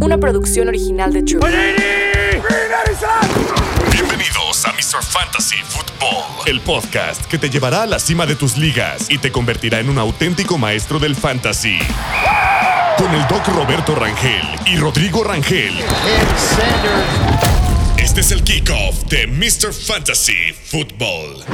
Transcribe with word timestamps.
Una 0.00 0.18
producción 0.18 0.68
original 0.68 1.12
de 1.12 1.22
True. 1.22 1.40
Bienvenidos 3.92 4.64
a 4.66 4.72
Mr. 4.72 5.02
Fantasy 5.02 5.56
Football, 5.64 6.46
el 6.46 6.60
podcast 6.60 7.24
que 7.26 7.38
te 7.38 7.48
llevará 7.48 7.82
a 7.82 7.86
la 7.86 7.98
cima 7.98 8.26
de 8.26 8.34
tus 8.34 8.56
ligas 8.56 9.10
y 9.10 9.18
te 9.18 9.32
convertirá 9.32 9.80
en 9.80 9.88
un 9.88 9.98
auténtico 9.98 10.58
maestro 10.58 10.98
del 10.98 11.14
fantasy. 11.16 11.78
Con 12.98 13.12
el 13.14 13.26
Doc 13.28 13.46
Roberto 13.48 13.94
Rangel 13.94 14.46
y 14.66 14.76
Rodrigo 14.76 15.24
Rangel. 15.24 15.74
Este 17.96 18.20
es 18.20 18.30
el 18.30 18.42
kickoff 18.44 19.04
de 19.04 19.26
Mr. 19.26 19.72
Fantasy 19.72 20.52
Football. 20.70 21.44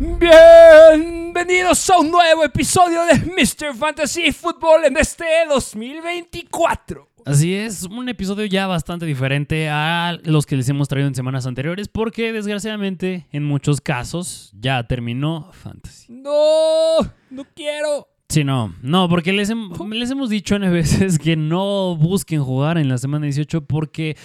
Bienvenidos 0.00 1.90
a 1.90 1.98
un 1.98 2.10
nuevo 2.10 2.42
episodio 2.42 3.04
de 3.04 3.16
Mr. 3.18 3.74
Fantasy 3.76 4.32
Football 4.32 4.86
en 4.86 4.96
este 4.96 5.26
2024. 5.46 7.06
Así 7.26 7.54
es, 7.54 7.82
un 7.84 8.08
episodio 8.08 8.46
ya 8.46 8.66
bastante 8.66 9.04
diferente 9.04 9.68
a 9.68 10.16
los 10.24 10.46
que 10.46 10.56
les 10.56 10.66
hemos 10.70 10.88
traído 10.88 11.06
en 11.06 11.14
semanas 11.14 11.44
anteriores 11.44 11.88
porque 11.88 12.32
desgraciadamente 12.32 13.26
en 13.30 13.44
muchos 13.44 13.82
casos 13.82 14.50
ya 14.58 14.82
terminó 14.86 15.50
Fantasy. 15.52 16.06
No, 16.10 16.96
no 17.28 17.44
quiero. 17.54 18.08
Sí, 18.30 18.42
no, 18.42 18.74
no, 18.80 19.06
porque 19.06 19.34
les, 19.34 19.50
hem- 19.50 19.92
les 19.92 20.10
hemos 20.10 20.30
dicho 20.30 20.56
en 20.56 20.62
veces 20.72 21.18
que 21.18 21.36
no 21.36 21.94
busquen 21.96 22.42
jugar 22.42 22.78
en 22.78 22.88
la 22.88 22.96
semana 22.96 23.26
18 23.26 23.66
porque 23.66 24.16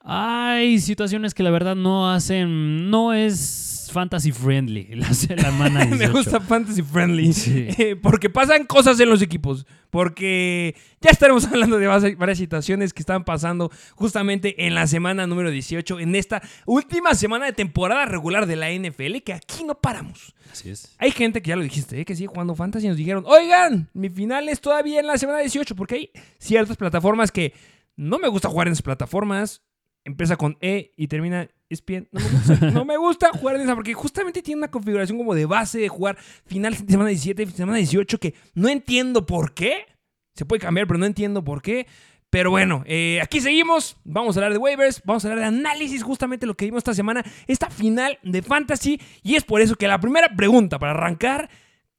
hay 0.00 0.80
situaciones 0.80 1.32
que 1.32 1.42
la 1.42 1.50
verdad 1.50 1.76
no 1.76 2.10
hacen, 2.12 2.90
no 2.90 3.14
es 3.14 3.70
fantasy 3.90 4.32
friendly 4.32 4.88
la 4.94 5.12
semana 5.14 5.84
18. 5.84 5.96
Me 5.98 6.08
gusta 6.08 6.40
Fantasy 6.40 6.82
Friendly. 6.82 7.32
Sí. 7.32 7.66
Eh, 7.78 7.96
porque 7.96 8.30
pasan 8.30 8.64
cosas 8.64 8.98
en 9.00 9.10
los 9.10 9.22
equipos. 9.22 9.66
Porque 9.90 10.74
ya 11.00 11.10
estaremos 11.10 11.44
hablando 11.52 11.78
de 11.78 11.86
varias 11.86 12.18
varias 12.18 12.38
situaciones 12.38 12.92
que 12.92 13.02
están 13.02 13.24
pasando 13.24 13.70
justamente 13.94 14.66
en 14.66 14.74
la 14.74 14.86
semana 14.86 15.26
número 15.26 15.50
18, 15.50 16.00
en 16.00 16.14
esta 16.14 16.42
última 16.66 17.14
semana 17.14 17.46
de 17.46 17.52
temporada 17.52 18.04
regular 18.06 18.46
de 18.46 18.56
la 18.56 18.70
NFL, 18.70 19.18
que 19.24 19.32
aquí 19.32 19.64
no 19.64 19.74
paramos. 19.74 20.34
Así 20.52 20.70
es. 20.70 20.94
Hay 20.98 21.10
gente 21.10 21.42
que 21.42 21.50
ya 21.50 21.56
lo 21.56 21.62
dijiste, 21.62 22.00
¿eh? 22.00 22.04
que 22.04 22.16
sigue 22.16 22.28
jugando 22.28 22.54
Fantasy 22.54 22.86
y 22.86 22.88
nos 22.88 22.98
dijeron, 22.98 23.24
oigan, 23.26 23.88
mi 23.92 24.08
final 24.10 24.48
es 24.48 24.60
todavía 24.60 25.00
en 25.00 25.06
la 25.06 25.18
semana 25.18 25.38
18, 25.40 25.74
porque 25.76 25.94
hay 25.94 26.10
ciertas 26.38 26.76
plataformas 26.76 27.30
que 27.30 27.52
no 27.96 28.18
me 28.18 28.28
gusta 28.28 28.48
jugar 28.48 28.66
en 28.66 28.72
esas 28.72 28.82
plataformas. 28.82 29.62
Empieza 30.04 30.36
con 30.36 30.58
E 30.60 30.92
y 30.96 31.08
termina 31.08 31.48
ESPN. 31.68 32.08
No 32.12 32.20
me 32.20 32.28
gusta, 32.30 32.70
no 32.70 32.84
me 32.84 32.96
gusta 32.96 33.30
jugar 33.32 33.56
en 33.56 33.62
esa, 33.62 33.74
porque 33.74 33.94
justamente 33.94 34.42
tiene 34.42 34.58
una 34.60 34.70
configuración 34.70 35.18
como 35.18 35.34
de 35.34 35.46
base 35.46 35.78
de 35.78 35.88
jugar 35.88 36.16
final 36.46 36.76
de 36.76 36.92
semana 36.92 37.08
17, 37.10 37.46
semana 37.52 37.78
18, 37.78 38.18
que 38.18 38.34
no 38.54 38.68
entiendo 38.68 39.26
por 39.26 39.54
qué. 39.54 39.86
Se 40.34 40.44
puede 40.44 40.60
cambiar, 40.60 40.86
pero 40.86 40.98
no 40.98 41.06
entiendo 41.06 41.44
por 41.44 41.62
qué. 41.62 41.86
Pero 42.34 42.50
bueno, 42.50 42.82
eh, 42.86 43.20
aquí 43.22 43.40
seguimos. 43.40 43.96
Vamos 44.02 44.36
a 44.36 44.40
hablar 44.40 44.52
de 44.52 44.58
waivers, 44.58 45.00
vamos 45.04 45.24
a 45.24 45.28
hablar 45.28 45.42
de 45.42 45.56
análisis, 45.56 46.02
justamente 46.02 46.46
lo 46.46 46.56
que 46.56 46.64
vimos 46.64 46.78
esta 46.78 46.92
semana, 46.92 47.24
esta 47.46 47.70
final 47.70 48.18
de 48.24 48.42
Fantasy. 48.42 49.00
Y 49.22 49.36
es 49.36 49.44
por 49.44 49.60
eso 49.60 49.76
que 49.76 49.86
la 49.86 50.00
primera 50.00 50.34
pregunta 50.34 50.80
para 50.80 50.90
arrancar, 50.94 51.48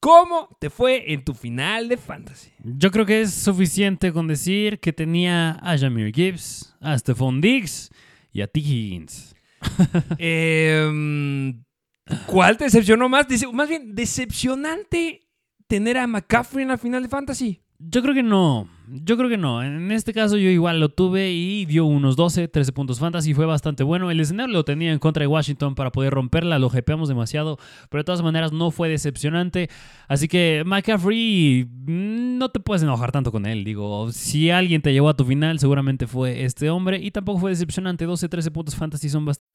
¿cómo 0.01 0.49
te 0.59 0.69
fue 0.69 1.13
en 1.13 1.23
tu 1.23 1.33
final 1.33 1.87
de 1.87 1.95
Fantasy? 1.95 2.51
Yo 2.65 2.91
creo 2.91 3.05
que 3.05 3.21
es 3.21 3.33
suficiente 3.33 4.11
con 4.11 4.27
decir 4.27 4.81
que 4.81 4.91
tenía 4.91 5.51
a 5.61 5.77
Jamir 5.77 6.13
Gibbs, 6.13 6.75
a 6.81 6.97
Stephon 6.99 7.39
Diggs 7.39 7.89
y 8.33 8.41
a 8.41 8.47
T. 8.47 8.59
Higgins. 8.59 9.34
Eh, 10.17 11.53
¿Cuál 12.27 12.57
te 12.57 12.65
decepcionó 12.65 13.09
más? 13.09 13.27
Más 13.51 13.69
bien, 13.69 13.95
decepcionante 13.95 15.27
tener 15.67 15.97
a 15.97 16.07
McCaffrey 16.07 16.63
en 16.63 16.69
la 16.69 16.77
final 16.77 17.01
de 17.01 17.09
Fantasy. 17.09 17.61
Yo 17.77 18.01
creo 18.01 18.13
que 18.13 18.23
no. 18.23 18.69
Yo 18.87 19.17
creo 19.17 19.29
que 19.29 19.37
no. 19.37 19.61
En 19.61 19.91
este 19.91 20.13
caso 20.13 20.37
yo 20.37 20.49
igual 20.49 20.79
lo 20.79 20.89
tuve 20.89 21.31
y 21.31 21.65
dio 21.65 21.85
unos 21.85 22.15
12, 22.15 22.47
13 22.47 22.71
puntos 22.71 22.99
fantasy. 22.99 23.33
Fue 23.33 23.45
bastante 23.45 23.83
bueno. 23.83 24.09
El 24.11 24.19
escenario 24.19 24.53
lo 24.53 24.63
tenía 24.63 24.93
en 24.93 24.99
contra 24.99 25.21
de 25.21 25.27
Washington 25.27 25.75
para 25.75 25.91
poder 25.91 26.13
romperla. 26.13 26.57
Lo 26.57 26.71
hypeamos 26.73 27.09
demasiado. 27.09 27.57
Pero 27.89 28.01
de 28.01 28.05
todas 28.05 28.21
maneras 28.21 28.53
no 28.53 28.71
fue 28.71 28.87
decepcionante. 28.87 29.69
Así 30.07 30.27
que 30.29 30.63
McCaffrey, 30.65 31.67
no 31.85 32.49
te 32.49 32.59
puedes 32.61 32.83
enojar 32.83 33.11
tanto 33.11 33.31
con 33.31 33.45
él. 33.45 33.65
Digo, 33.65 34.11
si 34.13 34.51
alguien 34.51 34.81
te 34.81 34.93
llevó 34.93 35.09
a 35.09 35.17
tu 35.17 35.25
final, 35.25 35.59
seguramente 35.59 36.07
fue 36.07 36.45
este 36.45 36.69
hombre. 36.69 36.99
Y 37.01 37.11
tampoco 37.11 37.39
fue 37.39 37.49
decepcionante. 37.51 38.05
12, 38.05 38.29
13 38.29 38.51
puntos 38.51 38.75
fantasy 38.75 39.09
son 39.09 39.25
bastante. 39.25 39.54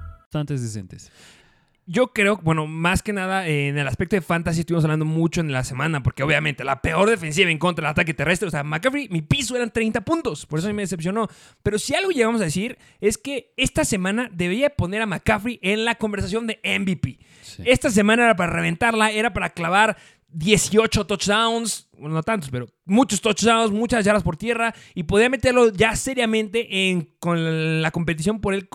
Decentes. 0.31 1.11
Yo 1.87 2.13
creo, 2.13 2.39
bueno, 2.43 2.67
más 2.67 3.01
que 3.01 3.11
nada 3.11 3.47
eh, 3.47 3.67
en 3.67 3.77
el 3.77 3.87
aspecto 3.87 4.15
de 4.15 4.21
fantasy 4.21 4.61
estuvimos 4.61 4.85
hablando 4.85 5.03
mucho 5.03 5.41
en 5.41 5.51
la 5.51 5.63
semana, 5.63 6.03
porque 6.03 6.23
obviamente 6.23 6.63
la 6.63 6.81
peor 6.81 7.09
defensiva 7.09 7.49
en 7.49 7.57
contra 7.57 7.83
del 7.83 7.91
ataque 7.91 8.13
terrestre, 8.13 8.47
o 8.47 8.51
sea, 8.51 8.63
McCaffrey, 8.63 9.09
mi 9.09 9.21
piso 9.21 9.55
eran 9.55 9.71
30 9.71 10.01
puntos, 10.01 10.45
por 10.45 10.59
eso 10.59 10.67
a 10.67 10.71
mí 10.71 10.75
me 10.75 10.83
decepcionó. 10.83 11.27
Pero 11.63 11.79
si 11.79 11.95
algo 11.95 12.11
llegamos 12.11 12.39
a 12.39 12.45
decir 12.45 12.77
es 13.01 13.17
que 13.17 13.51
esta 13.57 13.83
semana 13.83 14.29
debería 14.31 14.69
poner 14.69 15.01
a 15.01 15.05
McCaffrey 15.07 15.59
en 15.63 15.83
la 15.83 15.95
conversación 15.95 16.47
de 16.47 16.59
MVP. 16.63 17.17
Esta 17.65 17.89
semana 17.89 18.23
era 18.25 18.35
para 18.35 18.53
reventarla, 18.53 19.11
era 19.11 19.33
para 19.33 19.49
clavar 19.49 19.97
18 20.33 21.05
touchdowns, 21.05 21.89
no 21.97 22.23
tantos, 22.23 22.49
pero 22.49 22.67
muchos 22.85 23.21
touchdowns, 23.21 23.71
muchas 23.71 24.03
yardas 24.05 24.23
por 24.23 24.37
tierra 24.37 24.73
y 24.95 25.03
podía 25.03 25.29
meterlo 25.29 25.71
ya 25.71 25.95
seriamente 25.95 26.89
en, 26.89 27.13
con 27.19 27.81
la 27.81 27.91
competición 27.91 28.39
por 28.41 28.53
el, 28.53 28.67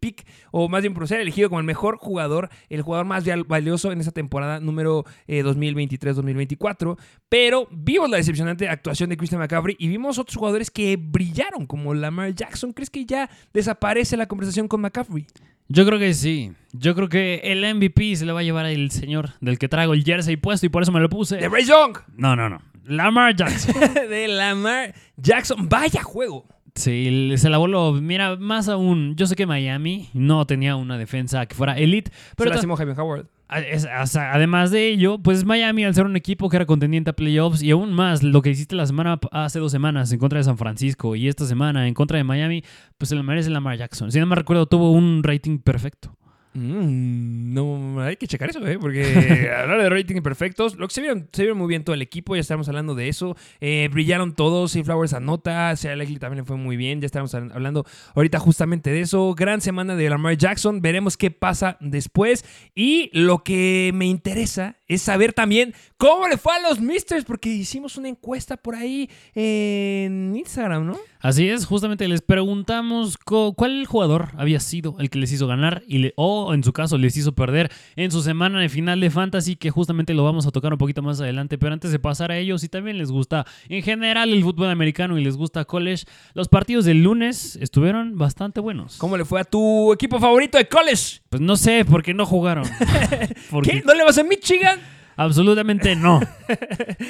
pick, 0.00 0.26
o 0.50 0.68
más 0.68 0.82
bien 0.82 0.92
por 0.94 1.06
ser 1.08 1.20
elegido 1.20 1.48
como 1.48 1.60
el 1.60 1.66
mejor 1.66 1.96
jugador, 1.96 2.50
el 2.68 2.82
jugador 2.82 3.06
más 3.06 3.24
val- 3.24 3.44
valioso 3.44 3.92
en 3.92 4.00
esa 4.00 4.12
temporada 4.12 4.60
número 4.60 5.04
eh, 5.26 5.42
2023-2024. 5.44 6.98
Pero 7.28 7.68
vimos 7.70 8.10
la 8.10 8.16
decepcionante 8.16 8.68
actuación 8.68 9.10
de 9.10 9.16
Christian 9.16 9.40
McCaffrey 9.40 9.76
y 9.78 9.88
vimos 9.88 10.18
otros 10.18 10.36
jugadores 10.36 10.70
que 10.70 10.96
brillaron, 10.96 11.66
como 11.66 11.94
Lamar 11.94 12.34
Jackson. 12.34 12.72
¿Crees 12.72 12.90
que 12.90 13.04
ya 13.06 13.30
desaparece 13.52 14.16
la 14.16 14.26
conversación 14.26 14.68
con 14.68 14.80
McCaffrey? 14.80 15.26
Yo 15.72 15.86
creo 15.86 16.00
que 16.00 16.14
sí. 16.14 16.50
Yo 16.72 16.96
creo 16.96 17.08
que 17.08 17.40
el 17.44 17.62
MVP 17.76 18.16
se 18.16 18.26
lo 18.26 18.34
va 18.34 18.40
a 18.40 18.42
llevar 18.42 18.66
el 18.66 18.90
señor 18.90 19.30
del 19.40 19.56
que 19.56 19.68
traigo 19.68 19.94
el 19.94 20.02
jersey 20.02 20.36
puesto 20.36 20.66
y 20.66 20.68
por 20.68 20.82
eso 20.82 20.90
me 20.90 20.98
lo 20.98 21.08
puse. 21.08 21.36
De 21.36 21.48
Ray 21.48 21.64
Young, 21.64 21.96
No, 22.16 22.34
no, 22.34 22.48
no. 22.48 22.60
Lamar 22.86 23.36
Jackson. 23.36 23.76
de 24.10 24.26
Lamar 24.26 24.92
Jackson. 25.16 25.68
Vaya 25.68 26.02
juego. 26.02 26.44
Sí, 26.74 27.34
se 27.36 27.48
la 27.50 27.58
voló. 27.58 27.92
Mira, 27.92 28.34
más 28.34 28.68
aún, 28.68 29.14
yo 29.14 29.26
sé 29.26 29.36
que 29.36 29.46
Miami 29.46 30.08
no 30.12 30.44
tenía 30.44 30.74
una 30.74 30.98
defensa 30.98 31.46
que 31.46 31.54
fuera 31.54 31.78
elite, 31.78 32.10
Pero 32.36 32.50
se 32.50 32.54
lastimó 32.54 32.76
Javier 32.76 32.98
Howard. 32.98 33.26
Además 33.50 34.70
de 34.70 34.88
ello, 34.88 35.18
pues 35.18 35.44
Miami 35.44 35.84
al 35.84 35.94
ser 35.94 36.06
un 36.06 36.16
equipo 36.16 36.48
que 36.48 36.56
era 36.56 36.66
contendiente 36.66 37.10
a 37.10 37.12
playoffs 37.14 37.62
y 37.62 37.70
aún 37.72 37.92
más 37.92 38.22
lo 38.22 38.42
que 38.42 38.50
hiciste 38.50 38.76
la 38.76 38.86
semana 38.86 39.18
hace 39.32 39.58
dos 39.58 39.72
semanas 39.72 40.12
en 40.12 40.18
contra 40.18 40.38
de 40.38 40.44
San 40.44 40.58
Francisco 40.58 41.16
y 41.16 41.28
esta 41.28 41.44
semana 41.46 41.88
en 41.88 41.94
contra 41.94 42.16
de 42.18 42.24
Miami, 42.24 42.62
pues 42.96 43.08
se 43.08 43.16
lo 43.16 43.22
merece 43.22 43.50
Lamar 43.50 43.76
Jackson. 43.76 44.12
Si 44.12 44.20
no 44.20 44.26
me 44.26 44.36
recuerdo, 44.36 44.66
tuvo 44.66 44.92
un 44.92 45.22
rating 45.22 45.58
perfecto. 45.58 46.16
Mm, 46.52 47.54
no, 47.54 48.00
hay 48.02 48.16
que 48.16 48.26
checar 48.26 48.50
eso, 48.50 48.66
¿eh? 48.66 48.78
Porque 48.78 49.50
hablar 49.56 49.80
de 49.82 49.88
rating 49.90 50.16
imperfectos, 50.16 50.76
lo 50.76 50.88
que 50.88 50.94
se 50.94 51.00
vieron, 51.00 51.28
se 51.32 51.42
vieron 51.42 51.58
muy 51.58 51.68
bien 51.68 51.84
todo 51.84 51.94
el 51.94 52.02
equipo, 52.02 52.34
ya 52.34 52.40
estamos 52.40 52.68
hablando 52.68 52.94
de 52.94 53.08
eso. 53.08 53.36
Eh, 53.60 53.88
brillaron 53.92 54.34
todos, 54.34 54.72
Sea 54.72 54.82
Flowers 54.84 55.12
anota, 55.14 55.74
Sea 55.76 55.94
Likely 55.96 56.18
también 56.18 56.42
le 56.42 56.44
fue 56.46 56.56
muy 56.56 56.76
bien, 56.76 57.00
ya 57.00 57.06
estamos 57.06 57.34
hab- 57.34 57.52
hablando 57.54 57.86
ahorita 58.14 58.38
justamente 58.40 58.90
de 58.90 59.00
eso. 59.02 59.34
Gran 59.34 59.60
semana 59.60 59.94
de 59.96 60.10
Lamar 60.10 60.36
Jackson, 60.36 60.80
veremos 60.82 61.16
qué 61.16 61.30
pasa 61.30 61.76
después. 61.80 62.44
Y 62.74 63.10
lo 63.12 63.44
que 63.44 63.92
me 63.94 64.06
interesa 64.06 64.76
es 64.94 65.02
saber 65.02 65.32
también 65.32 65.72
cómo 65.96 66.28
le 66.28 66.36
fue 66.36 66.52
a 66.54 66.60
los 66.68 66.80
Misters, 66.80 67.24
porque 67.24 67.48
hicimos 67.48 67.96
una 67.96 68.08
encuesta 68.08 68.56
por 68.56 68.74
ahí 68.74 69.08
en 69.34 70.34
Instagram, 70.36 70.86
¿no? 70.86 70.98
Así 71.20 71.48
es, 71.50 71.66
justamente 71.66 72.08
les 72.08 72.22
preguntamos 72.22 73.18
cuál 73.18 73.84
jugador 73.86 74.28
había 74.38 74.58
sido 74.58 74.96
el 75.00 75.10
que 75.10 75.18
les 75.18 75.30
hizo 75.32 75.46
ganar 75.46 75.82
y 75.86 75.98
le- 75.98 76.14
o 76.16 76.54
en 76.54 76.64
su 76.64 76.72
caso 76.72 76.96
les 76.96 77.14
hizo 77.18 77.32
perder 77.34 77.70
en 77.96 78.10
su 78.10 78.22
semana 78.22 78.58
de 78.58 78.70
final 78.70 79.00
de 79.00 79.10
Fantasy, 79.10 79.56
que 79.56 79.70
justamente 79.70 80.14
lo 80.14 80.24
vamos 80.24 80.46
a 80.46 80.50
tocar 80.50 80.72
un 80.72 80.78
poquito 80.78 81.02
más 81.02 81.20
adelante. 81.20 81.58
Pero 81.58 81.74
antes 81.74 81.92
de 81.92 81.98
pasar 81.98 82.32
a 82.32 82.38
ellos, 82.38 82.62
si 82.62 82.70
también 82.70 82.96
les 82.96 83.10
gusta 83.10 83.44
en 83.68 83.82
general 83.82 84.32
el 84.32 84.42
fútbol 84.42 84.70
americano 84.70 85.18
y 85.18 85.22
les 85.24 85.36
gusta 85.36 85.66
college, 85.66 86.04
los 86.32 86.48
partidos 86.48 86.86
del 86.86 87.02
lunes 87.02 87.56
estuvieron 87.56 88.16
bastante 88.16 88.60
buenos. 88.60 88.96
¿Cómo 88.96 89.18
le 89.18 89.26
fue 89.26 89.40
a 89.42 89.44
tu 89.44 89.92
equipo 89.92 90.18
favorito 90.18 90.56
de 90.56 90.68
college? 90.68 91.20
Pues 91.28 91.42
no 91.42 91.56
sé, 91.56 91.84
porque 91.84 92.14
no 92.14 92.24
jugaron. 92.24 92.64
Porque 93.50 93.70
¿Qué? 93.70 93.82
¿No 93.84 93.94
le 93.94 94.04
vas 94.04 94.16
a 94.18 94.24
Michigan? 94.24 94.79
Absolutamente 95.20 95.96
no. 95.96 96.20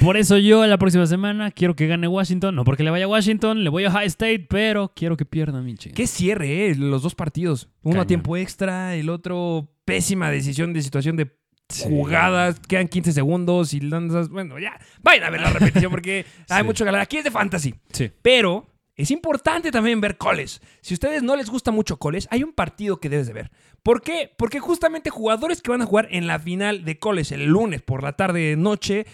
Por 0.01 0.17
eso 0.17 0.37
yo 0.37 0.65
la 0.67 0.77
próxima 0.77 1.05
semana 1.05 1.51
quiero 1.51 1.75
que 1.75 1.87
gane 1.87 2.07
Washington. 2.07 2.55
No 2.55 2.63
porque 2.63 2.83
le 2.83 2.89
vaya 2.91 3.05
a 3.05 3.07
Washington, 3.07 3.63
le 3.63 3.69
voy 3.69 3.85
a 3.85 3.91
High 3.91 4.07
State, 4.07 4.47
pero 4.49 4.91
quiero 4.95 5.15
que 5.17 5.25
pierda 5.25 5.61
Michigan. 5.61 5.95
Qué 5.95 6.07
cierre, 6.07 6.67
¿eh? 6.69 6.75
Los 6.75 7.03
dos 7.03 7.15
partidos. 7.15 7.69
Uno 7.83 7.93
Cañón. 7.93 8.03
a 8.03 8.07
tiempo 8.07 8.37
extra, 8.37 8.95
el 8.95 9.09
otro 9.09 9.71
pésima 9.85 10.29
decisión 10.29 10.73
de 10.73 10.81
situación 10.81 11.15
de 11.15 11.31
Sí. 11.69 11.85
jugadas. 11.87 12.59
Quedan 12.59 12.89
15 12.89 13.13
segundos 13.13 13.73
y 13.73 13.79
lanzas. 13.79 14.27
Bueno, 14.27 14.59
ya. 14.59 14.77
Vayan 15.01 15.23
a 15.23 15.29
ver 15.29 15.39
la 15.39 15.51
repetición 15.51 15.89
porque 15.89 16.25
hay 16.49 16.61
Sí. 16.61 16.65
mucho 16.65 16.83
que 16.83 16.89
hablar. 16.89 17.01
Aquí 17.03 17.15
es 17.17 17.23
de 17.23 17.31
fantasy. 17.31 17.75
Sí. 17.93 18.11
Pero 18.21 18.67
es 19.03 19.11
importante 19.11 19.71
también 19.71 20.01
ver 20.01 20.17
college. 20.17 20.59
Si 20.81 20.93
a 20.93 20.95
ustedes 20.95 21.23
no 21.23 21.35
les 21.35 21.49
gusta 21.49 21.71
mucho 21.71 21.97
college, 21.97 22.27
hay 22.29 22.43
un 22.43 22.53
partido 22.53 22.99
que 22.99 23.09
debes 23.09 23.27
de 23.27 23.33
ver. 23.33 23.51
¿Por 23.83 24.01
qué? 24.01 24.33
Porque 24.37 24.59
justamente 24.59 25.09
jugadores 25.09 25.61
que 25.61 25.71
van 25.71 25.81
a 25.81 25.85
jugar 25.85 26.07
en 26.11 26.27
la 26.27 26.39
final 26.39 26.85
de 26.85 26.99
college 26.99 27.35
el 27.35 27.45
lunes 27.45 27.81
por 27.81 28.03
la 28.03 28.13
tarde 28.13 28.55
noche, 28.55 29.05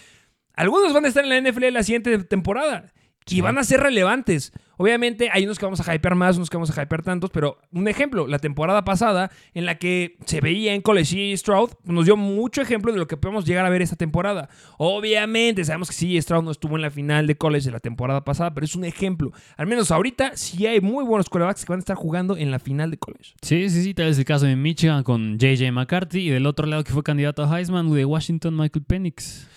algunos 0.54 0.92
van 0.92 1.04
a 1.04 1.08
estar 1.08 1.24
en 1.24 1.30
la 1.30 1.50
NFL 1.50 1.72
la 1.72 1.82
siguiente 1.82 2.18
temporada 2.24 2.92
y 3.26 3.40
van 3.40 3.58
a 3.58 3.64
ser 3.64 3.80
relevantes. 3.80 4.52
Obviamente 4.78 5.28
hay 5.30 5.44
unos 5.44 5.58
que 5.58 5.66
vamos 5.66 5.86
a 5.86 5.94
hypear 5.94 6.14
más, 6.14 6.36
unos 6.36 6.48
que 6.48 6.56
vamos 6.56 6.76
a 6.76 6.82
hypear 6.82 7.02
tantos, 7.02 7.30
pero 7.30 7.58
un 7.72 7.88
ejemplo, 7.88 8.26
la 8.26 8.38
temporada 8.38 8.84
pasada 8.84 9.30
en 9.52 9.66
la 9.66 9.76
que 9.76 10.16
se 10.24 10.40
veía 10.40 10.72
en 10.72 10.80
college 10.80 11.18
y 11.18 11.36
Stroud 11.36 11.70
nos 11.84 12.06
dio 12.06 12.16
mucho 12.16 12.62
ejemplo 12.62 12.92
de 12.92 12.98
lo 12.98 13.06
que 13.06 13.16
podemos 13.16 13.44
llegar 13.44 13.66
a 13.66 13.70
ver 13.70 13.82
esta 13.82 13.96
temporada. 13.96 14.48
Obviamente 14.78 15.64
sabemos 15.64 15.88
que 15.88 15.94
sí, 15.94 16.20
Stroud 16.20 16.44
no 16.44 16.52
estuvo 16.52 16.76
en 16.76 16.82
la 16.82 16.90
final 16.90 17.26
de 17.26 17.36
college 17.36 17.66
de 17.66 17.72
la 17.72 17.80
temporada 17.80 18.24
pasada, 18.24 18.54
pero 18.54 18.64
es 18.64 18.76
un 18.76 18.84
ejemplo. 18.84 19.32
Al 19.56 19.66
menos 19.66 19.90
ahorita 19.90 20.36
sí 20.36 20.66
hay 20.66 20.80
muy 20.80 21.04
buenos 21.04 21.28
quarterbacks 21.28 21.64
que 21.64 21.72
van 21.72 21.78
a 21.78 21.80
estar 21.80 21.96
jugando 21.96 22.36
en 22.36 22.50
la 22.50 22.60
final 22.60 22.90
de 22.90 22.98
college. 22.98 23.34
Sí, 23.42 23.68
sí, 23.68 23.82
sí, 23.82 23.94
tal 23.94 24.06
vez 24.06 24.18
el 24.18 24.24
caso 24.24 24.46
de 24.46 24.54
Michigan 24.56 25.02
con 25.02 25.38
JJ 25.38 25.72
McCarthy 25.72 26.28
y 26.28 26.30
del 26.30 26.46
otro 26.46 26.66
lado 26.66 26.84
que 26.84 26.92
fue 26.92 27.02
candidato 27.02 27.42
a 27.42 27.58
Heisman 27.58 27.92
de 27.92 28.04
Washington, 28.04 28.56
Michael 28.56 28.84
Penix. 28.84 29.48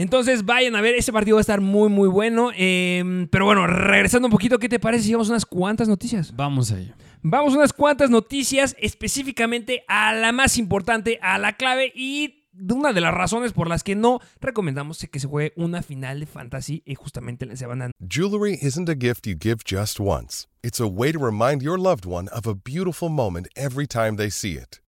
Entonces 0.00 0.46
vayan 0.46 0.76
a 0.76 0.80
ver, 0.80 0.94
ese 0.94 1.12
partido 1.12 1.36
va 1.36 1.40
a 1.40 1.42
estar 1.42 1.60
muy 1.60 1.90
muy 1.90 2.08
bueno. 2.08 2.50
Eh, 2.56 3.26
pero 3.30 3.44
bueno, 3.44 3.66
regresando 3.66 4.28
un 4.28 4.32
poquito, 4.32 4.58
¿qué 4.58 4.68
te 4.68 4.80
parece 4.80 5.04
si 5.04 5.12
vamos 5.12 5.28
a 5.28 5.32
unas 5.32 5.44
cuantas 5.44 5.88
noticias? 5.88 6.34
Vamos 6.34 6.72
a 6.72 6.78
ello. 6.78 6.94
Vamos 7.22 7.52
a 7.52 7.58
unas 7.58 7.74
cuantas 7.74 8.08
noticias 8.08 8.74
específicamente 8.78 9.84
a 9.88 10.14
la 10.14 10.32
más 10.32 10.56
importante, 10.56 11.18
a 11.20 11.38
la 11.38 11.52
clave 11.52 11.92
y 11.94 12.46
una 12.58 12.94
de 12.94 13.02
las 13.02 13.12
razones 13.12 13.52
por 13.52 13.68
las 13.68 13.82
que 13.82 13.94
no 13.94 14.20
recomendamos 14.40 15.06
que 15.10 15.20
se 15.20 15.26
juegue 15.26 15.52
una 15.56 15.82
final 15.82 16.20
de 16.20 16.26
fantasy 16.26 16.82
y 16.86 16.94
justamente 16.94 17.44
la 17.44 17.56
semana. 17.56 17.90
Jewelry 18.08 18.58
isn't 18.62 18.88
a 18.88 18.94
gift 18.94 19.26
you 19.26 19.36
give 19.38 19.62
just 19.66 20.00
once. 20.00 20.48
It's 20.62 20.80
a 20.80 20.86
way 20.86 21.12
to 21.12 21.18
remind 21.18 21.62
your 21.62 21.78
loved 21.78 22.06
one 22.06 22.28
of 22.32 22.46
a 22.46 22.54
beautiful 22.54 23.10
moment 23.10 23.48
every 23.54 23.86
time 23.86 24.16
they 24.16 24.30
see 24.30 24.52
it. 24.52 24.80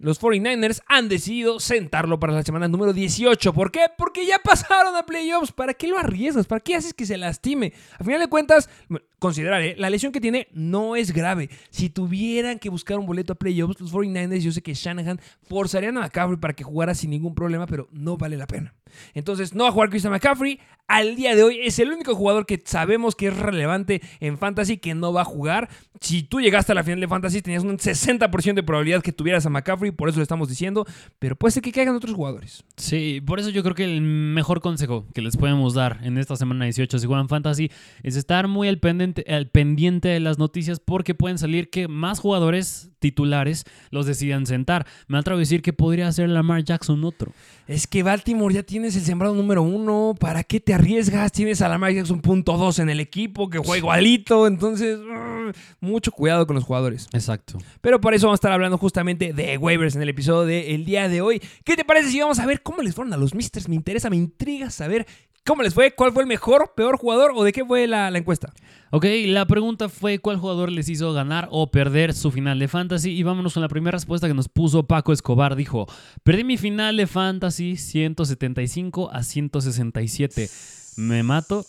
Los 0.00 0.18
49ers 0.18 0.80
han 0.86 1.10
decidido 1.10 1.60
sentarlo 1.60 2.18
para 2.18 2.32
la 2.32 2.42
semana 2.42 2.68
número 2.68 2.94
18. 2.94 3.52
¿Por 3.52 3.70
qué? 3.70 3.80
Porque 3.98 4.24
ya 4.24 4.38
pasaron 4.38 4.96
a 4.96 5.04
playoffs. 5.04 5.52
¿Para 5.52 5.74
qué 5.74 5.88
lo 5.88 5.98
arriesgas? 5.98 6.46
¿Para 6.46 6.60
qué 6.60 6.74
haces 6.74 6.94
que 6.94 7.04
se 7.04 7.18
lastime? 7.18 7.74
A 7.98 8.02
final 8.02 8.18
de 8.18 8.28
cuentas, 8.28 8.70
considerar, 9.18 9.60
¿eh? 9.60 9.74
la 9.76 9.90
lesión 9.90 10.10
que 10.10 10.20
tiene 10.22 10.48
no 10.52 10.96
es 10.96 11.12
grave. 11.12 11.50
Si 11.68 11.90
tuvieran 11.90 12.58
que 12.58 12.70
buscar 12.70 12.98
un 12.98 13.04
boleto 13.04 13.34
a 13.34 13.36
playoffs, 13.36 13.78
los 13.78 13.92
49ers, 13.92 14.38
yo 14.38 14.52
sé 14.52 14.62
que 14.62 14.72
Shanahan 14.72 15.20
forzarían 15.42 15.98
a 15.98 16.00
McCaffrey 16.00 16.38
para 16.38 16.54
que 16.54 16.64
jugara 16.64 16.94
sin 16.94 17.10
ningún 17.10 17.34
problema, 17.34 17.66
pero 17.66 17.86
no 17.92 18.16
vale 18.16 18.38
la 18.38 18.46
pena. 18.46 18.74
Entonces, 19.14 19.54
no 19.54 19.64
va 19.64 19.70
a 19.70 19.72
jugar 19.72 19.90
Christian 19.90 20.12
McCaffrey. 20.12 20.60
Al 20.86 21.14
día 21.14 21.36
de 21.36 21.44
hoy 21.44 21.60
es 21.62 21.78
el 21.78 21.92
único 21.92 22.16
jugador 22.16 22.46
que 22.46 22.60
sabemos 22.64 23.14
que 23.14 23.28
es 23.28 23.36
relevante 23.36 24.02
en 24.18 24.38
Fantasy 24.38 24.78
que 24.78 24.92
no 24.92 25.12
va 25.12 25.20
a 25.20 25.24
jugar. 25.24 25.68
Si 26.00 26.24
tú 26.24 26.40
llegaste 26.40 26.72
a 26.72 26.74
la 26.74 26.82
final 26.82 26.98
de 26.98 27.06
Fantasy, 27.06 27.42
tenías 27.42 27.62
un 27.62 27.78
60% 27.78 28.54
de 28.54 28.62
probabilidad 28.64 29.00
que 29.00 29.12
tuvieras 29.12 29.46
a 29.46 29.50
McCaffrey, 29.50 29.92
por 29.92 30.08
eso 30.08 30.18
lo 30.18 30.24
estamos 30.24 30.48
diciendo. 30.48 30.84
Pero 31.20 31.36
puede 31.36 31.52
ser 31.52 31.62
que 31.62 31.70
caigan 31.70 31.94
otros 31.94 32.14
jugadores. 32.14 32.64
Sí, 32.76 33.22
por 33.24 33.38
eso 33.38 33.50
yo 33.50 33.62
creo 33.62 33.76
que 33.76 33.84
el 33.84 34.00
mejor 34.00 34.60
consejo 34.60 35.06
que 35.14 35.22
les 35.22 35.36
podemos 35.36 35.74
dar 35.74 36.00
en 36.02 36.18
esta 36.18 36.34
semana 36.34 36.64
18 36.64 36.98
si 36.98 37.06
juegan 37.06 37.28
Fantasy 37.28 37.70
es 38.02 38.16
estar 38.16 38.48
muy 38.48 38.66
al 38.66 38.80
pendiente, 38.80 39.24
al 39.32 39.48
pendiente 39.48 40.08
de 40.08 40.18
las 40.18 40.38
noticias 40.38 40.80
porque 40.80 41.14
pueden 41.14 41.38
salir 41.38 41.70
que 41.70 41.86
más 41.86 42.18
jugadores 42.18 42.90
titulares 42.98 43.64
los 43.90 44.06
decidan 44.06 44.46
sentar. 44.46 44.86
Me 45.08 45.18
atrevo 45.18 45.38
a 45.38 45.40
decir 45.40 45.62
que 45.62 45.72
podría 45.72 46.10
ser 46.12 46.28
Lamar 46.28 46.64
Jackson 46.64 47.04
otro. 47.04 47.32
Es 47.66 47.86
que 47.86 48.02
Baltimore 48.02 48.54
ya 48.54 48.62
tienes 48.80 48.96
el 48.96 49.02
sembrado 49.02 49.34
número 49.34 49.62
uno. 49.62 50.14
¿Para 50.18 50.42
qué 50.42 50.58
te 50.58 50.72
arriesgas? 50.72 51.32
Tienes 51.32 51.60
a 51.60 51.68
Lamar 51.68 51.92
Jackson 51.92 52.22
punto 52.22 52.56
dos 52.56 52.78
en 52.78 52.88
el 52.88 52.98
equipo 52.98 53.50
que 53.50 53.58
juega 53.58 53.76
igualito. 53.76 54.46
Entonces, 54.46 54.98
uh, 54.98 55.52
mucho 55.80 56.10
cuidado 56.12 56.46
con 56.46 56.56
los 56.56 56.64
jugadores. 56.64 57.06
Exacto. 57.12 57.58
Pero 57.82 58.00
por 58.00 58.14
eso 58.14 58.26
vamos 58.26 58.38
a 58.38 58.40
estar 58.40 58.52
hablando 58.52 58.78
justamente 58.78 59.34
de 59.34 59.58
waivers 59.58 59.96
en 59.96 60.02
el 60.02 60.08
episodio 60.08 60.46
del 60.46 60.86
día 60.86 61.10
de 61.10 61.20
hoy. 61.20 61.42
¿Qué 61.62 61.76
te 61.76 61.84
parece 61.84 62.08
si 62.08 62.20
vamos 62.20 62.38
a 62.38 62.46
ver 62.46 62.62
cómo 62.62 62.80
les 62.80 62.94
fueron 62.94 63.12
a 63.12 63.18
los 63.18 63.34
Misters? 63.34 63.68
Me 63.68 63.74
interesa, 63.74 64.08
me 64.08 64.16
intriga 64.16 64.70
saber 64.70 65.06
cómo 65.44 65.62
les 65.62 65.74
fue, 65.74 65.92
cuál 65.94 66.12
fue 66.12 66.22
el 66.22 66.28
mejor, 66.28 66.72
peor 66.76 66.96
jugador 66.96 67.32
o 67.34 67.44
de 67.44 67.52
qué 67.52 67.64
fue 67.64 67.86
la, 67.86 68.10
la 68.10 68.18
encuesta. 68.18 68.52
Ok, 68.90 69.06
la 69.26 69.46
pregunta 69.46 69.88
fue 69.88 70.18
cuál 70.18 70.36
jugador 70.36 70.70
les 70.70 70.88
hizo 70.88 71.12
ganar 71.12 71.48
o 71.52 71.70
perder 71.70 72.12
su 72.12 72.30
final 72.30 72.58
de 72.58 72.66
fantasy 72.66 73.10
y 73.10 73.22
vámonos 73.22 73.54
con 73.54 73.62
la 73.62 73.68
primera 73.68 73.92
respuesta 73.92 74.26
que 74.26 74.34
nos 74.34 74.48
puso 74.48 74.86
Paco 74.86 75.12
Escobar. 75.12 75.54
Dijo, 75.54 75.86
perdí 76.24 76.42
mi 76.44 76.56
final 76.56 76.96
de 76.96 77.06
fantasy 77.06 77.76
175 77.76 79.10
a 79.12 79.22
167. 79.22 80.50
¿Me 80.96 81.22
mato? 81.22 81.64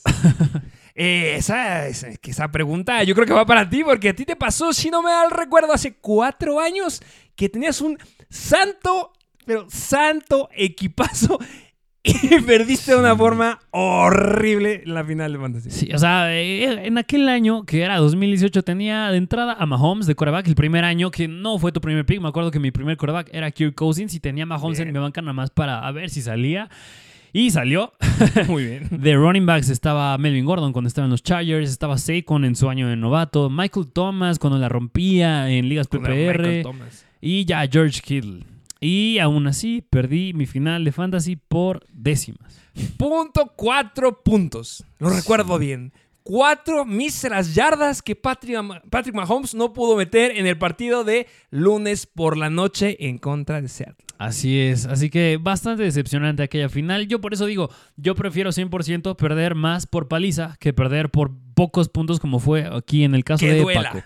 Eh, 0.96 1.36
esa, 1.38 1.88
esa, 1.88 2.08
esa 2.22 2.52
pregunta 2.52 3.04
yo 3.04 3.14
creo 3.14 3.28
que 3.28 3.34
va 3.34 3.46
para 3.46 3.70
ti 3.70 3.84
porque 3.84 4.10
a 4.10 4.16
ti 4.16 4.26
te 4.26 4.36
pasó, 4.36 4.74
si 4.74 4.90
no 4.90 5.02
me 5.04 5.12
da 5.12 5.24
el 5.26 5.32
recuerdo, 5.32 5.74
hace 5.74 5.94
cuatro 5.94 6.60
años 6.60 7.02
que 7.36 7.50
tenías 7.50 7.82
un 7.82 7.98
santo, 8.30 9.14
pero 9.46 9.68
santo 9.70 10.50
equipazo 10.54 11.40
y 12.04 12.42
perdiste 12.42 12.94
de 12.94 12.98
una 12.98 13.16
forma 13.16 13.60
horrible 13.70 14.82
la 14.86 15.04
final 15.04 15.34
de 15.34 15.40
Fantasy. 15.40 15.70
Sí, 15.70 15.90
o 15.94 16.00
sea, 16.00 16.34
eh, 16.36 16.88
en 16.88 16.98
aquel 16.98 17.30
año 17.30 17.64
que 17.64 17.82
era 17.84 17.98
2018 17.98 18.64
tenía 18.64 19.12
de 19.12 19.18
entrada 19.18 19.54
a 19.54 19.66
Mahomes 19.68 20.08
de 20.08 20.16
quarterback 20.16 20.48
el 20.48 20.56
primer 20.56 20.84
año 20.84 21.12
que 21.12 21.28
no 21.28 21.60
fue 21.60 21.72
tu 21.72 21.80
primer 21.80 22.06
pick. 22.06 22.20
Me 22.20 22.30
acuerdo 22.30 22.50
que 22.50 22.60
mi 22.60 22.72
primer 22.72 22.98
quarterback 22.98 23.30
era 23.32 23.52
Kirk 23.52 23.76
Cousins 23.76 24.16
y 24.16 24.20
tenía 24.20 24.44
a 24.44 24.48
Mahomes 24.48 24.80
Bien. 24.80 24.88
en 24.88 24.94
mi 24.94 25.00
banca 25.00 25.22
nada 25.22 25.34
más 25.34 25.52
para 25.52 25.86
a 25.86 25.92
ver 25.92 26.10
si 26.10 26.22
salía. 26.24 26.70
Y 27.34 27.52
salió. 27.52 27.94
Muy 28.48 28.66
bien. 28.66 28.88
De 28.92 29.16
running 29.16 29.46
backs 29.46 29.70
estaba 29.70 30.18
Melvin 30.18 30.44
Gordon 30.44 30.74
cuando 30.74 30.88
estaba 30.88 31.06
en 31.06 31.12
los 31.12 31.22
Chargers, 31.24 31.70
estaba 31.70 31.98
Saquon 32.00 32.46
en 32.46 32.56
su 32.56 32.68
año 32.68 32.88
de 32.90 32.96
novato, 32.96 33.50
Michael 33.50 33.88
Thomas 33.94 34.40
cuando 34.40 34.58
la 34.58 34.68
rompía 34.70 35.50
en 35.50 35.70
ligas 35.70 35.88
el 35.92 36.00
Michael 36.00 36.36
PPR 36.36 36.64
Thomas. 36.64 37.06
y 37.22 37.46
ya 37.46 37.66
George 37.72 38.02
Kittle. 38.02 38.44
Y 38.84 39.20
aún 39.20 39.46
así 39.48 39.82
perdí 39.88 40.34
mi 40.34 40.48
final 40.48 40.84
de 40.84 40.92
fantasy 40.92 41.36
por 41.36 41.86
décimas. 41.94 42.60
Punto 42.98 43.54
cuatro 43.56 44.24
puntos. 44.24 44.84
Lo 44.98 45.10
recuerdo 45.10 45.60
bien. 45.60 45.94
Cuatro 46.24 46.86
míseras 46.86 47.56
yardas 47.56 48.02
que 48.02 48.16
Patrick, 48.16 48.58
Patrick 48.90 49.16
Mahomes 49.16 49.54
no 49.56 49.74
pudo 49.74 49.96
meter 49.96 50.36
en 50.38 50.46
el 50.48 50.58
partido 50.58 51.04
de 51.04 51.28
lunes 51.50 52.06
por 52.06 52.38
la 52.38 52.50
noche 52.50 53.08
en 53.08 53.18
contra 53.18 53.62
de 53.62 53.68
Seattle. 53.68 54.06
Así 54.20 54.60
es, 54.60 54.86
así 54.86 55.10
que 55.10 55.40
bastante 55.42 55.82
decepcionante 55.84 56.44
aquella 56.44 56.70
final. 56.70 57.08
Yo 57.08 57.22
por 57.22 57.34
eso 57.34 57.48
digo, 57.48 57.70
yo 57.98 58.14
prefiero 58.14 58.52
100% 58.52 59.16
perder 59.16 59.56
más 59.56 59.88
por 59.88 60.08
paliza 60.08 60.58
que 60.60 60.74
perder 60.74 61.10
por 61.10 61.32
pocos 61.56 61.90
puntos 61.90 62.20
como 62.20 62.40
fue 62.40 62.68
aquí 62.72 63.04
en 63.04 63.16
el 63.16 63.24
caso 63.24 63.46
Que 63.46 63.54
de 63.54 63.62
duela. 63.62 63.92
Paco. 63.92 64.04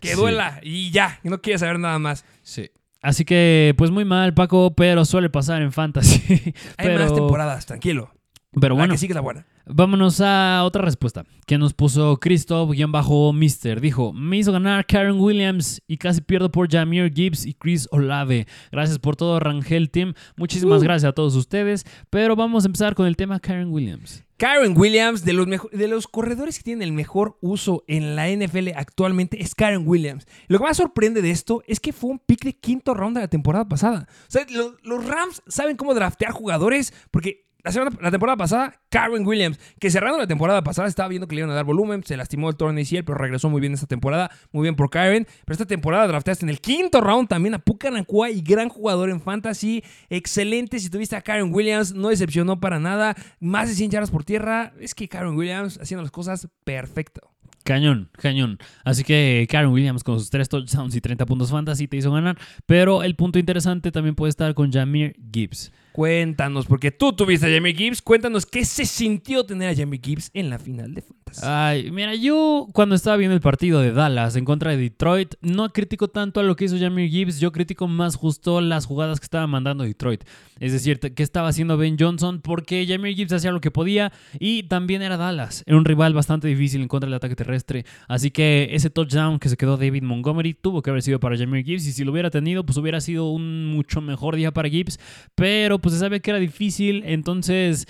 Que 0.00 0.08
Sí. 0.08 0.14
duela 0.16 0.60
y 0.62 0.90
ya, 0.90 1.20
no 1.24 1.40
quiere 1.42 1.58
saber 1.58 1.78
nada 1.78 1.98
más. 1.98 2.24
Sí. 2.42 2.70
Así 3.04 3.26
que, 3.26 3.74
pues 3.76 3.90
muy 3.90 4.06
mal, 4.06 4.32
Paco, 4.32 4.72
pero 4.74 5.04
suele 5.04 5.28
pasar 5.28 5.60
en 5.60 5.72
fantasy. 5.72 6.22
Hay 6.78 6.86
pero, 6.88 7.00
más 7.00 7.14
temporadas, 7.14 7.66
tranquilo. 7.66 8.10
Pero 8.58 8.74
La 8.74 8.80
bueno, 8.80 8.94
que 8.94 8.98
sigue 8.98 9.12
es 9.12 9.14
la 9.14 9.20
buena. 9.20 9.46
Vámonos 9.66 10.20
a 10.20 10.62
otra 10.64 10.82
respuesta 10.82 11.24
que 11.46 11.56
nos 11.58 11.72
puso 11.74 12.18
Christoph-Mister. 12.18 13.80
Dijo, 13.80 14.12
me 14.12 14.36
hizo 14.38 14.52
ganar 14.52 14.86
Karen 14.86 15.18
Williams 15.20 15.80
y 15.86 15.96
casi 15.96 16.20
pierdo 16.20 16.50
por 16.52 16.70
Jamir 16.70 17.12
Gibbs 17.14 17.46
y 17.46 17.54
Chris 17.54 17.88
Olave. 17.90 18.46
Gracias 18.72 18.98
por 18.98 19.16
todo, 19.16 19.40
Rangel 19.40 19.90
Team. 19.90 20.14
Muchísimas 20.36 20.80
Uh. 20.80 20.84
gracias 20.84 21.08
a 21.10 21.12
todos 21.14 21.34
ustedes. 21.34 21.84
Pero 22.10 22.36
vamos 22.36 22.64
a 22.64 22.66
empezar 22.68 22.94
con 22.94 23.06
el 23.06 23.16
tema 23.16 23.40
Karen 23.40 23.72
Williams. 23.72 24.22
Karen 24.36 24.76
Williams, 24.76 25.24
de 25.24 25.32
los, 25.32 25.46
de 25.72 25.88
los 25.88 26.08
corredores 26.08 26.58
que 26.58 26.64
tienen 26.64 26.82
el 26.82 26.92
mejor 26.92 27.38
uso 27.40 27.84
en 27.86 28.16
la 28.16 28.28
NFL 28.28 28.70
actualmente, 28.74 29.40
es 29.40 29.54
Karen 29.54 29.86
Williams. 29.86 30.26
Lo 30.48 30.58
que 30.58 30.64
más 30.64 30.76
sorprende 30.76 31.22
de 31.22 31.30
esto 31.30 31.62
es 31.66 31.78
que 31.80 31.92
fue 31.92 32.10
un 32.10 32.18
pick 32.18 32.44
de 32.44 32.52
quinto 32.54 32.94
round 32.94 33.16
de 33.16 33.22
la 33.22 33.28
temporada 33.28 33.68
pasada. 33.68 34.08
O 34.28 34.30
sea, 34.30 34.44
lo- 34.50 34.76
los 34.82 35.06
Rams 35.06 35.42
saben 35.46 35.76
cómo 35.76 35.94
draftear 35.94 36.32
jugadores 36.32 36.92
porque 37.12 37.44
la, 37.64 38.10
temporada 38.10 38.36
pasada, 38.36 38.80
Karen 38.90 39.26
Williams, 39.26 39.58
que 39.80 39.90
cerrando 39.90 40.18
la 40.18 40.26
temporada 40.26 40.62
pasada 40.62 40.86
estaba 40.86 41.08
viendo 41.08 41.26
que 41.26 41.34
le 41.34 41.40
iban 41.40 41.50
a 41.50 41.54
dar 41.54 41.64
volumen, 41.64 42.02
se 42.04 42.16
lastimó 42.16 42.50
el 42.50 42.56
torneo 42.56 42.84
ACL, 42.84 43.04
pero 43.04 43.16
regresó 43.16 43.48
muy 43.48 43.60
bien 43.60 43.72
esta 43.72 43.86
temporada, 43.86 44.30
muy 44.52 44.62
bien 44.62 44.76
por 44.76 44.90
Karen. 44.90 45.26
Pero 45.44 45.54
esta 45.54 45.66
temporada 45.66 46.06
drafteaste 46.06 46.44
en 46.44 46.50
el 46.50 46.60
quinto 46.60 47.00
round 47.00 47.28
también 47.28 47.54
a 47.54 47.58
Puka 47.58 47.90
Nakua 47.90 48.30
y 48.30 48.42
gran 48.42 48.68
jugador 48.68 49.08
en 49.08 49.20
fantasy, 49.20 49.82
excelente. 50.10 50.78
Si 50.78 50.90
tuviste 50.90 51.16
a 51.16 51.22
Karen 51.22 51.54
Williams, 51.54 51.94
no 51.94 52.10
decepcionó 52.10 52.60
para 52.60 52.78
nada, 52.78 53.16
más 53.40 53.68
de 53.68 53.74
100 53.74 53.90
yardas 53.90 54.10
por 54.10 54.24
tierra. 54.24 54.72
Es 54.78 54.94
que 54.94 55.08
Karen 55.08 55.34
Williams 55.34 55.78
haciendo 55.80 56.02
las 56.02 56.10
cosas 56.10 56.48
perfecto. 56.64 57.34
Cañón, 57.64 58.10
cañón. 58.12 58.58
Así 58.84 59.04
que 59.04 59.46
Karen 59.50 59.70
Williams 59.70 60.04
con 60.04 60.18
sus 60.18 60.28
tres 60.28 60.50
touchdowns 60.50 60.94
y 60.94 61.00
30 61.00 61.24
puntos 61.24 61.50
fantasy 61.50 61.88
te 61.88 61.96
hizo 61.96 62.12
ganar. 62.12 62.36
Pero 62.66 63.02
el 63.02 63.16
punto 63.16 63.38
interesante 63.38 63.90
también 63.90 64.14
puede 64.14 64.28
estar 64.28 64.52
con 64.52 64.70
Jamir 64.70 65.16
Gibbs. 65.32 65.72
Cuéntanos, 65.94 66.66
porque 66.66 66.90
tú 66.90 67.12
tuviste 67.12 67.46
a 67.46 67.54
Jamie 67.54 67.72
Gibbs, 67.72 68.02
cuéntanos 68.02 68.46
qué 68.46 68.64
se 68.64 68.84
sintió 68.84 69.46
tener 69.46 69.68
a 69.68 69.76
Jamie 69.76 70.00
Gibbs 70.02 70.28
en 70.34 70.50
la 70.50 70.58
final 70.58 70.92
de 70.92 71.02
fantasy. 71.02 71.42
Ay, 71.44 71.92
mira, 71.92 72.16
yo 72.16 72.66
cuando 72.72 72.96
estaba 72.96 73.16
viendo 73.16 73.36
el 73.36 73.40
partido 73.40 73.80
de 73.80 73.92
Dallas 73.92 74.34
en 74.34 74.44
contra 74.44 74.72
de 74.72 74.76
Detroit, 74.76 75.36
no 75.40 75.72
critico 75.72 76.08
tanto 76.08 76.40
a 76.40 76.42
lo 76.42 76.56
que 76.56 76.64
hizo 76.64 76.76
Jamir 76.80 77.08
Gibbs, 77.08 77.38
yo 77.38 77.52
critico 77.52 77.86
más 77.86 78.16
justo 78.16 78.60
las 78.60 78.86
jugadas 78.86 79.20
que 79.20 79.24
estaba 79.26 79.46
mandando 79.46 79.84
Detroit. 79.84 80.24
Es 80.58 80.72
decir, 80.72 80.98
que 80.98 81.22
estaba 81.22 81.48
haciendo 81.48 81.76
Ben 81.76 81.96
Johnson 81.98 82.40
porque 82.40 82.86
Jamir 82.88 83.14
Gibbs 83.14 83.32
hacía 83.32 83.52
lo 83.52 83.60
que 83.60 83.70
podía 83.70 84.12
y 84.40 84.64
también 84.64 85.02
era 85.02 85.16
Dallas. 85.16 85.62
Era 85.66 85.76
un 85.76 85.84
rival 85.84 86.12
bastante 86.12 86.48
difícil 86.48 86.82
en 86.82 86.88
contra 86.88 87.06
del 87.06 87.14
ataque 87.14 87.36
terrestre. 87.36 87.84
Así 88.08 88.32
que 88.32 88.68
ese 88.72 88.90
touchdown 88.90 89.38
que 89.38 89.48
se 89.48 89.56
quedó 89.56 89.76
David 89.76 90.02
Montgomery 90.02 90.54
tuvo 90.54 90.82
que 90.82 90.90
haber 90.90 91.02
sido 91.02 91.20
para 91.20 91.36
Jamir 91.36 91.64
Gibbs 91.64 91.86
y 91.86 91.92
si 91.92 92.04
lo 92.04 92.10
hubiera 92.10 92.30
tenido, 92.30 92.64
pues 92.64 92.78
hubiera 92.78 93.00
sido 93.00 93.30
un 93.30 93.66
mucho 93.66 94.00
mejor 94.00 94.36
día 94.36 94.52
para 94.52 94.68
Gibbs. 94.68 94.98
Pero 95.34 95.78
pues 95.84 95.92
se 95.92 96.00
sabía 96.00 96.18
que 96.20 96.30
era 96.30 96.40
difícil, 96.40 97.02
entonces 97.04 97.86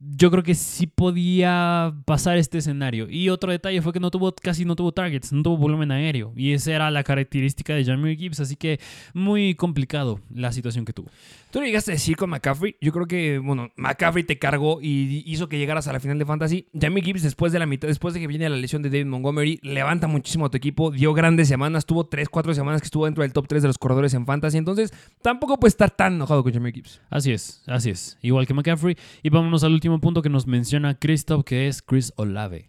yo 0.00 0.30
creo 0.30 0.42
que 0.42 0.54
sí 0.54 0.86
podía 0.86 1.92
pasar 2.04 2.38
este 2.38 2.58
escenario. 2.58 3.08
Y 3.10 3.30
otro 3.30 3.50
detalle 3.50 3.82
fue 3.82 3.92
que 3.92 4.00
no 4.00 4.10
tuvo, 4.10 4.32
casi 4.32 4.64
no 4.64 4.76
tuvo 4.76 4.92
targets, 4.92 5.32
no 5.32 5.42
tuvo 5.42 5.56
volumen 5.56 5.90
aéreo. 5.90 6.32
Y 6.36 6.52
esa 6.52 6.72
era 6.72 6.90
la 6.90 7.02
característica 7.02 7.74
de 7.74 7.84
Jamir 7.84 8.16
Gibbs, 8.16 8.40
así 8.40 8.56
que 8.56 8.78
muy 9.12 9.54
complicado 9.54 10.20
la 10.32 10.52
situación 10.52 10.84
que 10.84 10.92
tuvo. 10.92 11.10
Tú 11.50 11.60
lo 11.60 11.66
llegaste 11.66 11.92
a 11.92 11.94
decir 11.94 12.16
con 12.16 12.28
McCaffrey. 12.30 12.76
Yo 12.80 12.92
creo 12.92 13.06
que, 13.06 13.38
bueno, 13.38 13.70
McCaffrey 13.76 14.22
te 14.22 14.38
cargó 14.38 14.80
y 14.82 15.22
hizo 15.26 15.48
que 15.48 15.58
llegaras 15.58 15.88
a 15.88 15.92
la 15.94 16.00
final 16.00 16.18
de 16.18 16.26
Fantasy. 16.26 16.66
Jamie 16.78 17.02
Gibbs, 17.02 17.22
después 17.22 17.52
de 17.52 17.58
la 17.58 17.64
mitad, 17.64 17.88
después 17.88 18.12
de 18.12 18.20
que 18.20 18.26
viene 18.26 18.48
la 18.48 18.56
lesión 18.56 18.82
de 18.82 18.90
David 18.90 19.06
Montgomery, 19.06 19.58
levanta 19.62 20.06
muchísimo 20.06 20.46
a 20.46 20.50
tu 20.50 20.58
equipo. 20.58 20.90
Dio 20.90 21.14
grandes 21.14 21.48
semanas. 21.48 21.86
Tuvo 21.86 22.04
3, 22.04 22.28
4 22.28 22.52
semanas 22.54 22.82
que 22.82 22.84
estuvo 22.84 23.06
dentro 23.06 23.22
del 23.22 23.32
top 23.32 23.48
3 23.48 23.62
de 23.62 23.68
los 23.68 23.78
corredores 23.78 24.12
en 24.12 24.26
Fantasy. 24.26 24.58
Entonces, 24.58 24.92
tampoco 25.22 25.58
puedes 25.58 25.72
estar 25.72 25.90
tan 25.90 26.14
enojado 26.14 26.42
con 26.42 26.52
Jamie 26.52 26.70
Gibbs. 26.70 27.00
Así 27.08 27.32
es, 27.32 27.62
así 27.66 27.90
es. 27.90 28.18
Igual 28.20 28.46
que 28.46 28.52
McCaffrey. 28.52 28.96
Y 29.22 29.30
vámonos 29.30 29.64
al 29.64 29.72
último 29.72 29.87
punto 30.00 30.22
que 30.22 30.28
nos 30.28 30.46
menciona 30.46 30.98
Christoph, 30.98 31.44
que 31.44 31.68
es 31.68 31.82
Chris 31.82 32.12
Olave. 32.16 32.66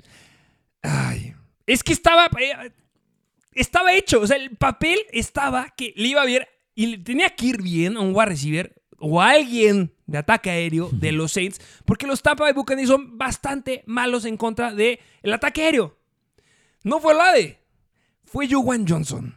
Ay. 0.82 1.36
Es 1.66 1.84
que 1.84 1.94
estaba. 1.94 2.30
eh, 2.40 2.72
estaba 3.54 3.94
hecho. 3.94 4.22
O 4.22 4.28
sea, 4.28 4.38
el 4.38 4.56
papel 4.56 5.00
estaba 5.12 5.70
que 5.76 5.94
le 5.96 6.08
iba 6.08 6.22
a 6.22 6.26
ver 6.26 6.48
y 6.76 6.88
le 6.88 6.98
tenía 7.00 7.30
que 7.30 7.48
ir 7.48 7.62
bien 7.62 7.98
a 7.98 8.02
un 8.02 8.16
wide 8.16 8.26
receiver 8.28 8.82
o 8.98 9.22
a 9.22 9.32
alguien 9.32 9.94
de 10.06 10.18
ataque 10.18 10.50
aéreo 10.50 10.90
de 10.94 11.12
los 11.12 11.32
Saints, 11.32 11.60
porque 11.86 12.08
los 12.08 12.22
Tampa 12.22 12.44
Bay 12.44 12.54
Buccaneers 12.54 12.90
son 12.90 13.18
bastante 13.18 13.84
malos 13.86 14.26
en 14.26 14.38
contra 14.38 14.74
del 14.74 15.00
ataque 15.34 15.64
aéreo. 15.64 15.98
No 16.84 17.00
fue 17.00 17.14
Olave, 17.14 17.60
fue 18.24 18.48
Juwan 18.50 18.88
Johnson. 18.88 19.36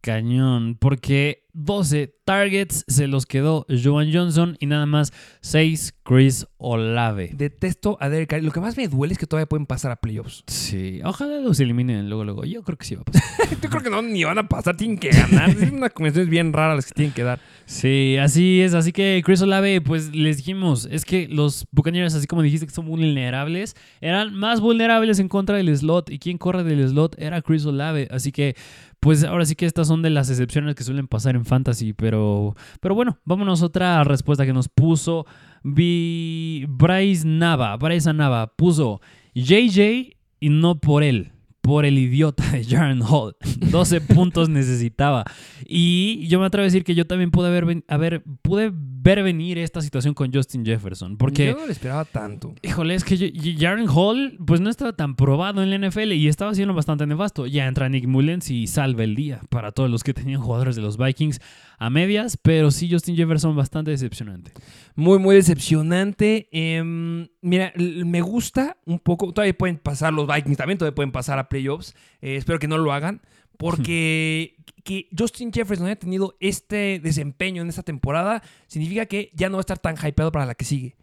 Cañón, 0.00 0.76
porque 0.76 1.45
12 1.56 2.14
targets 2.26 2.84
se 2.86 3.06
los 3.06 3.24
quedó 3.24 3.64
Joan 3.82 4.12
Johnson 4.12 4.58
y 4.60 4.66
nada 4.66 4.84
más 4.84 5.12
6 5.40 5.94
Chris 6.02 6.46
Olave. 6.58 7.30
Detesto 7.32 7.96
a 7.98 8.10
Derek 8.10 8.28
Carr. 8.28 8.42
Lo 8.42 8.52
que 8.52 8.60
más 8.60 8.76
me 8.76 8.88
duele 8.88 9.14
es 9.14 9.18
que 9.18 9.26
todavía 9.26 9.48
pueden 9.48 9.64
pasar 9.64 9.90
a 9.90 9.96
playoffs. 9.96 10.44
Sí, 10.48 11.00
ojalá 11.02 11.38
los 11.38 11.58
eliminen 11.58 12.08
luego, 12.08 12.24
luego. 12.24 12.44
Yo 12.44 12.62
creo 12.62 12.76
que 12.76 12.84
sí 12.84 12.94
va 12.94 13.02
a 13.02 13.04
pasar. 13.04 13.22
Yo 13.62 13.70
creo 13.70 13.82
que 13.82 13.88
no, 13.88 14.02
ni 14.02 14.22
van 14.22 14.38
a 14.38 14.48
pasar, 14.48 14.76
tienen 14.76 14.98
que 14.98 15.08
ganar. 15.08 15.48
Es 15.48 15.72
una 15.72 15.88
convención 15.88 16.28
bien 16.28 16.52
rara 16.52 16.74
las 16.74 16.86
que 16.86 16.92
tienen 16.92 17.14
que 17.14 17.22
dar. 17.22 17.40
Sí, 17.64 18.18
así 18.20 18.60
es. 18.60 18.74
Así 18.74 18.92
que 18.92 19.22
Chris 19.24 19.40
Olave, 19.40 19.80
pues 19.80 20.14
les 20.14 20.36
dijimos, 20.36 20.86
es 20.90 21.06
que 21.06 21.26
los 21.28 21.66
Buccaneers, 21.72 22.14
así 22.14 22.26
como 22.26 22.42
dijiste 22.42 22.66
que 22.66 22.72
son 22.72 22.86
vulnerables, 22.86 23.76
eran 24.02 24.34
más 24.34 24.60
vulnerables 24.60 25.18
en 25.20 25.28
contra 25.28 25.56
del 25.56 25.74
slot. 25.74 26.10
Y 26.10 26.18
quien 26.18 26.36
corre 26.36 26.64
del 26.64 26.86
slot 26.86 27.18
era 27.18 27.40
Chris 27.40 27.64
Olave. 27.64 28.08
Así 28.10 28.30
que, 28.30 28.56
pues 29.00 29.24
ahora 29.24 29.44
sí 29.44 29.54
que 29.54 29.66
estas 29.66 29.88
son 29.88 30.02
de 30.02 30.10
las 30.10 30.30
excepciones 30.30 30.74
que 30.74 30.84
suelen 30.84 31.06
pasar 31.06 31.36
en 31.36 31.44
fantasy. 31.44 31.92
Pero, 31.92 32.56
pero 32.80 32.94
bueno, 32.94 33.18
vámonos 33.24 33.62
a 33.62 33.66
otra 33.66 34.04
respuesta 34.04 34.44
que 34.46 34.52
nos 34.52 34.68
puso 34.68 35.26
Bryce 35.62 37.26
Nava. 37.26 37.76
Bryce 37.76 38.12
Nava 38.12 38.48
puso 38.56 39.00
JJ 39.34 40.16
y 40.40 40.48
no 40.48 40.80
por 40.80 41.02
él. 41.02 41.32
Por 41.60 41.84
el 41.84 41.98
idiota 41.98 42.48
de 42.52 42.64
Jaron 42.64 43.02
Hall. 43.02 43.36
12 43.70 44.00
puntos 44.00 44.48
necesitaba. 44.48 45.24
Y 45.66 46.28
yo 46.28 46.38
me 46.38 46.46
atrevo 46.46 46.62
a 46.62 46.66
decir 46.66 46.84
que 46.84 46.94
yo 46.94 47.06
también 47.06 47.32
pude 47.32 47.48
a 47.88 47.96
ver, 47.96 48.22
pude 48.42 48.72
ver 49.06 49.22
venir 49.22 49.56
esta 49.58 49.80
situación 49.80 50.14
con 50.14 50.32
Justin 50.32 50.64
Jefferson. 50.66 51.16
Porque, 51.16 51.46
Yo 51.46 51.56
no 51.56 51.66
le 51.66 51.72
esperaba 51.72 52.04
tanto. 52.04 52.54
híjole, 52.62 52.94
es 52.96 53.04
que 53.04 53.16
yo- 53.16 53.28
Jaren 53.58 53.86
Hall, 53.88 54.36
pues 54.44 54.60
no 54.60 54.68
estaba 54.68 54.92
tan 54.94 55.14
probado 55.14 55.62
en 55.62 55.70
la 55.70 55.76
NFL 55.76 56.12
y 56.12 56.26
estaba 56.28 56.52
siendo 56.54 56.74
bastante 56.74 57.06
nefasto. 57.06 57.46
Ya 57.46 57.66
entra 57.68 57.88
Nick 57.88 58.06
Mullens 58.06 58.50
y 58.50 58.66
salva 58.66 59.04
el 59.04 59.14
día 59.14 59.40
para 59.48 59.70
todos 59.70 59.88
los 59.88 60.02
que 60.02 60.12
tenían 60.12 60.40
jugadores 60.40 60.74
de 60.74 60.82
los 60.82 60.98
Vikings 60.98 61.40
a 61.78 61.88
medias. 61.88 62.36
Pero 62.36 62.70
sí, 62.72 62.90
Justin 62.90 63.14
Jefferson 63.16 63.54
bastante 63.54 63.92
decepcionante. 63.92 64.52
Muy, 64.96 65.18
muy 65.20 65.36
decepcionante. 65.36 66.48
Em, 66.50 67.28
mira, 67.42 67.72
me 67.76 68.20
gusta 68.22 68.76
un 68.86 68.98
poco. 68.98 69.32
Todavía 69.32 69.56
pueden 69.56 69.76
pasar 69.78 70.12
los 70.12 70.26
Vikings 70.26 70.56
también, 70.56 70.78
todavía 70.78 70.94
pueden 70.94 71.12
pasar 71.12 71.38
a 71.38 71.48
playoffs. 71.48 71.94
Eh, 72.20 72.36
espero 72.36 72.58
que 72.58 72.66
no 72.68 72.78
lo 72.78 72.92
hagan. 72.92 73.20
Porque 73.58 74.56
que 74.84 75.08
Justin 75.16 75.52
Jefferson 75.52 75.86
haya 75.86 75.96
tenido 75.96 76.36
este 76.40 77.00
desempeño 77.02 77.62
en 77.62 77.68
esta 77.68 77.82
temporada 77.82 78.42
significa 78.66 79.06
que 79.06 79.30
ya 79.34 79.48
no 79.48 79.56
va 79.56 79.60
a 79.60 79.66
estar 79.68 79.78
tan 79.78 79.96
hypeado 79.96 80.32
para 80.32 80.46
la 80.46 80.54
que 80.54 80.64
sigue. 80.64 80.96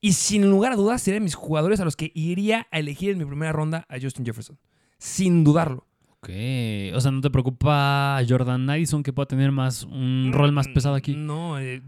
Y 0.00 0.12
sin 0.12 0.48
lugar 0.48 0.72
a 0.72 0.76
dudas, 0.76 1.02
serían 1.02 1.24
mis 1.24 1.34
jugadores 1.34 1.80
a 1.80 1.84
los 1.84 1.96
que 1.96 2.10
iría 2.14 2.66
a 2.70 2.78
elegir 2.78 3.10
en 3.10 3.18
mi 3.18 3.24
primera 3.24 3.52
ronda 3.52 3.86
a 3.88 4.00
Justin 4.00 4.24
Jefferson. 4.24 4.58
Sin 4.98 5.44
dudarlo. 5.44 5.86
Ok, 6.22 6.28
o 6.94 7.00
sea, 7.00 7.10
¿no 7.10 7.22
te 7.22 7.30
preocupa 7.30 8.20
Jordan 8.28 8.68
Addison 8.68 9.02
que 9.02 9.12
pueda 9.12 9.26
tener 9.26 9.52
más 9.52 9.84
un 9.84 10.32
rol 10.34 10.52
más 10.52 10.68
pesado 10.68 10.94
aquí? 10.94 11.16
No, 11.16 11.58
eh, 11.58 11.82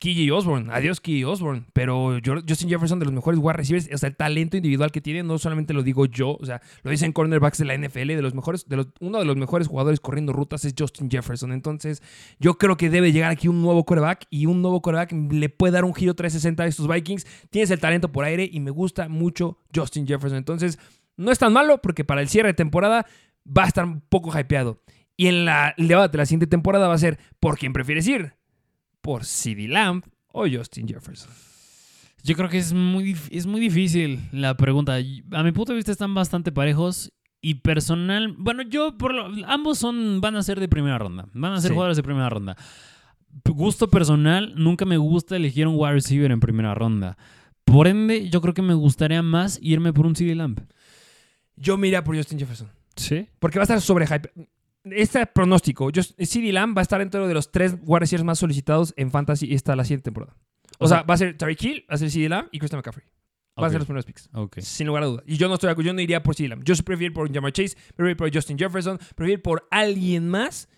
KJ 0.00 0.32
Osborne. 0.32 0.72
Adiós, 0.72 0.98
KJ 0.98 1.26
Osborne. 1.26 1.64
Pero 1.74 2.18
Justin 2.48 2.70
Jefferson, 2.70 2.98
de 2.98 3.04
los 3.04 3.12
mejores 3.12 3.38
wide 3.38 3.52
receivers, 3.52 3.88
o 3.92 3.98
sea, 3.98 4.08
el 4.08 4.16
talento 4.16 4.56
individual 4.56 4.90
que 4.90 5.02
tiene, 5.02 5.22
no 5.22 5.38
solamente 5.38 5.74
lo 5.74 5.82
digo 5.82 6.06
yo, 6.06 6.38
o 6.40 6.46
sea, 6.46 6.62
lo 6.82 6.90
dicen 6.90 7.12
cornerbacks 7.12 7.58
de 7.58 7.66
la 7.66 7.76
NFL, 7.76 8.08
de 8.08 8.22
los 8.22 8.34
mejores, 8.34 8.66
de 8.66 8.76
los, 8.76 8.88
uno 9.00 9.18
de 9.18 9.26
los 9.26 9.36
mejores 9.36 9.68
jugadores 9.68 10.00
corriendo 10.00 10.32
rutas 10.32 10.64
es 10.64 10.74
Justin 10.76 11.10
Jefferson. 11.10 11.52
Entonces, 11.52 12.02
yo 12.38 12.54
creo 12.54 12.78
que 12.78 12.88
debe 12.88 13.12
llegar 13.12 13.30
aquí 13.30 13.46
un 13.46 13.60
nuevo 13.60 13.84
coreback 13.84 14.26
y 14.30 14.46
un 14.46 14.62
nuevo 14.62 14.80
coreback 14.80 15.12
le 15.12 15.50
puede 15.50 15.74
dar 15.74 15.84
un 15.84 15.94
giro 15.94 16.14
360 16.14 16.62
a 16.62 16.66
estos 16.66 16.88
Vikings. 16.88 17.26
Tienes 17.50 17.70
el 17.70 17.78
talento 17.78 18.10
por 18.10 18.24
aire 18.24 18.48
y 18.50 18.58
me 18.60 18.70
gusta 18.70 19.08
mucho 19.08 19.58
Justin 19.74 20.06
Jefferson. 20.06 20.38
Entonces, 20.38 20.78
no 21.18 21.30
es 21.30 21.38
tan 21.38 21.52
malo 21.52 21.82
porque 21.82 22.04
para 22.04 22.22
el 22.22 22.28
cierre 22.30 22.48
de 22.48 22.54
temporada 22.54 23.04
va 23.46 23.64
a 23.64 23.66
estar 23.66 23.84
un 23.84 24.00
poco 24.00 24.36
hypeado. 24.38 24.82
Y 25.18 25.26
en 25.26 25.44
la, 25.44 25.74
el 25.76 25.88
debate 25.88 26.12
de 26.12 26.18
la 26.18 26.24
siguiente 26.24 26.46
temporada 26.46 26.88
va 26.88 26.94
a 26.94 26.98
ser 26.98 27.18
¿por 27.38 27.58
quién 27.58 27.74
prefieres 27.74 28.08
ir? 28.08 28.39
¿Por 29.00 29.24
CD 29.24 29.68
Lamb 29.68 30.02
o 30.28 30.46
Justin 30.50 30.88
Jefferson? 30.88 31.30
Yo 32.22 32.36
creo 32.36 32.48
que 32.50 32.58
es 32.58 32.72
muy, 32.72 33.16
es 33.30 33.46
muy 33.46 33.60
difícil 33.60 34.20
la 34.32 34.56
pregunta. 34.56 34.96
A 35.32 35.42
mi 35.42 35.52
punto 35.52 35.72
de 35.72 35.76
vista 35.76 35.90
están 35.92 36.14
bastante 36.14 36.52
parejos 36.52 37.12
y 37.40 37.54
personal... 37.54 38.34
Bueno, 38.36 38.62
yo 38.62 38.98
por 38.98 39.14
lo- 39.14 39.30
ambos 39.48 39.78
son 39.78 40.20
van 40.20 40.36
a 40.36 40.42
ser 40.42 40.60
de 40.60 40.68
primera 40.68 40.98
ronda. 40.98 41.26
Van 41.32 41.54
a 41.54 41.60
ser 41.60 41.70
Sí. 41.70 41.74
jugadores 41.74 41.96
de 41.96 42.02
primera 42.02 42.28
ronda. 42.28 42.56
Gusto 43.46 43.88
personal, 43.88 44.52
nunca 44.56 44.84
me 44.84 44.98
gusta 44.98 45.36
elegir 45.36 45.66
un 45.66 45.76
wide 45.78 45.92
receiver 45.94 46.30
en 46.30 46.40
primera 46.40 46.74
ronda. 46.74 47.16
Por 47.64 47.86
ende, 47.86 48.28
yo 48.28 48.40
creo 48.42 48.52
que 48.52 48.60
me 48.62 48.74
gustaría 48.74 49.22
más 49.22 49.58
irme 49.62 49.92
por 49.92 50.04
un 50.04 50.14
CD 50.16 50.34
Lamb. 50.34 50.60
Yo 51.56 51.78
me 51.78 51.86
iría 51.86 52.04
por 52.04 52.16
Justin 52.16 52.38
Jefferson. 52.38 52.68
Sí. 52.96 53.28
Porque 53.38 53.58
va 53.58 53.62
a 53.62 53.64
estar 53.64 53.80
sobre 53.80 54.06
hype. 54.06 54.30
Este 54.84 55.24
pronóstico, 55.26 55.90
Just- 55.94 56.18
CD 56.24 56.52
Lamb 56.52 56.76
va 56.76 56.80
a 56.80 56.82
estar 56.82 56.98
dentro 57.00 57.26
de 57.28 57.34
los 57.34 57.52
tres 57.52 57.76
wide 57.84 58.24
más 58.24 58.38
solicitados 58.38 58.94
en 58.96 59.10
Fantasy 59.10 59.52
esta 59.54 59.76
la 59.76 59.84
siguiente 59.84 60.04
temporada. 60.04 60.34
O, 60.78 60.86
O 60.86 60.88
sea, 60.88 60.98
sea- 60.98 61.06
va 61.06 61.14
a 61.14 61.18
ser 61.18 61.36
Tariq 61.36 61.62
Hill, 61.62 61.86
va 61.90 61.94
a 61.94 61.98
ser 61.98 62.10
CD 62.10 62.28
Lamb 62.28 62.48
y 62.50 62.58
Christian 62.58 62.78
McCaffrey. 62.78 63.04
Va 63.60 63.66
a 63.66 63.70
ser 63.70 63.80
los 63.80 63.86
primeros 63.86 64.06
picks. 64.06 64.30
Sin 64.62 64.86
lugar 64.86 65.02
a 65.02 65.06
dudas. 65.06 65.24
Y 65.26 65.36
yo 65.36 65.46
no 65.48 65.54
estoy 65.54 65.68
yo 65.84 65.92
no 65.92 66.00
iría 66.00 66.22
por 66.22 66.34
CeeDee 66.34 66.48
Lamb. 66.48 66.64
Yo 66.64 66.74
prefiero 66.76 67.10
ir 67.10 67.12
por 67.12 67.30
Jamar 67.30 67.52
Chase, 67.52 67.76
prefiero 67.88 68.10
ir 68.10 68.16
por 68.16 68.32
Justin 68.34 68.58
Jefferson, 68.58 68.96
prefiero 69.14 69.32
ir 69.32 69.42
por 69.42 69.68
alguien 69.70 70.28
más. 70.30 70.68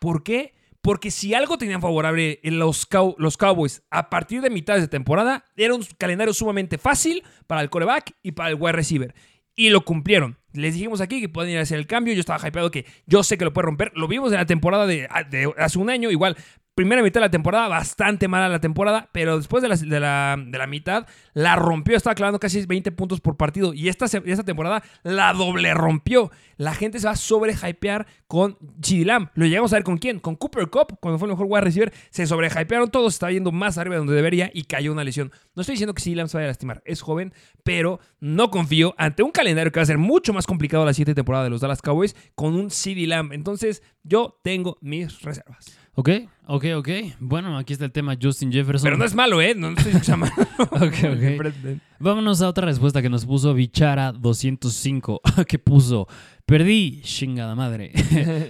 ¿Por 0.00 0.24
qué? 0.24 0.54
Porque 0.80 1.12
si 1.12 1.32
algo 1.32 1.56
tenían 1.58 1.80
favorable 1.80 2.40
en 2.42 2.58
los, 2.58 2.88
Cow- 2.90 3.14
los 3.18 3.36
Cowboys 3.36 3.84
a 3.90 4.10
partir 4.10 4.40
de 4.40 4.50
mitad 4.50 4.76
de 4.80 4.88
temporada, 4.88 5.44
era 5.56 5.74
un 5.74 5.84
calendario 5.96 6.34
sumamente 6.34 6.76
fácil 6.78 7.22
para 7.46 7.60
el 7.60 7.70
coreback 7.70 8.16
y 8.24 8.32
para 8.32 8.48
el 8.50 8.56
wide 8.56 8.72
receiver. 8.72 9.14
Y 9.54 9.70
lo 9.70 9.84
cumplieron. 9.84 10.38
Les 10.52 10.74
dijimos 10.74 11.00
aquí 11.00 11.20
que 11.20 11.28
pueden 11.28 11.52
ir 11.52 11.58
a 11.58 11.62
hacer 11.62 11.78
el 11.78 11.86
cambio. 11.86 12.14
Yo 12.14 12.20
estaba 12.20 12.46
hypeado 12.46 12.70
que 12.70 12.86
yo 13.06 13.22
sé 13.22 13.38
que 13.38 13.44
lo 13.44 13.52
puede 13.52 13.66
romper. 13.66 13.92
Lo 13.94 14.08
vimos 14.08 14.32
en 14.32 14.38
la 14.38 14.46
temporada 14.46 14.86
de, 14.86 15.08
de 15.30 15.52
hace 15.58 15.78
un 15.78 15.90
año. 15.90 16.10
Igual, 16.10 16.36
primera 16.74 17.02
mitad 17.02 17.20
de 17.20 17.26
la 17.26 17.30
temporada, 17.30 17.68
bastante 17.68 18.28
mala 18.28 18.48
la 18.48 18.60
temporada. 18.60 19.08
Pero 19.12 19.36
después 19.36 19.62
de 19.62 19.68
la, 19.68 19.76
de 19.76 20.58
la, 20.58 20.66
mitad, 20.66 21.06
la 21.34 21.56
rompió. 21.56 21.96
Estaba 21.96 22.14
clavando 22.14 22.40
casi 22.40 22.64
20 22.64 22.92
puntos 22.92 23.20
por 23.20 23.36
partido. 23.36 23.74
Y 23.74 23.88
esta, 23.88 24.06
esta 24.06 24.44
temporada 24.44 24.82
la 25.02 25.32
doble 25.32 25.74
rompió. 25.74 26.30
La 26.56 26.74
gente 26.74 26.98
se 26.98 27.06
va 27.06 27.12
a 27.12 27.16
sobrehypear 27.16 28.06
con 28.26 28.56
CeeDee 28.82 29.04
Lamb. 29.04 29.28
Lo 29.34 29.46
llegamos 29.46 29.72
a 29.72 29.76
ver 29.76 29.84
con 29.84 29.98
quién? 29.98 30.20
Con 30.20 30.36
Cooper 30.36 30.68
Cup, 30.68 30.98
cuando 31.00 31.18
fue 31.18 31.26
el 31.26 31.32
mejor 31.32 31.46
wide 31.48 31.62
receiver. 31.62 31.92
Se 32.10 32.26
sobrehypearon 32.26 32.90
todos. 32.90 33.14
Estaba 33.14 33.32
yendo 33.32 33.52
más 33.52 33.78
arriba 33.78 33.96
de 33.96 33.98
donde 34.00 34.14
debería 34.14 34.50
y 34.52 34.64
cayó 34.64 34.92
una 34.92 35.04
lesión. 35.04 35.32
No 35.54 35.62
estoy 35.62 35.74
diciendo 35.74 35.94
que 35.94 36.02
CeeDee 36.02 36.16
Lamb 36.16 36.28
se 36.28 36.36
vaya 36.36 36.46
a 36.46 36.50
lastimar. 36.50 36.82
Es 36.84 37.02
joven, 37.02 37.32
pero 37.64 38.00
no 38.20 38.50
confío 38.50 38.94
ante 38.96 39.22
un 39.22 39.30
calendario 39.30 39.72
que 39.72 39.80
va 39.80 39.82
a 39.82 39.86
ser 39.86 39.98
mucho 39.98 40.32
más 40.32 40.46
complicado 40.46 40.84
la 40.84 40.94
siguiente 40.94 41.14
temporada 41.14 41.44
de 41.44 41.50
los 41.50 41.60
Dallas 41.60 41.82
Cowboys 41.82 42.16
con 42.34 42.54
un 42.54 42.70
CeeDee 42.70 43.06
Lamb. 43.06 43.32
Entonces, 43.32 43.82
yo 44.02 44.38
tengo 44.42 44.78
mis 44.80 45.20
reservas. 45.22 45.81
Ok, 45.94 46.08
ok, 46.46 46.64
ok. 46.76 46.88
Bueno, 47.20 47.58
aquí 47.58 47.74
está 47.74 47.84
el 47.84 47.92
tema 47.92 48.16
Justin 48.20 48.50
Jefferson. 48.50 48.84
Pero 48.86 48.96
no 48.96 49.04
es 49.04 49.14
malo, 49.14 49.42
¿eh? 49.42 49.54
No 49.54 49.68
estoy 49.70 50.16
malo. 50.16 50.32
Ok, 50.70 50.94
ok. 51.04 51.78
Vámonos 51.98 52.40
a 52.40 52.48
otra 52.48 52.64
respuesta 52.64 53.02
que 53.02 53.10
nos 53.10 53.26
puso 53.26 53.54
Bichara205, 53.54 55.44
que 55.46 55.58
puso, 55.58 56.08
perdí, 56.46 57.02
chingada 57.02 57.54
madre. 57.54 57.92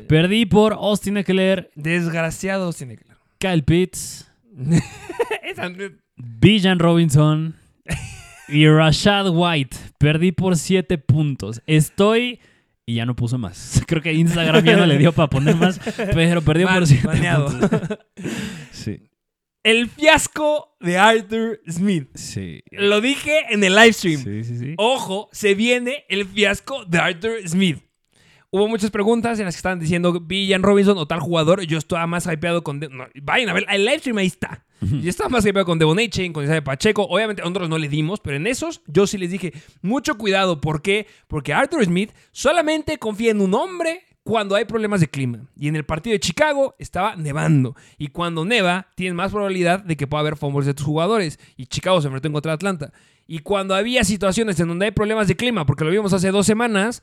perdí 0.09 0.47
por 0.47 0.75
Austin 0.75 1.17
Eckler, 1.17 1.71
Desgraciado, 1.75 2.73
tiene 2.73 2.97
que 2.97 3.05
Kyle 3.39 3.65
Pitts. 3.65 4.31
Bijan 6.17 6.79
Robinson 6.79 7.57
y 8.49 8.69
Rashad 8.69 9.31
White. 9.31 9.77
Perdí 9.99 10.31
por 10.31 10.57
7 10.57 10.97
puntos. 10.99 11.61
Estoy... 11.67 12.39
Y 12.93 12.97
ya 12.97 13.07
no 13.07 13.17
puso 13.17 13.39
más. 13.39 13.81
Creo 13.87 14.03
que 14.03 14.13
Instagram 14.13 14.63
ya 14.65 14.77
no 14.77 14.85
le 14.85 14.99
dio 14.99 15.13
para 15.13 15.29
poner 15.31 15.57
más, 15.57 15.81
pero 16.13 16.43
perdió 16.43 16.67
Mal, 16.67 16.81
por 16.81 16.87
7 16.89 17.07
baneado. 17.07 17.47
puntos. 17.47 17.71
Sí, 18.73 19.01
El 19.63 19.89
fiasco 19.89 20.77
de 20.81 20.99
Arthur 20.99 21.61
Smith. 21.71 22.09
sí. 22.15 22.63
Lo 22.71 23.01
dije 23.01 23.41
en 23.51 23.65
el 23.65 23.75
live 23.75 23.93
stream. 23.95 24.23
Sí, 24.23 24.45
sí, 24.45 24.59
sí. 24.59 24.75
Ojo, 24.77 25.29
se 25.33 25.55
viene 25.55 26.05
el 26.11 26.27
fiasco 26.27 26.85
de 26.85 26.99
Arthur 26.99 27.37
Smith. 27.49 27.79
Hubo 28.55 28.69
muchas 28.69 28.91
preguntas 28.91 29.39
en 29.39 29.47
las 29.47 29.55
que 29.55 29.61
estaban 29.61 29.79
diciendo 29.81 30.21
Villan 30.21 30.63
Robinson 30.63 30.99
o 30.99 31.07
tal 31.07 31.21
jugador. 31.21 31.63
Yo 31.63 31.79
estaba 31.79 32.07
más 32.07 32.27
hypeado 32.27 32.63
con. 32.63 32.81
De- 32.81 32.91
no, 32.91 33.07
vayan 33.23 33.49
a 33.49 33.55
ver, 33.55 33.65
el 33.71 33.87
live 33.87 33.99
stream 34.01 34.19
ahí 34.19 34.27
está. 34.27 34.63
Yo 34.83 35.09
estaba 35.09 35.31
más 35.31 35.47
hypeado 35.47 35.65
con 35.65 35.79
Devon 35.79 35.97
Chain, 35.97 36.35
con 36.35 36.45
Isaiah 36.45 36.63
Pacheco. 36.63 37.05
Obviamente, 37.05 37.41
a 37.41 37.49
otros 37.49 37.71
no 37.71 37.79
le 37.79 37.89
dimos, 37.89 38.21
pero 38.21 38.37
en 38.37 38.47
esos 38.47 38.83
yo 38.87 39.07
sí 39.07 39.17
les 39.17 39.31
dije 39.31 39.55
mucho 39.81 40.19
cuidado. 40.19 40.61
¿Por 40.61 40.83
qué? 40.83 41.07
Porque 41.29 41.55
Arthur 41.55 41.83
Smith 41.87 42.11
solamente 42.31 42.99
confía 42.99 43.31
en 43.31 43.41
un 43.41 43.55
hombre 43.55 44.03
cuando 44.23 44.55
hay 44.55 44.67
problemas 44.67 45.01
de 45.01 45.09
clima. 45.09 45.39
Y 45.57 45.69
en 45.69 45.77
el 45.77 45.87
partido 45.87 46.13
de 46.13 46.21
Chicago 46.21 46.75
estaba 46.79 47.17
nevando. 47.17 47.75
Y 47.97 48.09
cuando 48.09 48.45
neva, 48.45 48.89
tienes 48.97 49.15
más 49.15 49.33
probabilidad 49.33 49.83
de 49.83 49.97
que 49.97 50.07
pueda 50.07 50.21
haber 50.21 50.37
fumbles 50.37 50.67
de 50.67 50.75
tus 50.75 50.85
jugadores. 50.85 51.39
Y 51.57 51.65
Chicago 51.67 52.03
se 52.03 52.09
enfrentó 52.09 52.29
en 52.29 52.35
contra 52.35 52.51
de 52.53 52.55
Atlanta. 52.57 52.93
Y 53.27 53.39
cuando 53.39 53.75
había 53.75 54.05
situaciones 54.05 54.61
en 54.61 54.69
donde 54.69 54.85
hay 54.85 54.91
problemas 54.93 55.27
de 55.27 55.37
clima, 55.37 55.65
porque 55.65 55.85
lo 55.85 55.91
vimos 55.91 56.13
hace 56.13 56.31
dos 56.31 56.45
semanas, 56.45 57.03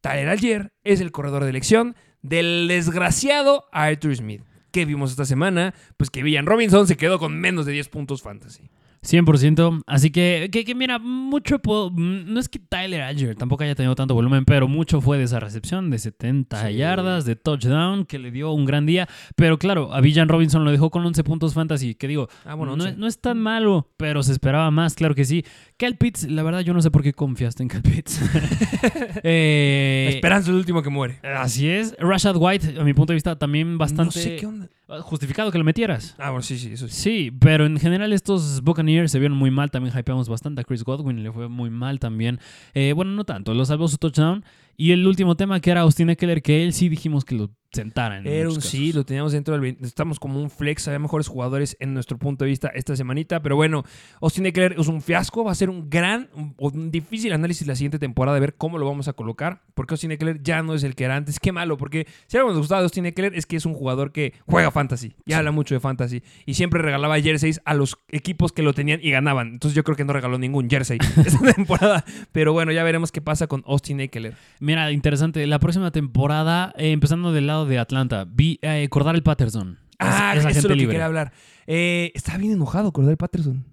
Tyler 0.00 0.28
Algier 0.28 0.72
es 0.84 1.00
el 1.00 1.12
corredor 1.12 1.44
de 1.44 1.50
elección 1.50 1.96
del 2.22 2.66
desgraciado 2.68 3.66
Arthur 3.72 4.16
Smith. 4.16 4.42
¿Qué 4.70 4.84
vimos 4.84 5.10
esta 5.10 5.24
semana? 5.24 5.74
Pues 5.96 6.10
que 6.10 6.22
Villan 6.22 6.46
Robinson 6.46 6.86
se 6.86 6.96
quedó 6.96 7.18
con 7.18 7.38
menos 7.40 7.66
de 7.66 7.72
10 7.72 7.88
puntos 7.88 8.22
fantasy. 8.22 8.70
100%. 9.02 9.82
Así 9.86 10.10
que, 10.10 10.48
que, 10.52 10.64
que 10.64 10.74
mira, 10.74 10.98
mucho 10.98 11.58
puedo- 11.60 11.90
mm, 11.90 12.32
No 12.32 12.40
es 12.40 12.48
que 12.48 12.58
Tyler 12.58 13.02
Algier 13.02 13.34
tampoco 13.36 13.64
haya 13.64 13.74
tenido 13.74 13.94
tanto 13.94 14.14
volumen, 14.14 14.44
pero 14.44 14.68
mucho 14.68 15.00
fue 15.00 15.18
de 15.18 15.24
esa 15.24 15.40
recepción 15.40 15.90
de 15.90 15.98
70 15.98 16.70
yardas, 16.70 17.24
de 17.24 17.36
touchdown, 17.36 18.04
que 18.04 18.18
le 18.18 18.30
dio 18.30 18.52
un 18.52 18.64
gran 18.64 18.86
día. 18.86 19.08
Pero 19.36 19.58
claro, 19.58 19.92
a 19.94 20.00
Villan 20.00 20.28
Robinson 20.28 20.64
lo 20.64 20.70
dejó 20.70 20.90
con 20.90 21.04
11 21.06 21.22
puntos 21.24 21.54
fantasy, 21.54 21.94
que 21.94 22.08
digo, 22.08 22.28
Ah, 22.44 22.54
bueno, 22.54 22.76
no, 22.76 22.84
11. 22.84 22.88
es- 22.90 22.98
no 22.98 23.06
es 23.06 23.20
tan 23.20 23.38
malo, 23.38 23.88
pero 23.96 24.22
se 24.22 24.32
esperaba 24.32 24.70
más, 24.70 24.94
claro 24.94 25.14
que 25.14 25.24
sí. 25.24 25.44
Cal 25.76 25.96
Pitts, 25.96 26.28
la 26.30 26.42
verdad, 26.42 26.60
yo 26.60 26.74
no 26.74 26.82
sé 26.82 26.90
por 26.90 27.02
qué 27.02 27.12
confiaste 27.12 27.62
en 27.62 27.68
Cal 27.68 27.82
Pitts. 27.82 28.20
Eh, 29.22 30.06
esperanza 30.14 30.44
es 30.44 30.48
el 30.48 30.54
último 30.56 30.82
que 30.82 30.90
muere. 30.90 31.18
Así 31.22 31.68
es. 31.68 31.94
Rashad 31.98 32.36
White, 32.36 32.74
a 32.80 32.84
mi 32.84 32.94
punto 32.94 33.12
de 33.12 33.16
vista, 33.16 33.36
también 33.38 33.78
bastante 33.78 34.04
No 34.04 34.10
sé 34.12 34.36
qué 34.36 34.46
onda. 34.46 34.68
Justificado 35.02 35.50
que 35.52 35.58
lo 35.58 35.64
metieras. 35.64 36.14
Ah, 36.18 36.30
bueno, 36.30 36.42
sí, 36.42 36.58
sí, 36.58 36.72
eso 36.72 36.88
sí. 36.88 36.94
Sí, 36.94 37.30
pero 37.30 37.66
en 37.66 37.78
general 37.78 38.12
estos 38.12 38.62
Buccaneers 38.62 39.12
se 39.12 39.18
vieron 39.18 39.36
muy 39.36 39.50
mal. 39.50 39.70
También 39.70 39.96
hypeamos 39.96 40.28
bastante 40.28 40.62
a 40.62 40.64
Chris 40.64 40.82
Godwin, 40.84 41.22
le 41.22 41.30
fue 41.30 41.48
muy 41.48 41.70
mal 41.70 42.00
también. 42.00 42.40
Eh, 42.74 42.92
bueno, 42.94 43.12
no 43.12 43.24
tanto, 43.24 43.54
lo 43.54 43.64
salvó 43.64 43.88
su 43.88 43.98
touchdown. 43.98 44.44
Y 44.76 44.92
el 44.92 45.06
último 45.06 45.36
tema 45.36 45.60
que 45.60 45.70
era 45.70 45.82
Austin 45.82 46.10
Eckler, 46.10 46.40
que 46.40 46.64
él 46.64 46.72
sí 46.72 46.88
dijimos 46.88 47.24
que 47.24 47.34
lo 47.34 47.50
sentara 47.72 48.18
en 48.18 48.26
Era 48.26 48.48
un 48.48 48.60
sí, 48.60 48.92
lo 48.92 49.04
teníamos 49.04 49.32
dentro 49.32 49.52
del 49.52 49.60
20. 49.60 49.86
Estamos 49.86 50.18
como 50.18 50.40
un 50.40 50.50
flex, 50.50 50.88
había 50.88 50.98
mejores 50.98 51.28
jugadores 51.28 51.76
en 51.80 51.94
nuestro 51.94 52.18
punto 52.18 52.44
de 52.44 52.50
vista 52.50 52.68
esta 52.68 52.96
semanita. 52.96 53.40
Pero 53.42 53.56
bueno, 53.56 53.84
Austin 54.20 54.46
Eckler 54.46 54.76
es 54.78 54.88
un 54.88 55.02
fiasco, 55.02 55.44
va 55.44 55.52
a 55.52 55.54
ser 55.54 55.70
un 55.70 55.90
gran, 55.90 56.30
un, 56.34 56.54
un 56.58 56.90
difícil 56.90 57.32
análisis 57.32 57.66
la 57.66 57.74
siguiente 57.74 57.98
temporada 57.98 58.34
de 58.34 58.40
ver 58.40 58.54
cómo 58.54 58.78
lo 58.78 58.86
vamos 58.86 59.08
a 59.08 59.12
colocar. 59.12 59.62
Porque 59.74 59.94
Austin 59.94 60.12
Eckler 60.12 60.42
ya 60.42 60.62
no 60.62 60.74
es 60.74 60.82
el 60.82 60.94
que 60.94 61.04
era 61.04 61.16
antes. 61.16 61.38
Qué 61.40 61.52
malo, 61.52 61.76
porque 61.76 62.06
si 62.26 62.36
algo 62.36 62.50
nos 62.50 62.58
gustaba 62.58 62.80
de 62.80 62.86
Austin 62.86 63.06
Eckler 63.06 63.34
es 63.34 63.46
que 63.46 63.56
es 63.56 63.66
un 63.66 63.74
jugador 63.74 64.12
que 64.12 64.34
juega 64.46 64.70
fantasy 64.70 65.14
y 65.26 65.32
habla 65.34 65.52
mucho 65.52 65.74
de 65.74 65.80
fantasy. 65.80 66.22
Y 66.46 66.54
siempre 66.54 66.82
regalaba 66.82 67.20
jerseys 67.20 67.60
a 67.64 67.74
los 67.74 67.98
equipos 68.08 68.52
que 68.52 68.62
lo 68.62 68.72
tenían 68.72 69.00
y 69.02 69.10
ganaban. 69.10 69.48
Entonces 69.48 69.74
yo 69.76 69.84
creo 69.84 69.96
que 69.96 70.04
no 70.04 70.12
regaló 70.12 70.38
ningún 70.38 70.68
jersey 70.70 70.98
esta 71.24 71.52
temporada. 71.52 72.04
Pero 72.32 72.52
bueno, 72.52 72.72
ya 72.72 72.82
veremos 72.82 73.12
qué 73.12 73.20
pasa 73.20 73.46
con 73.46 73.62
Austin 73.66 74.00
Eckler. 74.00 74.34
Mira, 74.60 74.90
interesante. 74.90 75.46
La 75.46 75.58
próxima 75.58 75.90
temporada, 75.90 76.72
eh, 76.76 76.92
empezando 76.92 77.32
del 77.32 77.46
lado 77.46 77.57
de 77.66 77.78
Atlanta, 77.78 78.24
vi 78.28 78.58
eh, 78.62 78.88
Cordell 78.90 79.22
Patterson. 79.22 79.78
Ah, 79.98 80.34
Es- 80.36 80.44
es 80.44 80.56
eso 80.56 80.68
es 80.68 80.76
lo 80.76 80.76
que 80.76 80.86
quería 80.86 81.06
hablar. 81.06 81.32
Eh, 81.66 82.12
está 82.14 82.36
bien 82.38 82.52
enojado 82.52 82.92
Cordell 82.92 83.16
Patterson. 83.16 83.64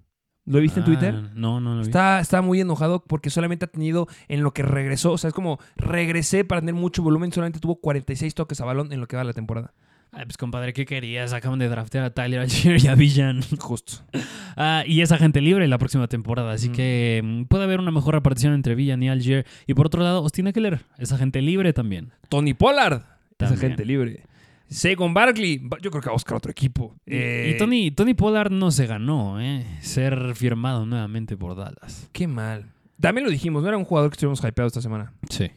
¿Lo 0.44 0.60
viste 0.60 0.78
en 0.78 0.84
Ah, 0.84 0.86
Twitter? 0.86 1.14
No, 1.34 1.60
no 1.60 1.70
lo 1.74 1.80
vi. 1.80 1.86
Está, 1.86 2.20
está 2.20 2.40
muy 2.40 2.60
enojado 2.60 3.02
porque 3.04 3.30
solamente 3.30 3.64
ha 3.64 3.68
tenido 3.68 4.06
en 4.28 4.42
lo 4.44 4.52
que 4.54 4.62
regresó. 4.62 5.12
O 5.12 5.18
sea, 5.18 5.28
es 5.28 5.34
como 5.34 5.58
regresé 5.76 6.44
para 6.44 6.60
tener 6.60 6.74
mucho 6.74 7.02
volumen. 7.02 7.32
Solamente 7.32 7.58
tuvo 7.58 7.80
46 7.80 8.32
toques 8.34 8.60
a 8.60 8.64
balón 8.64 8.92
en 8.92 9.00
lo 9.00 9.08
que 9.08 9.16
va 9.16 9.24
la 9.24 9.32
temporada. 9.32 9.74
Ay, 10.12 10.24
pues 10.24 10.36
compadre, 10.36 10.72
¿qué 10.72 10.86
querías? 10.86 11.32
Acaban 11.32 11.58
de 11.58 11.68
draftear 11.68 12.04
a 12.04 12.10
Tyler 12.14 12.38
Algier 12.40 12.80
y 12.82 12.86
a 12.86 12.94
Villan. 12.94 13.42
Justo. 13.58 14.04
Ah, 14.56 14.84
y 14.86 15.00
es 15.00 15.10
agente 15.10 15.40
libre 15.40 15.66
la 15.66 15.78
próxima 15.78 16.06
temporada, 16.06 16.52
así 16.52 16.68
Mm. 16.68 16.72
que 16.72 17.20
mm, 17.24 17.42
puede 17.46 17.64
haber 17.64 17.80
una 17.80 17.90
mejor 17.90 18.14
repartición 18.14 18.54
entre 18.54 18.76
Villan 18.76 19.02
y 19.02 19.08
Algier. 19.08 19.44
Y 19.66 19.74
por 19.74 19.86
otro 19.86 20.02
lado, 20.04 20.18
Austin 20.18 20.46
Eckler 20.46 20.80
es 20.96 21.10
agente 21.12 21.42
libre 21.42 21.72
también. 21.72 22.12
Tony 22.28 22.54
Pollard. 22.54 23.02
Es 23.38 23.48
También. 23.50 23.58
agente 23.72 23.84
libre. 23.84 24.22
Saquon 24.68 25.14
Barkley. 25.14 25.58
Yo 25.82 25.90
creo 25.90 26.00
que 26.02 26.06
va 26.08 26.12
a 26.12 26.14
buscar 26.14 26.36
otro 26.36 26.50
equipo. 26.50 26.96
Y- 27.06 27.14
Eh, 27.14 27.52
y 27.54 27.58
Tony, 27.58 27.90
Tony 27.90 28.14
Pollard 28.14 28.50
no 28.50 28.70
se 28.70 28.86
ganó, 28.86 29.40
¿eh? 29.40 29.64
Ser 29.80 30.34
firmado 30.34 30.86
nuevamente 30.86 31.36
por 31.36 31.54
Dallas. 31.54 32.08
Qué 32.12 32.26
mal. 32.26 32.72
También 33.00 33.24
lo 33.24 33.30
dijimos. 33.30 33.62
No 33.62 33.68
era 33.68 33.76
un 33.76 33.84
jugador 33.84 34.10
que 34.10 34.14
estuvimos 34.14 34.40
hypeados 34.42 34.70
esta 34.70 34.80
semana. 34.80 35.12
Sí. 35.28 35.50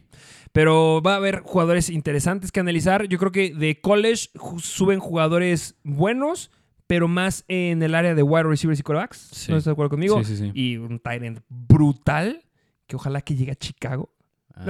Pero 0.52 1.02
va 1.02 1.14
a 1.14 1.18
haber 1.18 1.40
jugadores 1.40 1.90
interesantes 1.90 2.52
que 2.52 2.60
analizar. 2.60 3.08
Yo 3.08 3.18
creo 3.18 3.32
que 3.32 3.54
de 3.54 3.80
college 3.80 4.30
suben 4.60 5.00
jugadores 5.00 5.76
buenos, 5.84 6.52
pero 6.86 7.08
más 7.08 7.46
en 7.48 7.82
el 7.82 7.96
área 7.96 8.14
de 8.16 8.24
wide 8.24 8.44
receivers 8.44 8.80
y 8.80 8.84
quarterbacks. 8.84 9.18
Sí. 9.32 9.52
¿No 9.52 9.58
estás 9.58 9.66
de 9.66 9.72
acuerdo 9.72 9.92
conmigo? 9.92 10.24
Sí, 10.24 10.36
sí, 10.36 10.38
sí. 10.38 10.52
Y 10.54 10.78
un 10.78 11.00
tight 11.00 11.24
end 11.24 11.42
brutal, 11.50 12.44
que 12.88 12.96
ojalá 12.96 13.22
que 13.22 13.36
llegue 13.36 13.52
a 13.52 13.56
Chicago. 13.56 14.12
Ah, 14.54 14.66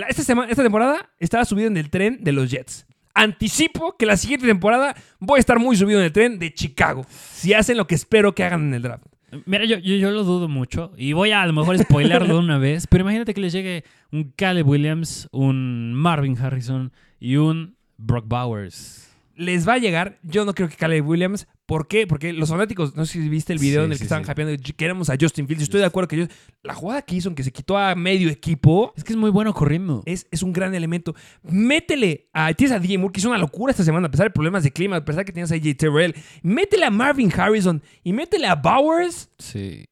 La- 0.00 0.06
esta, 0.08 0.22
semana, 0.22 0.50
esta 0.50 0.62
temporada 0.62 1.10
estaba 1.18 1.44
subido 1.44 1.68
en 1.68 1.76
el 1.76 1.90
tren 1.90 2.18
de 2.22 2.32
los 2.32 2.50
Jets. 2.50 2.86
Anticipo 3.14 3.96
que 3.98 4.06
la 4.06 4.16
siguiente 4.16 4.46
temporada 4.46 4.94
voy 5.18 5.38
a 5.38 5.40
estar 5.40 5.58
muy 5.58 5.76
subido 5.76 5.98
en 6.00 6.06
el 6.06 6.12
tren 6.12 6.38
de 6.38 6.52
Chicago. 6.54 7.04
Si 7.10 7.52
hacen 7.54 7.76
lo 7.76 7.86
que 7.86 7.94
espero 7.94 8.34
que 8.34 8.44
hagan 8.44 8.68
en 8.68 8.74
el 8.74 8.82
draft. 8.82 9.04
Mira, 9.46 9.64
yo, 9.64 9.78
yo, 9.78 9.94
yo 9.96 10.10
lo 10.10 10.24
dudo 10.24 10.48
mucho 10.48 10.92
y 10.96 11.12
voy 11.12 11.30
a 11.30 11.42
a 11.42 11.46
lo 11.46 11.52
mejor 11.52 11.78
spoilerlo 11.78 12.38
una 12.40 12.58
vez, 12.58 12.86
pero 12.88 13.02
imagínate 13.02 13.32
que 13.34 13.40
les 13.40 13.52
llegue 13.52 13.84
un 14.10 14.32
Caleb 14.34 14.66
Williams, 14.66 15.28
un 15.32 15.92
Marvin 15.94 16.36
Harrison 16.38 16.92
y 17.20 17.36
un 17.36 17.76
Brock 17.96 18.26
Bowers. 18.26 19.09
Les 19.40 19.66
va 19.66 19.74
a 19.74 19.78
llegar. 19.78 20.18
Yo 20.22 20.44
no 20.44 20.54
creo 20.54 20.68
que 20.68 20.76
Caleb 20.76 21.06
Williams. 21.08 21.48
¿Por 21.66 21.86
qué? 21.88 22.06
Porque 22.06 22.32
los 22.32 22.48
fanáticos, 22.48 22.96
no 22.96 23.04
sé 23.06 23.14
si 23.22 23.28
viste 23.28 23.52
el 23.52 23.58
video 23.58 23.82
Sí, 23.82 23.84
en 23.86 23.92
el 23.92 23.96
que 23.98 23.98
sí, 23.98 24.04
estaban 24.04 24.24
sí. 24.24 24.30
hypeando, 24.32 24.62
queremos 24.76 25.08
a 25.08 25.16
Justin 25.20 25.46
Fields. 25.46 25.60
Yo 25.60 25.64
estoy 25.64 25.80
de 25.80 25.86
acuerdo 25.86 26.08
que 26.08 26.16
yo- 26.16 26.26
la 26.62 26.74
jugada 26.74 27.02
que 27.02 27.14
hizo, 27.14 27.28
en 27.28 27.34
que 27.34 27.42
se 27.44 27.52
quitó 27.52 27.78
a 27.78 27.94
medio 27.94 28.28
equipo, 28.28 28.92
Es 28.96 29.04
que 29.04 29.12
es 29.12 29.16
muy 29.16 29.30
bueno 29.30 29.54
corriendo. 29.54 30.02
es, 30.06 30.26
es 30.30 30.42
un 30.42 30.52
gran 30.52 30.74
elemento. 30.74 31.14
Métele 31.42 32.28
a, 32.32 32.52
tienes 32.54 32.76
a 32.76 32.80
DJ 32.80 32.98
Moore, 32.98 33.12
que 33.12 33.20
hizo 33.20 33.28
una 33.28 33.38
locura 33.38 33.70
esta 33.70 33.84
semana, 33.84 34.08
a 34.08 34.10
pesar 34.10 34.26
de 34.26 34.30
problemas 34.30 34.62
de 34.62 34.72
clima, 34.72 34.96
a 34.96 35.04
pesar 35.04 35.24
que 35.24 35.32
tienes 35.32 35.52
a 35.52 35.54
AJ 35.54 35.76
Terrell. 35.76 36.14
Métele 36.42 36.86
a 36.86 36.90
Marvin 36.90 37.30
Harrison 37.36 37.82
y 38.02 38.12
métele 38.12 38.46
a 38.46 38.54
Bowers. 38.56 39.30
Sí. 39.38 39.84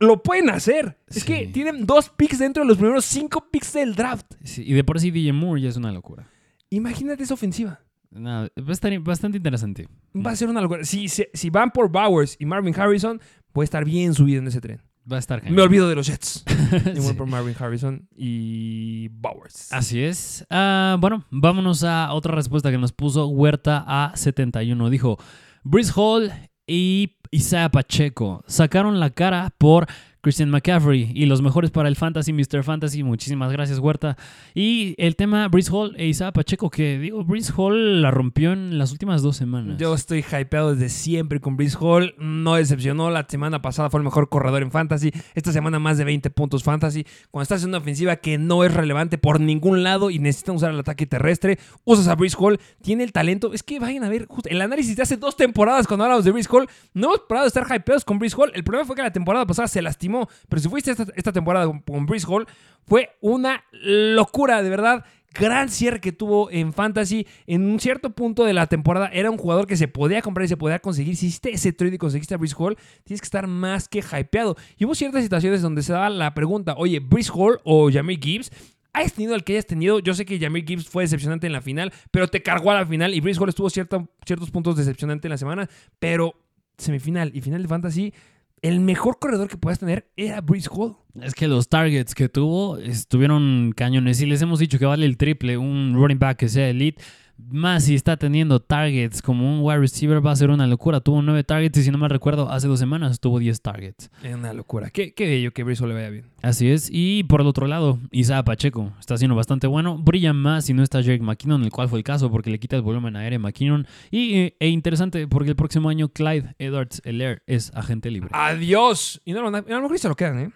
lo 0.00 0.22
pueden 0.22 0.48
hacer. 0.50 0.96
Es 1.08 1.24
que 1.24 1.48
tienen 1.48 1.84
dos 1.84 2.08
picks 2.10 2.38
dentro 2.38 2.62
de 2.62 2.68
los 2.68 2.76
primeros 2.78 3.04
cinco 3.04 3.48
picks 3.50 3.72
del 3.72 3.96
draft. 3.96 4.26
Sí, 4.44 4.62
y 4.64 4.72
de 4.74 4.84
por 4.84 5.00
sí 5.00 5.10
DJ 5.10 5.32
Moore 5.32 5.60
ya 5.62 5.68
es 5.70 5.76
una 5.76 5.90
locura. 5.90 6.28
Imagínate 6.70 7.24
esa 7.24 7.34
ofensiva. 7.34 7.80
Nada, 8.10 8.48
va 8.58 8.68
a 8.68 8.72
estar 8.72 8.98
bastante 9.00 9.36
interesante. 9.36 9.86
Va 10.16 10.30
a 10.30 10.36
ser 10.36 10.48
una 10.48 10.60
locura. 10.60 10.84
Si, 10.84 11.08
si, 11.08 11.26
si 11.34 11.50
van 11.50 11.70
por 11.70 11.90
Bowers 11.90 12.36
y 12.38 12.46
Marvin 12.46 12.74
Harrison, 12.78 13.20
puede 13.52 13.64
estar 13.64 13.84
bien 13.84 14.14
subido 14.14 14.40
en 14.40 14.46
ese 14.48 14.60
tren. 14.60 14.80
Va 15.10 15.16
a 15.16 15.20
estar 15.20 15.42
Me 15.42 15.48
genial. 15.48 15.66
olvido 15.66 15.88
de 15.88 15.94
los 15.94 16.06
Jets. 16.06 16.44
Y 16.94 16.98
voy 17.00 17.08
Sí. 17.08 17.14
por 17.14 17.26
Marvin 17.26 17.54
Harrison 17.58 18.06
y 18.14 19.08
Bowers. 19.08 19.72
Así 19.72 20.02
es. 20.02 20.44
Ah, 20.50 20.96
bueno, 21.00 21.24
vámonos 21.30 21.82
a 21.84 22.12
otra 22.12 22.34
respuesta 22.34 22.70
que 22.70 22.76
nos 22.78 22.92
puso 22.92 23.26
Huerta 23.28 23.84
a 23.86 24.12
71. 24.16 24.90
Dijo, 24.90 25.18
Brice 25.64 25.92
Hall 25.96 26.30
y 26.66 27.16
Isaiah 27.30 27.70
Pacheco 27.70 28.44
sacaron 28.46 29.00
la 29.00 29.10
cara 29.10 29.54
por 29.56 29.86
Christian 30.28 30.50
McCaffrey 30.50 31.10
y 31.14 31.24
los 31.24 31.40
mejores 31.40 31.70
para 31.70 31.88
el 31.88 31.96
Fantasy, 31.96 32.34
Mr. 32.34 32.62
Fantasy. 32.62 33.02
Muchísimas 33.02 33.50
gracias, 33.50 33.78
Huerta. 33.78 34.18
Y 34.54 34.94
el 34.98 35.16
tema 35.16 35.48
Brice 35.48 35.70
Hall 35.72 35.94
e 35.96 36.06
Isaiah 36.06 36.32
Pacheco, 36.32 36.68
que 36.68 36.98
digo, 36.98 37.24
Brice 37.24 37.50
Hall 37.56 38.02
la 38.02 38.10
rompió 38.10 38.52
en 38.52 38.76
las 38.76 38.92
últimas 38.92 39.22
dos 39.22 39.38
semanas. 39.38 39.78
Yo 39.78 39.94
estoy 39.94 40.22
hypeado 40.30 40.74
desde 40.74 40.90
siempre 40.90 41.40
con 41.40 41.56
Brice 41.56 41.78
Hall. 41.80 42.14
No 42.18 42.56
decepcionó. 42.56 43.08
La 43.08 43.24
semana 43.26 43.62
pasada 43.62 43.88
fue 43.88 44.00
el 44.00 44.04
mejor 44.04 44.28
corredor 44.28 44.60
en 44.60 44.70
fantasy. 44.70 45.12
Esta 45.34 45.50
semana 45.50 45.78
más 45.78 45.96
de 45.96 46.04
20 46.04 46.28
puntos 46.28 46.62
fantasy. 46.62 47.06
Cuando 47.30 47.44
estás 47.44 47.62
en 47.62 47.70
una 47.70 47.78
ofensiva 47.78 48.16
que 48.16 48.36
no 48.36 48.64
es 48.64 48.74
relevante 48.74 49.16
por 49.16 49.40
ningún 49.40 49.82
lado 49.82 50.10
y 50.10 50.18
necesitan 50.18 50.56
usar 50.56 50.72
el 50.72 50.80
ataque 50.80 51.06
terrestre, 51.06 51.58
usas 51.84 52.06
a 52.08 52.16
Brice 52.16 52.36
Hall. 52.38 52.60
Tiene 52.82 53.02
el 53.02 53.12
talento. 53.12 53.54
Es 53.54 53.62
que 53.62 53.80
vayan 53.80 54.04
a 54.04 54.10
ver 54.10 54.26
justo 54.26 54.50
el 54.50 54.60
análisis 54.60 54.94
de 54.94 55.04
hace 55.04 55.16
dos 55.16 55.36
temporadas 55.36 55.86
cuando 55.86 56.04
hablamos 56.04 56.26
de 56.26 56.32
Brice 56.32 56.50
Hall. 56.52 56.68
No 56.92 57.06
hemos 57.06 57.20
parado 57.20 57.44
de 57.44 57.48
estar 57.48 57.66
hypeados 57.74 58.04
con 58.04 58.18
Brice 58.18 58.36
Hall. 58.38 58.52
El 58.54 58.62
problema 58.62 58.86
fue 58.86 58.94
que 58.94 59.00
la 59.02 59.10
temporada 59.10 59.46
pasada 59.46 59.68
se 59.68 59.80
lastimó. 59.80 60.17
Pero 60.48 60.62
si 60.62 60.68
fuiste 60.68 60.90
esta, 60.90 61.32
temporada 61.32 61.66
con, 61.66 61.80
con 61.80 62.06
Brice 62.06 62.26
Hall, 62.28 62.46
fue 62.86 63.10
una 63.20 63.64
locura, 63.72 64.62
de 64.62 64.70
verdad 64.70 65.04
gran 65.34 65.68
cierre 65.68 66.00
que 66.00 66.12
tuvo 66.12 66.50
en 66.50 66.72
Fantasy. 66.72 67.26
En 67.46 67.62
un 67.70 67.80
cierto 67.80 68.10
punto 68.10 68.44
de 68.44 68.52
la 68.52 68.66
temporada 68.66 69.08
era 69.12 69.30
un 69.30 69.38
jugador 69.38 69.66
que 69.66 69.76
se 69.76 69.88
podía 69.88 70.22
comprar 70.22 70.44
y 70.44 70.48
se 70.48 70.56
podía 70.56 70.78
conseguir. 70.80 71.16
Si 71.16 71.26
hiciste 71.26 71.52
ese 71.52 71.72
trade 71.72 71.94
y 71.94 71.98
conseguiste 71.98 72.34
a 72.34 72.38
Brice 72.38 72.56
Hall, 72.58 72.76
tienes 73.04 73.20
que 73.20 73.26
estar 73.26 73.46
más 73.46 73.88
que 73.88 74.00
hypeado. 74.00 74.56
Y 74.76 74.84
hubo 74.84 74.94
ciertas 74.94 75.22
situaciones 75.22 75.62
donde 75.62 75.82
se 75.82 75.92
daba 75.92 76.10
la 76.10 76.34
pregunta, 76.34 76.74
oye, 76.76 77.00
Brice 77.00 77.30
Hall 77.34 77.60
o 77.64 77.90
Jamie 77.90 78.18
Gibbs. 78.20 78.50
Hayas 78.92 79.12
tenido 79.12 79.34
el 79.34 79.44
que 79.44 79.52
hayas 79.52 79.66
tenido, 79.66 80.00
yo 80.00 80.14
sé 80.14 80.24
que 80.24 80.40
Jamie 80.40 80.64
Gibbs 80.66 80.88
fue 80.88 81.04
decepcionante 81.04 81.46
en 81.46 81.52
la 81.52 81.60
final, 81.60 81.92
pero 82.10 82.26
te 82.26 82.42
cargó 82.42 82.72
a 82.72 82.74
la 82.74 82.86
final 82.86 83.14
y 83.14 83.20
Brice 83.20 83.38
Hall 83.38 83.50
estuvo 83.50 83.70
ciertos 83.70 84.50
puntos 84.50 84.76
decepcionante 84.76 85.28
en 85.28 85.30
la 85.30 85.38
semana, 85.38 85.68
pero 85.98 86.34
semifinal 86.78 87.30
y 87.34 87.40
final 87.40 87.62
de 87.62 87.68
Fantasy, 87.68 88.14
el 88.62 88.80
mejor 88.80 89.18
corredor 89.18 89.48
que 89.48 89.56
puedas 89.56 89.78
tener 89.78 90.08
era 90.16 90.40
Brice 90.40 90.68
Hall. 90.72 90.96
Es 91.20 91.34
que 91.34 91.48
los 91.48 91.68
targets 91.68 92.14
que 92.14 92.28
tuvo 92.28 92.78
estuvieron 92.78 93.72
cañones. 93.76 94.20
Y 94.20 94.26
les 94.26 94.42
hemos 94.42 94.58
dicho 94.58 94.78
que 94.78 94.86
vale 94.86 95.06
el 95.06 95.16
triple 95.16 95.56
un 95.58 95.94
running 95.94 96.18
back 96.18 96.38
que 96.38 96.48
sea 96.48 96.68
elite. 96.68 97.02
Más 97.50 97.84
si 97.84 97.94
está 97.94 98.16
teniendo 98.16 98.60
targets 98.60 99.22
como 99.22 99.48
un 99.50 99.60
wide 99.64 99.78
receiver 99.78 100.24
va 100.26 100.32
a 100.32 100.36
ser 100.36 100.50
una 100.50 100.66
locura. 100.66 101.00
Tuvo 101.00 101.22
nueve 101.22 101.44
targets 101.44 101.78
y 101.78 101.82
si 101.84 101.90
no 101.90 101.96
me 101.96 102.08
recuerdo, 102.08 102.50
hace 102.50 102.66
dos 102.68 102.78
semanas 102.78 103.20
tuvo 103.20 103.38
10 103.38 103.62
targets. 103.62 104.10
Es 104.22 104.34
una 104.34 104.52
locura. 104.52 104.90
Qué, 104.90 105.14
qué 105.14 105.26
bello 105.26 105.52
que 105.52 105.62
Hall 105.62 105.88
le 105.88 105.94
vaya 105.94 106.10
bien. 106.10 106.24
Así 106.42 106.68
es. 106.68 106.88
Y 106.92 107.22
por 107.24 107.40
el 107.40 107.46
otro 107.46 107.66
lado, 107.66 108.00
Isaiah 108.10 108.42
Pacheco 108.44 108.92
está 108.98 109.14
haciendo 109.14 109.34
bastante 109.36 109.66
bueno. 109.66 109.96
Brilla 109.98 110.32
más 110.32 110.66
si 110.66 110.74
no 110.74 110.82
está 110.82 111.00
Jake 111.00 111.22
McKinnon, 111.22 111.62
el 111.64 111.70
cual 111.70 111.88
fue 111.88 111.98
el 112.00 112.04
caso 112.04 112.30
porque 112.30 112.50
le 112.50 112.58
quita 112.58 112.76
el 112.76 112.82
volumen 112.82 113.16
aéreo 113.16 113.38
a 113.38 113.42
McKinnon. 113.42 113.86
Y 114.10 114.34
eh, 114.34 114.56
e 114.60 114.68
interesante 114.68 115.26
porque 115.28 115.50
el 115.50 115.56
próximo 115.56 115.88
año 115.88 116.08
Clyde 116.08 116.54
Edwards 116.58 117.00
Elair 117.04 117.42
es 117.46 117.70
agente 117.74 118.10
libre. 118.10 118.30
Adiós. 118.32 119.22
Y 119.24 119.32
no, 119.32 119.48
lo- 119.48 119.56
a 119.56 119.60
lo 119.62 119.82
mejor 119.82 119.98
se 119.98 120.08
lo 120.08 120.16
quedan, 120.16 120.38
¿eh? 120.40 120.50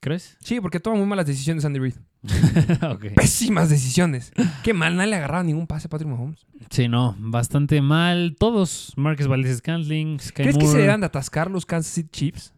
¿Crees? 0.00 0.36
Sí, 0.40 0.60
porque 0.60 0.78
toma 0.78 0.96
muy 0.96 1.06
malas 1.06 1.26
decisiones 1.26 1.64
Andy 1.64 1.80
Reid. 1.80 1.94
ok. 2.90 3.14
Pésimas 3.14 3.70
decisiones. 3.70 4.32
Qué 4.64 4.74
mal, 4.74 4.96
nadie 4.96 5.10
le 5.10 5.16
agarraba 5.16 5.42
ningún 5.44 5.66
pase 5.66 5.86
a 5.86 5.90
Patrick 5.90 6.10
Mahomes. 6.10 6.46
Sí, 6.70 6.88
no, 6.88 7.14
bastante 7.18 7.80
mal. 7.80 8.36
Todos, 8.38 8.92
Marcus 8.96 9.28
Valdez 9.28 9.58
Scantling, 9.58 10.18
Sky 10.20 10.42
¿Crees 10.42 10.58
que 10.58 10.66
se 10.66 10.78
deban 10.78 11.00
de 11.00 11.06
atascar 11.06 11.50
los 11.50 11.64
Kansas 11.66 11.92
City 11.92 12.08
Chiefs? 12.10 12.54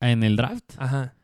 en 0.00 0.22
el 0.22 0.36
draft. 0.36 0.72
Ajá. 0.78 1.14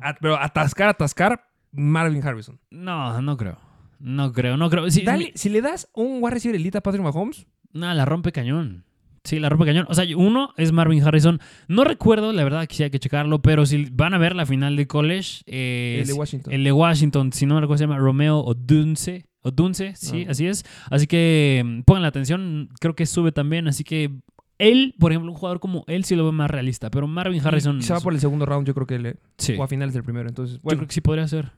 A- 0.00 0.14
pero 0.14 0.36
atascar, 0.40 0.88
atascar, 0.88 1.44
Marvin 1.72 2.26
Harrison. 2.26 2.58
No, 2.70 3.20
no 3.20 3.36
creo. 3.36 3.58
No 4.00 4.32
creo, 4.32 4.56
no 4.56 4.70
creo. 4.70 4.90
Sí, 4.90 5.02
Dale, 5.02 5.32
si 5.34 5.48
le 5.50 5.60
das 5.60 5.88
un 5.92 6.18
wide 6.22 6.34
receiver 6.34 6.56
elite 6.56 6.78
a 6.78 6.80
Patrick 6.80 7.02
Mahomes, 7.04 7.46
No, 7.72 7.92
la 7.92 8.04
rompe 8.06 8.32
cañón. 8.32 8.84
Sí, 9.28 9.38
la 9.38 9.48
rompe 9.50 9.66
cañón. 9.66 9.84
O 9.90 9.94
sea, 9.94 10.04
uno 10.16 10.54
es 10.56 10.72
Marvin 10.72 11.02
Harrison. 11.02 11.38
No 11.68 11.84
recuerdo, 11.84 12.32
la 12.32 12.44
verdad, 12.44 12.60
hay 12.60 12.66
que 12.90 12.98
checarlo, 12.98 13.42
pero 13.42 13.66
si 13.66 13.86
van 13.92 14.14
a 14.14 14.18
ver 14.18 14.34
la 14.34 14.46
final 14.46 14.74
de 14.76 14.86
college, 14.86 15.42
eh, 15.46 15.98
el 16.00 16.06
de 16.06 16.12
Washington. 16.14 16.52
el 16.52 16.64
de 16.64 16.72
Washington, 16.72 17.32
si 17.34 17.44
no 17.44 17.56
me 17.56 17.60
recuerdo, 17.60 17.78
se 17.78 17.84
llama 17.84 17.98
Romeo 17.98 18.38
Odunce. 18.38 19.26
Odunce, 19.42 19.94
sí, 19.96 20.24
Ah. 20.26 20.30
así 20.30 20.46
es. 20.46 20.64
Así 20.90 21.06
que 21.06 21.62
mm, 21.64 21.80
pongan 21.82 22.02
la 22.02 22.08
atención, 22.08 22.70
creo 22.80 22.94
que 22.96 23.04
sube 23.04 23.30
también. 23.32 23.68
Así 23.68 23.84
que 23.84 24.10
él, 24.58 24.94
por 24.98 25.12
ejemplo, 25.12 25.30
un 25.30 25.36
jugador 25.36 25.60
como 25.60 25.84
él 25.88 26.04
sí 26.04 26.16
lo 26.16 26.24
ve 26.24 26.32
más 26.32 26.50
realista, 26.50 26.90
pero 26.90 27.06
Marvin 27.06 27.44
Harrison. 27.46 27.82
Se 27.82 27.92
va 27.92 28.00
por 28.00 28.14
el 28.14 28.20
segundo 28.20 28.46
round, 28.46 28.66
yo 28.66 28.74
creo 28.74 28.86
que 28.86 28.98
le, 28.98 29.16
sí. 29.36 29.56
o 29.58 29.62
a 29.62 29.68
finales 29.68 29.92
del 29.94 30.02
primero. 30.04 30.28
Entonces, 30.28 30.56
Yo 30.56 30.62
bueno, 30.62 30.78
creo 30.80 30.88
que 30.88 30.94
sí 30.94 31.00
podría 31.02 31.28
ser. 31.28 31.50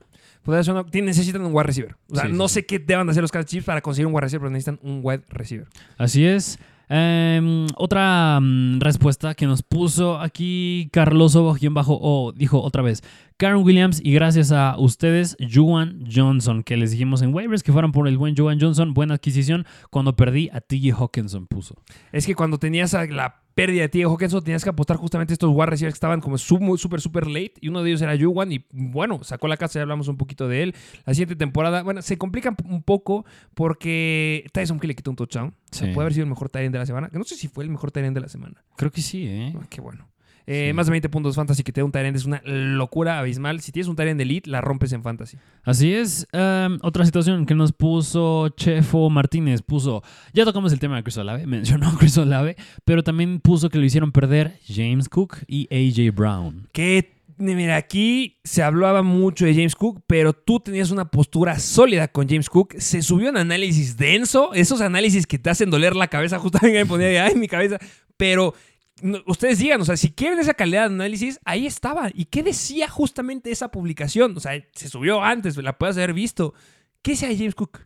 podría 0.43 0.63
ser 0.63 0.73
una- 0.73 0.85
necesitan 0.91 1.41
un 1.43 1.53
wide 1.53 1.63
receiver. 1.63 1.95
O 2.09 2.15
sea, 2.15 2.27
Sí, 2.27 2.33
no 2.33 2.47
sí. 2.47 2.55
sé 2.55 2.65
qué 2.65 2.79
deban 2.79 3.07
de 3.07 3.11
hacer 3.11 3.21
los 3.23 3.31
Kansas 3.31 3.49
Chiefs 3.49 3.65
para 3.65 3.81
conseguir 3.81 4.07
un 4.07 4.13
wide 4.13 4.21
receiver, 4.21 4.41
pero 4.41 4.51
necesitan 4.51 4.79
un 4.83 4.99
wide 5.03 5.23
receiver. 5.29 5.67
Así 5.97 6.25
es. 6.25 6.59
Em, 6.93 7.67
otra 7.77 8.37
mm, 8.41 8.81
respuesta 8.81 9.33
que 9.33 9.45
nos 9.45 9.63
puso 9.63 10.19
aquí 10.19 10.89
Carlos 10.91 11.37
bajo 11.71 11.97
o 12.01 12.33
dijo 12.33 12.61
otra 12.61 12.81
vez 12.81 13.01
Karen 13.37 13.63
Williams 13.63 14.01
y 14.03 14.11
gracias 14.11 14.51
a 14.51 14.75
ustedes 14.77 15.37
Juan 15.39 16.03
Johnson 16.13 16.63
que 16.63 16.75
les 16.75 16.91
dijimos 16.91 17.21
en 17.21 17.33
waivers 17.33 17.63
que 17.63 17.71
fueran 17.71 17.93
por 17.93 18.09
el 18.09 18.17
buen 18.17 18.35
Juan 18.35 18.59
Johnson 18.59 18.93
buena 18.93 19.13
adquisición 19.13 19.65
cuando 19.89 20.17
perdí 20.17 20.49
a 20.51 20.59
TJ 20.59 20.91
Hawkinson 20.99 21.47
puso. 21.47 21.75
Es 22.11 22.25
que 22.25 22.35
cuando 22.35 22.57
tenías 22.57 22.91
la 22.91 23.40
pérdida 23.53 23.81
de 23.83 23.89
T.J. 23.89 24.11
Hawkinson, 24.11 24.43
tenías 24.43 24.63
que 24.63 24.69
apostar 24.69 24.97
justamente 24.97 25.33
a 25.33 25.35
estos 25.35 25.49
wide 25.53 25.65
receivers 25.67 25.93
que 25.93 25.97
estaban 25.97 26.21
como 26.21 26.37
súper, 26.37 27.01
súper, 27.01 27.27
late. 27.27 27.53
Y 27.61 27.67
uno 27.69 27.83
de 27.83 27.89
ellos 27.89 28.01
era 28.01 28.17
Juwan. 28.17 28.51
Y 28.51 28.65
bueno, 28.71 29.23
sacó 29.23 29.47
la 29.47 29.57
casa, 29.57 29.79
ya 29.79 29.83
hablamos 29.83 30.07
un 30.07 30.17
poquito 30.17 30.47
de 30.47 30.63
él. 30.63 30.75
La 31.05 31.13
siguiente 31.13 31.35
temporada, 31.35 31.83
bueno, 31.83 32.01
se 32.01 32.17
complica 32.17 32.55
un 32.65 32.83
poco 32.83 33.25
porque 33.53 34.45
Tyson 34.53 34.79
Hill 34.81 34.87
le 34.89 34.95
quitó 34.95 35.11
un 35.11 35.15
touchdown. 35.17 35.49
O 35.49 35.53
sea, 35.75 35.87
Sí. 35.87 35.93
puede 35.93 36.05
haber 36.05 36.13
sido 36.13 36.23
el 36.25 36.29
mejor 36.29 36.49
end 36.53 36.73
de 36.73 36.79
la 36.79 36.85
semana. 36.85 37.09
Que 37.09 37.17
no 37.17 37.23
sé 37.23 37.35
si 37.35 37.47
fue 37.47 37.63
el 37.63 37.69
mejor 37.69 37.91
end 37.95 38.13
de 38.15 38.21
la 38.21 38.27
semana. 38.29 38.63
creo 38.75 38.91
que 38.91 39.01
sí 39.01 39.25
eh 39.27 39.53
Ah, 39.57 39.65
qué 39.69 39.79
bueno. 39.81 40.07
Eh, 40.47 40.69
Sí. 40.69 40.73
Más 40.73 40.87
de 40.87 40.91
20 40.91 41.09
puntos 41.09 41.35
fantasy 41.35 41.63
que 41.63 41.71
te 41.71 41.81
da 41.81 41.85
un 41.85 41.91
end 41.95 42.15
es 42.15 42.25
una 42.25 42.41
locura 42.45 43.19
abismal. 43.19 43.61
Si 43.61 43.71
tienes 43.71 43.87
un 43.87 43.95
de 43.95 44.11
elite, 44.11 44.49
la 44.49 44.61
rompes 44.61 44.91
en 44.93 45.03
fantasy. 45.03 45.37
Así 45.63 45.93
es. 45.93 46.27
Em, 46.31 46.79
otra 46.81 47.05
situación 47.05 47.45
que 47.45 47.55
nos 47.55 47.71
puso 47.71 48.49
Chefo 48.49 49.09
Martínez. 49.09 49.61
Puso, 49.61 50.03
ya 50.33 50.45
tocamos 50.45 50.73
el 50.73 50.79
tema 50.79 50.95
de 50.97 51.03
Chris 51.03 51.17
Olave, 51.17 51.45
mencionó 51.47 51.89
a 51.89 51.97
Chris 51.97 52.17
Olave, 52.17 52.55
pero 52.85 53.03
también 53.03 53.39
puso 53.39 53.69
que 53.69 53.77
lo 53.77 53.85
hicieron 53.85 54.11
perder 54.11 54.59
James 54.67 55.07
Cook 55.09 55.37
y 55.47 55.67
AJ 55.71 56.13
Brown. 56.15 56.67
Que, 56.71 57.13
mira, 57.37 57.75
aquí 57.75 58.39
se 58.43 58.63
hablaba 58.63 59.03
mucho 59.03 59.45
de 59.45 59.53
James 59.53 59.75
Cook, 59.75 60.01
pero 60.07 60.33
tú 60.33 60.59
tenías 60.59 60.91
una 60.91 61.05
postura 61.05 61.59
sólida 61.59 62.07
con 62.07 62.27
James 62.27 62.49
Cook. 62.49 62.75
Se 62.77 63.01
subió 63.01 63.29
un 63.29 63.37
análisis 63.37 63.97
denso, 63.97 64.53
esos 64.53 64.81
análisis 64.81 65.27
que 65.27 65.39
te 65.39 65.49
hacen 65.49 65.69
doler 65.69 65.95
la 65.95 66.07
cabeza. 66.07 66.39
Justamente 66.39 66.79
me 66.79 66.85
ponía 66.85 67.07
de, 67.07 67.19
ay, 67.19 67.35
mi 67.35 67.47
cabeza. 67.47 67.77
Pero 68.17 68.53
ustedes 69.25 69.59
digan, 69.59 69.81
o 69.81 69.85
sea, 69.85 69.97
si 69.97 70.11
quieren 70.11 70.39
esa 70.39 70.53
calidad 70.53 70.89
de 70.89 70.95
análisis, 70.95 71.39
ahí 71.45 71.65
estaba. 71.65 72.09
¿Y 72.13 72.25
qué 72.25 72.43
decía 72.43 72.87
justamente 72.89 73.51
esa 73.51 73.69
publicación? 73.71 74.35
O 74.37 74.39
sea, 74.39 74.53
se 74.73 74.89
subió 74.89 75.23
antes, 75.23 75.57
la 75.57 75.77
puedes 75.77 75.97
haber 75.97 76.13
visto. 76.13 76.53
¿Qué 77.01 77.11
decía 77.11 77.29
de 77.29 77.37
James 77.37 77.55
Cook? 77.55 77.79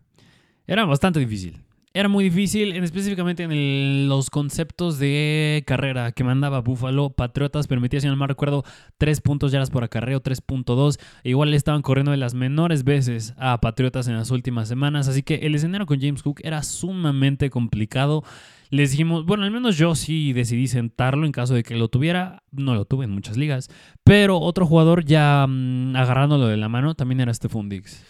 Era 0.68 0.86
bastante 0.86 1.20
difícil. 1.20 1.62
Era 1.94 2.10
muy 2.10 2.26
difícil, 2.26 2.74
en- 2.76 2.84
específicamente 2.84 3.44
en 3.44 4.10
los 4.10 4.30
conceptos 4.30 5.00
de 5.00 5.64
carrera 5.66 6.12
que 6.12 6.26
mandaba 6.26 6.60
Buffalo. 6.60 7.12
Patriotas 7.12 7.68
permitía, 7.68 8.02
si 8.02 8.08
no 8.08 8.16
mal 8.18 8.28
recuerdo, 8.28 8.66
3 8.98 9.22
puntos 9.22 9.54
yardas 9.54 9.70
por 9.70 9.86
acarreo, 9.86 10.22
3.2. 10.22 11.00
E 11.24 11.30
igual 11.30 11.52
le 11.52 11.56
estaban 11.58 11.82
corriendo 11.82 12.12
de 12.12 12.18
las 12.18 12.34
menores 12.34 12.84
veces 12.84 13.34
a 13.38 13.62
Patriotas 13.62 14.10
en 14.10 14.18
las 14.18 14.30
últimas 14.30 14.68
semanas. 14.68 15.08
Así 15.08 15.24
que 15.24 15.36
el 15.36 15.56
escenario 15.56 15.86
con 15.88 16.02
James 16.02 16.22
Cook 16.22 16.42
era 16.44 16.64
sumamente 16.64 17.50
complicado. 17.50 18.26
Les 18.70 18.92
dijimos, 18.92 19.26
bueno, 19.26 19.44
al 19.44 19.52
menos 19.52 19.78
yo 19.78 19.96
sí 19.96 20.34
decidí 20.34 20.68
sentarlo 20.68 21.26
en 21.26 21.32
caso 21.32 21.54
de 21.54 21.64
que 21.64 21.76
lo 21.76 21.88
tuviera. 21.88 22.44
No 22.52 22.76
lo 22.76 22.86
tuve 22.86 23.06
en 23.06 23.12
muchas 23.12 23.38
ligas. 23.38 23.70
Pero 24.04 24.40
otro 24.40 24.66
jugador 24.66 25.06
ya 25.06 25.46
mm, 25.48 25.96
agarrándolo 25.96 26.48
de 26.48 26.58
la 26.58 26.70
mano 26.70 26.96
también 26.96 27.22
era 27.22 27.34
Stephon 27.34 27.70
Diggs. 27.70 28.04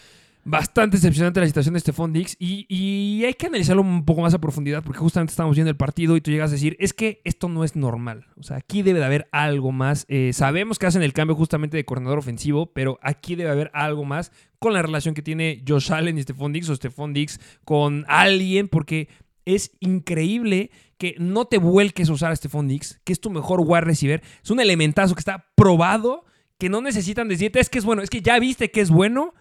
Bastante 0.48 0.98
decepcionante 0.98 1.40
la 1.40 1.48
situación 1.48 1.74
de 1.74 1.80
Stephon 1.80 2.14
Diggs 2.14 2.38
y, 2.38 3.24
hay 3.26 3.34
que 3.34 3.48
analizarlo 3.48 3.82
un 3.82 4.06
poco 4.06 4.22
más 4.22 4.36
a 4.36 4.40
profundidad 4.40 4.84
porque 4.84 5.00
justamente 5.00 5.32
estamos 5.32 5.56
viendo 5.56 5.72
el 5.72 5.76
partido 5.76 6.16
y 6.16 6.22
tú 6.22 6.30
llegas 6.30 6.52
a 6.52 6.54
decir, 6.54 6.78
es 6.80 6.94
que 6.94 7.20
esto 7.24 7.50
no 7.50 7.64
es 7.64 7.76
normal. 7.76 8.28
O 8.38 8.44
sea, 8.44 8.58
aquí 8.58 8.84
debe 8.84 9.00
de 9.00 9.06
haber 9.06 9.28
algo 9.32 9.72
más. 9.72 10.06
Eh, 10.08 10.34
sabemos 10.34 10.78
que 10.78 10.86
hacen 10.86 11.02
el 11.02 11.14
cambio 11.14 11.36
justamente 11.36 11.78
de 11.78 11.84
coordinador 11.84 12.20
ofensivo, 12.20 12.68
pero 12.74 13.00
aquí 13.02 13.34
debe 13.34 13.50
haber 13.50 13.72
algo 13.74 14.06
más 14.06 14.32
con 14.60 14.74
la 14.74 14.84
relación 14.84 15.16
que 15.16 15.24
tiene 15.24 15.64
Josh 15.68 15.92
Allen 15.92 16.20
y 16.20 16.22
Stephon 16.22 16.54
Diggs 16.54 16.70
o 16.70 16.76
Stephon 16.76 17.14
Diggs 17.14 17.40
con 17.64 18.06
alguien 18.08 18.68
porque 18.68 19.10
Es 19.46 19.72
increíble 19.80 20.72
que 20.98 21.16
no 21.20 21.46
te 21.46 21.58
vuelques 21.58 22.10
a 22.10 22.14
usar 22.14 22.32
a 22.32 22.36
Stephon 22.36 22.68
Diggs, 22.68 23.00
que 23.04 23.14
es 23.14 23.20
tu 23.20 23.30
mejor 23.30 23.62
wide 23.62 23.82
receiver. 23.82 24.22
Es 24.44 24.52
un 24.52 24.60
elementazo 24.60 25.14
que 25.16 25.20
está 25.20 25.48
probado, 25.56 26.26
que 26.58 26.70
no 26.70 26.82
necesitan 26.82 27.28
decirte, 27.28 27.60
es 27.60 27.70
que 27.70 27.80
es 27.80 27.86
bueno, 27.86 28.02
es 28.02 28.10
que 28.10 28.22
ya 28.22 28.40
viste 28.40 28.72
que 28.72 28.82
es 28.82 28.90
bueno 28.90 29.34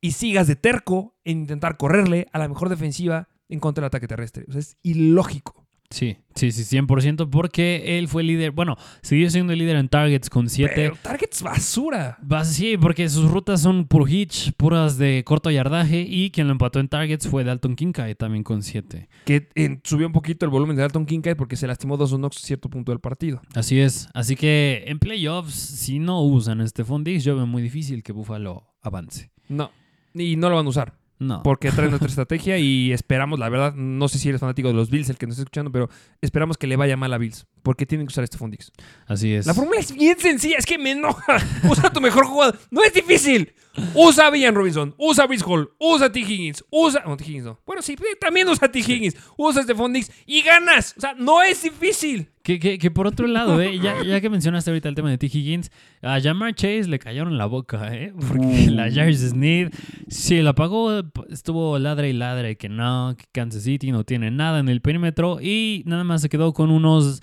y 0.00 0.12
sigas 0.12 0.46
de 0.46 0.56
terco 0.56 1.16
en 1.24 1.40
intentar 1.40 1.76
correrle 1.76 2.26
a 2.32 2.38
la 2.38 2.48
mejor 2.48 2.68
defensiva 2.68 3.28
en 3.48 3.60
contra 3.60 3.82
del 3.82 3.88
ataque 3.88 4.08
terrestre. 4.08 4.44
O 4.48 4.52
sea, 4.52 4.60
es 4.60 4.76
ilógico. 4.82 5.66
Sí, 5.92 6.16
sí, 6.34 6.50
sí, 6.52 6.78
100%, 6.78 7.28
porque 7.28 7.98
él 7.98 8.08
fue 8.08 8.22
líder, 8.22 8.50
bueno, 8.50 8.76
siguió 9.02 9.28
siendo 9.30 9.52
el 9.52 9.58
líder 9.58 9.76
en 9.76 9.88
targets 9.88 10.30
con 10.30 10.48
7. 10.48 10.72
Pero 10.74 10.96
targets 11.02 11.42
basura. 11.42 12.18
Sí, 12.44 12.76
porque 12.78 13.08
sus 13.08 13.30
rutas 13.30 13.60
son 13.60 13.86
puro 13.86 14.08
hitch, 14.08 14.52
puras 14.56 14.96
de 14.96 15.22
corto 15.24 15.50
yardaje, 15.50 16.00
y 16.08 16.30
quien 16.30 16.46
lo 16.46 16.52
empató 16.52 16.80
en 16.80 16.88
targets 16.88 17.28
fue 17.28 17.44
Dalton 17.44 17.76
Kincaid 17.76 18.16
también 18.16 18.42
con 18.42 18.62
7. 18.62 19.08
Que 19.26 19.48
eh, 19.54 19.80
subió 19.84 20.06
un 20.06 20.12
poquito 20.12 20.46
el 20.46 20.50
volumen 20.50 20.76
de 20.76 20.82
Dalton 20.82 21.04
Kincaid 21.04 21.36
porque 21.36 21.56
se 21.56 21.66
lastimó 21.66 21.96
dos 21.96 22.12
o 22.12 22.26
a 22.26 22.30
cierto 22.30 22.70
punto 22.70 22.92
del 22.92 23.00
partido. 23.00 23.42
Así 23.54 23.78
es, 23.78 24.08
así 24.14 24.34
que 24.34 24.84
en 24.86 24.98
playoffs, 24.98 25.54
si 25.54 25.98
no 25.98 26.22
usan 26.22 26.60
este 26.60 26.84
Diggs, 27.02 27.24
yo 27.24 27.36
veo 27.36 27.46
muy 27.46 27.62
difícil 27.62 28.02
que 28.02 28.12
Buffalo 28.12 28.66
avance. 28.80 29.30
No, 29.48 29.70
y 30.14 30.36
no 30.36 30.48
lo 30.48 30.56
van 30.56 30.66
a 30.66 30.68
usar. 30.68 31.01
No. 31.22 31.40
Porque 31.44 31.70
trae 31.70 31.88
nuestra 31.88 32.08
estrategia 32.08 32.58
y 32.58 32.92
esperamos, 32.92 33.38
la 33.38 33.48
verdad, 33.48 33.74
no 33.74 34.08
sé 34.08 34.18
si 34.18 34.28
eres 34.28 34.40
fanático 34.40 34.66
de 34.66 34.74
los 34.74 34.90
Bills, 34.90 35.08
el 35.08 35.16
que 35.16 35.26
nos 35.26 35.34
está 35.34 35.42
escuchando, 35.42 35.70
pero 35.70 35.88
esperamos 36.20 36.58
que 36.58 36.66
le 36.66 36.74
vaya 36.74 36.96
mal 36.96 37.12
a 37.12 37.18
Bills. 37.18 37.46
Porque 37.62 37.86
tienen 37.86 38.08
que 38.08 38.10
usar 38.10 38.24
este 38.24 38.38
Fundix. 38.38 38.72
Así 39.06 39.32
es. 39.32 39.46
La 39.46 39.54
fórmula 39.54 39.78
es 39.78 39.94
bien 39.94 40.18
sencilla, 40.18 40.56
es 40.58 40.66
que 40.66 40.78
me 40.78 40.90
enoja. 40.90 41.36
Usa 41.70 41.92
tu 41.92 42.00
mejor 42.00 42.26
jugador. 42.26 42.58
No 42.72 42.82
es 42.82 42.92
difícil. 42.92 43.54
Usa 43.94 44.26
a 44.26 44.30
Villan 44.30 44.56
Robinson, 44.56 44.96
usa 44.98 45.22
a 45.22 45.26
Brice 45.28 45.44
Hall, 45.46 45.70
usa 45.78 46.08
a 46.08 46.12
T. 46.12 46.18
Higgins, 46.18 46.64
usa. 46.70 47.04
No, 47.06 47.16
T. 47.16 47.24
Higgins 47.24 47.44
no. 47.44 47.60
Bueno, 47.64 47.82
sí, 47.82 47.96
también 48.20 48.48
usa 48.48 48.66
a 48.66 48.72
T. 48.72 48.80
Higgins, 48.80 49.14
usa 49.36 49.60
a 49.60 49.64
Stephon 49.64 49.92
Diggs 49.92 50.10
y 50.26 50.42
ganas. 50.42 50.94
O 50.98 51.00
sea, 51.00 51.14
no 51.14 51.40
es 51.40 51.62
difícil. 51.62 52.31
Que, 52.42 52.58
que, 52.58 52.90
por 52.90 53.06
otro 53.06 53.28
lado, 53.28 53.60
¿eh? 53.60 53.78
ya, 53.78 54.02
ya, 54.02 54.20
que 54.20 54.28
mencionaste 54.28 54.70
ahorita 54.70 54.88
el 54.88 54.96
tema 54.96 55.10
de 55.10 55.18
T. 55.18 55.26
Higgins, 55.26 55.70
a 56.02 56.20
Jamar 56.20 56.54
Chase 56.56 56.88
le 56.88 56.98
cayeron 56.98 57.38
la 57.38 57.46
boca, 57.46 57.94
¿eh? 57.94 58.12
Porque 58.18 58.68
la 58.68 58.90
Jarvis 58.90 59.20
Smith, 59.20 59.72
sí, 60.08 60.42
la 60.42 60.52
pagó, 60.52 61.02
estuvo 61.30 61.78
ladra 61.78 62.08
y 62.08 62.12
ladra 62.12 62.52
que 62.56 62.68
no, 62.68 63.14
que 63.16 63.26
Kansas 63.30 63.62
City 63.62 63.92
no 63.92 64.02
tiene 64.02 64.32
nada 64.32 64.58
en 64.58 64.68
el 64.68 64.80
perímetro 64.80 65.38
y 65.40 65.84
nada 65.86 66.02
más 66.02 66.22
se 66.22 66.28
quedó 66.28 66.52
con 66.52 66.72
unos 66.72 67.20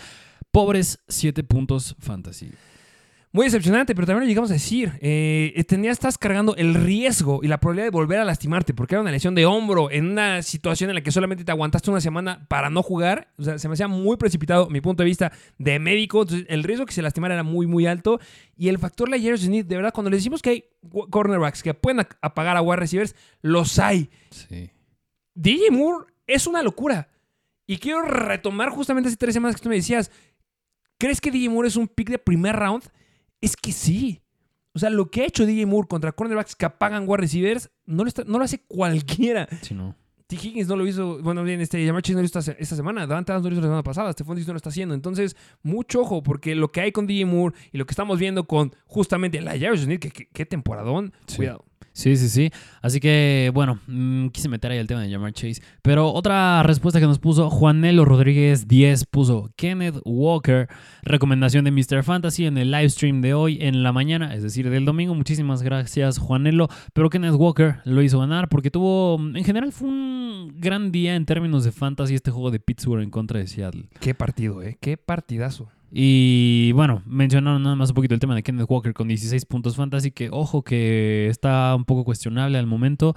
pobres 0.52 1.00
7 1.10 1.44
puntos 1.44 1.98
fantasy. 2.00 2.52
Muy 3.32 3.46
decepcionante, 3.46 3.94
pero 3.94 4.08
también 4.08 4.24
lo 4.24 4.28
llegamos 4.28 4.50
a 4.50 4.54
decir. 4.54 4.94
Eh, 5.02 5.64
tenías, 5.68 5.94
estás 5.94 6.18
cargando 6.18 6.56
el 6.56 6.74
riesgo 6.74 7.42
y 7.44 7.48
la 7.48 7.60
probabilidad 7.60 7.86
de 7.86 7.92
volver 7.92 8.20
a 8.20 8.26
lastimarte, 8.26 8.74
porque 8.74 8.96
era 8.96 9.02
una 9.02 9.12
lesión 9.12 9.36
de 9.36 9.46
hombro 9.46 9.92
en 9.92 10.10
una 10.10 10.42
situación 10.42 10.90
en 10.90 10.96
la 10.96 11.02
que 11.02 11.12
solamente 11.12 11.44
te 11.44 11.52
aguantaste 11.52 11.92
una 11.92 12.02
semana 12.02 12.48
para 12.48 12.72
no 12.72 12.82
jugar. 12.82 13.32
O 13.38 13.44
sea, 13.44 13.60
se 13.60 13.68
me 13.68 13.74
hacía 13.74 13.88
muy 13.88 14.18
precipitado, 14.18 14.68
mi 14.72 14.82
punto 14.82 15.04
de 15.04 15.10
vista 15.10 15.32
de 15.60 15.78
médico. 15.78 16.24
Entonces, 16.24 16.48
el 16.50 16.64
riesgo 16.64 16.88
que 16.88 16.94
se 16.94 17.04
lastimara 17.04 17.36
era 17.36 17.44
muy, 17.44 17.68
muy 17.68 17.86
alto. 17.86 18.20
Y 18.58 18.70
el 18.70 18.80
factor 18.80 19.10
Layer 19.10 19.38
Smith, 19.38 19.68
de 19.68 19.76
verdad, 19.76 19.94
cuando 19.94 20.10
le 20.10 20.18
decimos 20.18 20.42
que 20.42 20.50
hay 20.50 20.66
cornerbacks 21.12 21.62
que 21.62 21.76
pueden 21.76 22.08
apagar 22.22 22.58
a 22.58 22.64
wide 22.64 22.78
receivers, 22.78 23.16
los 23.44 23.78
hay. 23.78 24.10
Sí. 24.32 24.72
DJ 25.36 25.70
Moore 25.70 26.08
es 26.26 26.48
una 26.48 26.64
locura. 26.64 27.10
Y 27.68 27.78
quiero 27.78 28.02
retomar 28.02 28.70
justamente 28.70 29.10
hace 29.10 29.18
tres 29.18 29.36
semanas 29.36 29.56
que 29.56 29.62
tú 29.62 29.70
me 29.70 29.76
decías, 29.76 30.10
¿crees 30.98 31.22
que 31.22 31.30
DJ 31.30 31.50
Moore 31.50 31.68
es 31.68 31.76
un 31.76 31.88
pick 31.88 32.10
de 32.10 32.18
primer 32.18 32.56
round? 32.56 32.84
Es 33.42 33.56
que 33.56 33.72
sí. 33.72 34.22
O 34.74 34.80
sea, 34.80 34.90
lo 34.90 35.10
que 35.10 35.22
ha 35.22 35.26
hecho 35.26 35.46
DJ 35.46 35.66
Moore 35.66 35.88
contra 35.88 36.12
cornerbacks 36.12 36.56
que 36.56 36.66
apagan 36.66 37.06
wide 37.08 37.22
receivers 37.22 37.70
no 37.86 38.04
lo, 38.04 38.12
no 38.26 38.38
lo 38.38 38.44
hace 38.44 38.60
cualquiera. 38.68 39.48
Sí, 39.62 39.74
no. 39.74 39.96
T. 40.30 40.36
Higgins 40.36 40.68
no 40.68 40.76
lo 40.76 40.86
hizo, 40.86 41.24
bueno, 41.24 41.44
bien, 41.44 41.60
este, 41.60 41.84
Jamar 41.84 42.04
Chase 42.04 42.14
no 42.14 42.20
lo 42.20 42.26
hizo 42.26 42.38
esta, 42.38 42.52
esta 42.52 42.76
semana, 42.76 43.08
Davante 43.08 43.32
Adams 43.32 43.44
no 43.46 43.50
lo 43.50 43.56
hizo 43.56 43.62
la 43.62 43.68
semana 43.68 43.82
pasada, 43.82 44.14
Stephon 44.14 44.36
Diggs 44.36 44.48
no 44.48 44.54
lo 44.54 44.58
está 44.58 44.70
haciendo. 44.70 44.94
Entonces, 44.94 45.36
mucho 45.64 46.02
ojo, 46.02 46.22
porque 46.22 46.54
lo 46.54 46.72
que 46.72 46.82
hay 46.82 46.92
con 46.92 47.08
DJ 47.08 47.26
Moore 47.26 47.56
y 47.72 47.80
lo 47.80 47.88
que 47.88 47.94
estamos 47.94 48.20
viendo 48.20 48.46
con 48.46 48.76
justamente 48.86 49.42
la 49.42 49.58
Jarvis 49.58 49.82
Smith, 49.82 50.00
que, 50.00 50.12
qué 50.12 50.46
temporadón, 50.46 51.14
cuidado. 51.36 51.66
Sí, 51.92 52.16
sí, 52.16 52.30
sí. 52.30 52.52
Así 52.82 53.00
que, 53.00 53.52
bueno, 53.54 53.80
mm, 53.88 54.28
quise 54.28 54.48
meter 54.48 54.72
ahí 54.72 54.78
el 54.78 54.88
tema 54.88 55.02
de 55.02 55.12
Jamar 55.12 55.34
Chase. 55.34 55.62
Pero 55.82 56.12
otra 56.14 56.64
respuesta 56.64 57.00
que 57.00 57.06
nos 57.06 57.20
puso 57.20 57.50
Juanelo 57.50 58.06
Rodríguez 58.06 58.68
10 58.68 59.06
puso 59.06 59.52
Kenneth 59.56 60.00
Walker, 60.06 60.68
recomendación 61.04 61.66
de 61.66 61.72
Mr. 61.72 62.04
Fantasy 62.04 62.46
en 62.46 62.58
el 62.58 62.72
live 62.72 62.90
stream 62.90 63.22
de 63.22 63.34
hoy 63.34 63.58
en 63.62 63.84
la 63.84 63.92
mañana, 63.92 64.34
es 64.34 64.44
decir, 64.44 64.70
del 64.70 64.86
domingo. 64.86 65.14
Muchísimas 65.14 65.62
gracias, 65.62 66.20
Juanelo. 66.20 66.70
Pero 66.94 67.10
Kenneth 67.10 67.36
Walker 67.36 67.80
lo 67.84 68.02
hizo 68.02 68.20
ganar 68.20 68.50
porque 68.50 68.72
tuvo, 68.72 69.20
en 69.20 69.44
general, 69.44 69.72
fue 69.72 69.90
un 69.90 70.56
gran 70.58 70.92
día 70.92 71.16
en 71.16 71.26
términos 71.26 71.64
de 71.64 71.72
fantasy 71.72 72.16
este 72.16 72.32
juego 72.32 72.52
de 72.52 72.60
Pittsburgh 72.60 73.04
en 73.04 73.10
contra 73.10 73.40
de 73.40 73.48
Seattle. 73.48 73.90
Qué 74.00 74.14
partido, 74.14 74.62
¿eh? 74.64 74.78
Qué 74.80 74.98
partidazo. 74.98 75.70
Y 75.92 76.72
bueno, 76.74 77.02
mencionaron 77.06 77.64
nada 77.64 77.76
más 77.76 77.90
un 77.90 77.96
poquito 77.96 78.14
el 78.14 78.20
tema 78.20 78.36
de 78.36 78.44
Kenneth 78.44 78.68
Walker 78.70 78.94
con 78.94 79.08
16 79.08 79.46
puntos 79.46 79.76
fantasy, 79.76 80.12
que 80.12 80.30
ojo 80.32 80.64
que 80.64 81.28
está 81.28 81.76
un 81.76 81.86
poco 81.86 82.04
cuestionable 82.04 82.58
al 82.58 82.68
momento. 82.68 83.16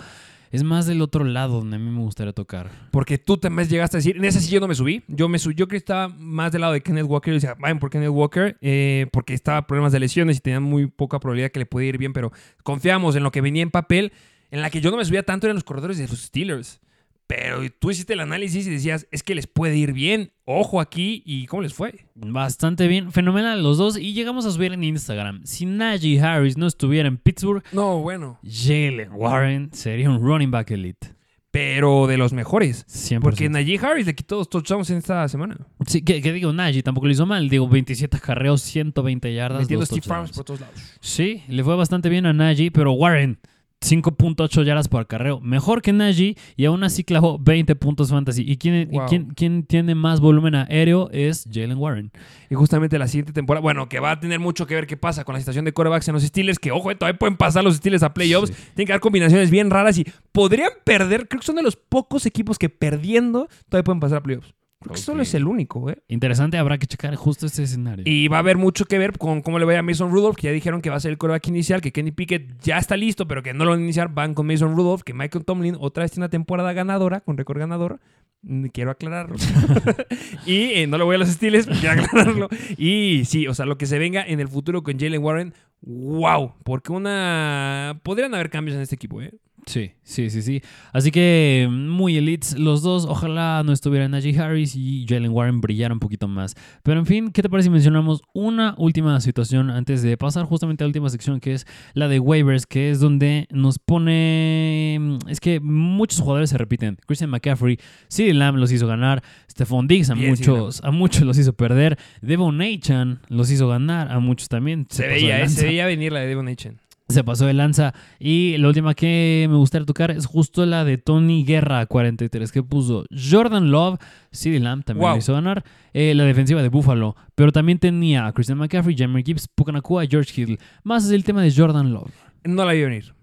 Es 0.50 0.64
más 0.64 0.84
del 0.86 1.00
otro 1.00 1.24
lado 1.24 1.58
donde 1.60 1.76
a 1.76 1.78
mí 1.78 1.90
me 1.90 2.00
gustaría 2.00 2.34
tocar. 2.34 2.70
Porque 2.90 3.16
tú 3.16 3.38
también 3.38 3.68
llegaste 3.68 3.96
a 3.96 3.98
decir, 3.98 4.18
en 4.18 4.24
esa 4.26 4.38
sí 4.38 4.50
yo 4.50 4.60
no 4.60 4.68
me 4.68 4.74
subí. 4.74 5.02
Yo 5.08 5.26
me 5.26 5.38
subí, 5.38 5.54
yo 5.54 5.66
creo 5.66 5.78
que 5.78 5.82
estaba 5.82 6.08
más 6.08 6.52
del 6.52 6.60
lado 6.60 6.74
de 6.74 6.82
Kenneth 6.82 7.06
Walker. 7.06 7.32
Y 7.32 7.36
decía, 7.36 7.56
vayan 7.58 7.78
por 7.78 7.88
Kenneth 7.88 8.10
Walker, 8.10 8.58
eh, 8.60 9.06
porque 9.12 9.32
estaba 9.32 9.66
problemas 9.66 9.92
de 9.92 10.00
lesiones 10.00 10.36
y 10.36 10.40
tenía 10.40 10.60
muy 10.60 10.88
poca 10.88 11.18
probabilidad 11.20 11.50
que 11.52 11.58
le 11.58 11.64
pudiera 11.64 11.94
ir 11.94 11.98
bien, 11.98 12.12
pero 12.12 12.32
confiamos 12.64 13.16
en 13.16 13.22
lo 13.22 13.32
que 13.32 13.40
venía 13.40 13.62
en 13.62 13.70
papel. 13.70 14.12
En 14.50 14.60
la 14.60 14.68
que 14.68 14.82
yo 14.82 14.90
no 14.90 14.98
me 14.98 15.04
subía 15.06 15.22
tanto 15.22 15.46
eran 15.46 15.54
los 15.54 15.64
corredores 15.64 15.96
de 15.96 16.06
los 16.06 16.20
Steelers. 16.20 16.82
Pero 17.26 17.60
tú 17.78 17.90
hiciste 17.90 18.12
el 18.12 18.20
análisis 18.20 18.66
y 18.66 18.70
decías, 18.70 19.06
es 19.10 19.22
que 19.22 19.34
les 19.34 19.46
puede 19.46 19.76
ir 19.76 19.92
bien. 19.92 20.32
Ojo 20.44 20.80
aquí. 20.80 21.22
¿Y 21.24 21.46
cómo 21.46 21.62
les 21.62 21.72
fue? 21.72 22.06
Bastante 22.14 22.88
bien. 22.88 23.10
Fenomenal 23.10 23.62
los 23.62 23.78
dos. 23.78 23.96
Y 23.96 24.12
llegamos 24.12 24.44
a 24.44 24.50
subir 24.50 24.72
en 24.72 24.84
Instagram. 24.84 25.40
Si 25.44 25.64
Najee 25.64 26.20
Harris 26.20 26.58
no 26.58 26.66
estuviera 26.66 27.08
en 27.08 27.16
Pittsburgh. 27.16 27.62
No, 27.72 28.00
bueno. 28.00 28.38
Jalen 28.44 29.12
Warren 29.12 29.70
sería 29.72 30.10
un 30.10 30.20
running 30.20 30.50
back 30.50 30.72
elite. 30.72 31.14
Pero 31.50 32.06
de 32.06 32.16
los 32.16 32.32
mejores. 32.32 32.86
100%. 32.86 33.20
Porque 33.20 33.48
Najee 33.48 33.78
Harris 33.78 34.06
le 34.06 34.14
quitó 34.14 34.36
dos 34.36 34.48
touchdowns 34.48 34.90
en 34.90 34.98
esta 34.98 35.28
semana. 35.28 35.56
Sí, 35.86 36.02
que, 36.02 36.20
digo, 36.20 36.52
Najee 36.52 36.82
tampoco 36.82 37.06
lo 37.06 37.12
hizo 37.12 37.26
mal. 37.26 37.48
Digo, 37.48 37.68
27 37.68 38.18
carreos, 38.20 38.62
120 38.62 39.34
yardas. 39.34 39.62
Metiendo 39.62 39.86
Steve 39.86 40.02
Farms 40.02 40.32
por 40.32 40.44
todos 40.44 40.60
lados. 40.60 40.98
Sí, 41.00 41.42
le 41.48 41.62
fue 41.62 41.76
bastante 41.76 42.08
bien 42.08 42.26
a 42.26 42.32
Najee, 42.32 42.70
pero 42.70 42.92
Warren 42.92 43.38
5.8 43.82 44.64
yardas 44.64 44.88
por 44.88 45.06
carreo. 45.06 45.40
Mejor 45.40 45.82
que 45.82 45.92
Najee 45.92 46.36
y 46.56 46.64
aún 46.64 46.84
así 46.84 47.04
clavó 47.04 47.38
20 47.38 47.74
puntos 47.76 48.10
fantasy. 48.10 48.44
¿Y 48.46 48.56
quién, 48.56 48.90
quién, 49.34 49.64
tiene 49.64 49.94
más 49.94 50.20
volumen 50.20 50.54
aéreo? 50.54 51.10
Es 51.12 51.48
Jalen 51.52 51.78
Warren. 51.78 52.12
Y 52.50 52.54
justamente 52.54 52.98
la 52.98 53.08
siguiente 53.08 53.32
temporada, 53.32 53.62
bueno, 53.62 53.88
que 53.88 54.00
va 54.00 54.12
a 54.12 54.20
tener 54.20 54.40
mucho 54.40 54.66
que 54.66 54.74
ver 54.74 54.86
qué 54.86 54.96
pasa 54.96 55.24
con 55.24 55.34
la 55.34 55.40
situación 55.40 55.64
de 55.64 55.72
corebacks 55.72 56.08
en 56.08 56.14
los 56.14 56.22
Steelers, 56.22 56.58
que 56.58 56.70
ojo, 56.70 56.90
eh, 56.90 56.94
todavía 56.94 57.18
pueden 57.18 57.36
pasar 57.36 57.64
los 57.64 57.76
Steelers 57.76 58.02
a 58.02 58.14
playoffs. 58.14 58.52
Tienen 58.74 58.86
que 58.86 58.92
dar 58.92 59.00
combinaciones 59.00 59.50
bien 59.50 59.70
raras 59.70 59.98
y 59.98 60.06
podrían 60.32 60.70
perder. 60.84 61.28
Creo 61.28 61.40
que 61.40 61.46
son 61.46 61.56
de 61.56 61.62
los 61.62 61.76
pocos 61.76 62.26
equipos 62.26 62.58
que 62.58 62.68
perdiendo 62.68 63.48
todavía 63.68 63.84
pueden 63.84 64.00
pasar 64.00 64.18
a 64.18 64.22
playoffs. 64.22 64.54
Porque 64.82 65.00
solo 65.00 65.22
es 65.22 65.32
el 65.34 65.46
único, 65.46 65.90
¿eh? 65.90 65.98
Interesante, 66.08 66.58
habrá 66.58 66.78
que 66.78 66.86
checar 66.86 67.14
justo 67.14 67.46
este 67.46 67.62
escenario. 67.62 68.04
Y 68.06 68.28
va 68.28 68.38
a 68.38 68.40
haber 68.40 68.56
mucho 68.56 68.84
que 68.86 68.98
ver 68.98 69.16
con 69.16 69.42
cómo 69.42 69.58
le 69.58 69.64
vaya 69.64 69.78
a 69.78 69.82
Mason 69.82 70.10
Rudolph, 70.10 70.36
que 70.36 70.48
ya 70.48 70.52
dijeron 70.52 70.82
que 70.82 70.90
va 70.90 70.96
a 70.96 71.00
ser 71.00 71.12
el 71.12 71.18
coreback 71.18 71.46
inicial, 71.48 71.80
que 71.80 71.92
Kenny 71.92 72.10
Pickett 72.10 72.60
ya 72.62 72.78
está 72.78 72.96
listo, 72.96 73.26
pero 73.28 73.42
que 73.42 73.54
no 73.54 73.64
lo 73.64 73.70
van 73.70 73.80
a 73.80 73.82
iniciar. 73.82 74.12
Van 74.12 74.34
con 74.34 74.46
Mason 74.46 74.76
Rudolph, 74.76 75.02
que 75.02 75.14
Michael 75.14 75.44
Tomlin 75.44 75.76
otra 75.78 76.02
vez 76.02 76.12
tiene 76.12 76.24
una 76.24 76.30
temporada 76.30 76.72
ganadora, 76.72 77.20
con 77.20 77.36
récord 77.36 77.58
ganador. 77.58 78.00
Mm, 78.42 78.66
quiero 78.66 78.90
aclararlo. 78.90 79.36
y 80.46 80.64
eh, 80.74 80.86
no 80.86 80.98
le 80.98 81.04
voy 81.04 81.14
a 81.16 81.18
los 81.18 81.28
estiles, 81.28 81.66
quiero 81.66 82.02
aclararlo. 82.02 82.48
Y 82.76 83.24
sí, 83.24 83.46
o 83.46 83.54
sea, 83.54 83.66
lo 83.66 83.78
que 83.78 83.86
se 83.86 83.98
venga 83.98 84.22
en 84.22 84.40
el 84.40 84.48
futuro 84.48 84.82
con 84.82 84.98
Jalen 84.98 85.22
Warren, 85.22 85.54
wow. 85.82 86.54
Porque 86.64 86.92
una. 86.92 88.00
Podrían 88.02 88.34
haber 88.34 88.50
cambios 88.50 88.76
en 88.76 88.82
este 88.82 88.96
equipo, 88.96 89.22
¿eh? 89.22 89.32
Sí, 89.66 89.92
sí, 90.02 90.28
sí, 90.28 90.42
sí. 90.42 90.60
Así 90.92 91.12
que 91.12 91.68
muy 91.70 92.16
elites 92.16 92.58
los 92.58 92.82
dos. 92.82 93.06
Ojalá 93.06 93.62
no 93.64 93.72
estuvieran 93.72 94.10
Najee 94.10 94.36
Harris 94.36 94.74
y 94.74 95.06
Jalen 95.08 95.30
Warren 95.30 95.60
brillara 95.60 95.94
un 95.94 96.00
poquito 96.00 96.26
más. 96.26 96.56
Pero 96.82 96.98
en 96.98 97.06
fin, 97.06 97.30
¿qué 97.30 97.42
te 97.42 97.48
parece 97.48 97.66
si 97.66 97.70
mencionamos 97.70 98.22
una 98.34 98.74
última 98.76 99.20
situación 99.20 99.70
antes 99.70 100.02
de 100.02 100.16
pasar 100.16 100.46
justamente 100.46 100.82
a 100.82 100.86
la 100.86 100.88
última 100.88 101.08
sección 101.10 101.38
que 101.38 101.54
es 101.54 101.66
la 101.94 102.08
de 102.08 102.18
waivers, 102.18 102.66
que 102.66 102.90
es 102.90 102.98
donde 102.98 103.46
nos 103.50 103.78
pone... 103.78 105.18
Es 105.28 105.38
que 105.38 105.60
muchos 105.60 106.20
jugadores 106.20 106.50
se 106.50 106.58
repiten. 106.58 106.98
Christian 107.06 107.30
McCaffrey, 107.30 107.78
CeeDee 108.10 108.34
Lamb 108.34 108.58
los 108.58 108.72
hizo 108.72 108.88
ganar. 108.88 109.22
Stephon 109.48 109.86
Diggs 109.86 110.10
a 110.10 110.16
muchos, 110.16 110.82
a 110.82 110.90
muchos 110.90 111.22
los 111.22 111.38
hizo 111.38 111.52
perder. 111.52 111.98
Devon 112.20 112.60
Achan 112.60 113.20
los 113.28 113.50
hizo 113.50 113.68
ganar, 113.68 114.10
a 114.10 114.18
muchos 114.18 114.48
también. 114.48 114.86
Se, 114.90 115.06
veía, 115.06 115.42
eh, 115.42 115.48
se 115.48 115.66
veía 115.66 115.86
venir 115.86 116.12
la 116.12 116.20
de 116.20 116.26
Devon 116.26 116.48
Achan 116.48 116.80
se 117.08 117.24
pasó 117.24 117.46
de 117.46 117.54
lanza. 117.54 117.94
Y 118.18 118.56
la 118.58 118.68
última 118.68 118.94
que 118.94 119.46
me 119.48 119.56
gustaría 119.56 119.86
tocar 119.86 120.10
es 120.10 120.26
justo 120.26 120.66
la 120.66 120.84
de 120.84 120.98
Tony 120.98 121.44
Guerra 121.44 121.86
43, 121.86 122.50
que 122.52 122.62
puso 122.62 123.04
Jordan 123.10 123.70
Love, 123.70 123.98
CD 124.30 124.60
Lamb 124.60 124.84
también 124.84 125.10
lo 125.10 125.16
hizo 125.16 125.32
ganar, 125.32 125.64
eh, 125.92 126.14
la 126.14 126.24
defensiva 126.24 126.62
de 126.62 126.68
Buffalo, 126.68 127.16
pero 127.34 127.52
también 127.52 127.78
tenía 127.78 128.26
a 128.26 128.32
Christian 128.32 128.58
McCaffrey, 128.58 128.96
Jamie 128.96 129.22
Gibbs, 129.24 129.48
Pukanakua, 129.48 130.06
George 130.06 130.40
Hill. 130.40 130.58
Más 130.82 131.04
es 131.04 131.10
el 131.10 131.24
tema 131.24 131.42
de 131.42 131.52
Jordan 131.54 131.92
Love. 131.92 132.12
No 132.44 132.64
la 132.64 132.72
vi 132.72 132.82
venir. 132.82 133.14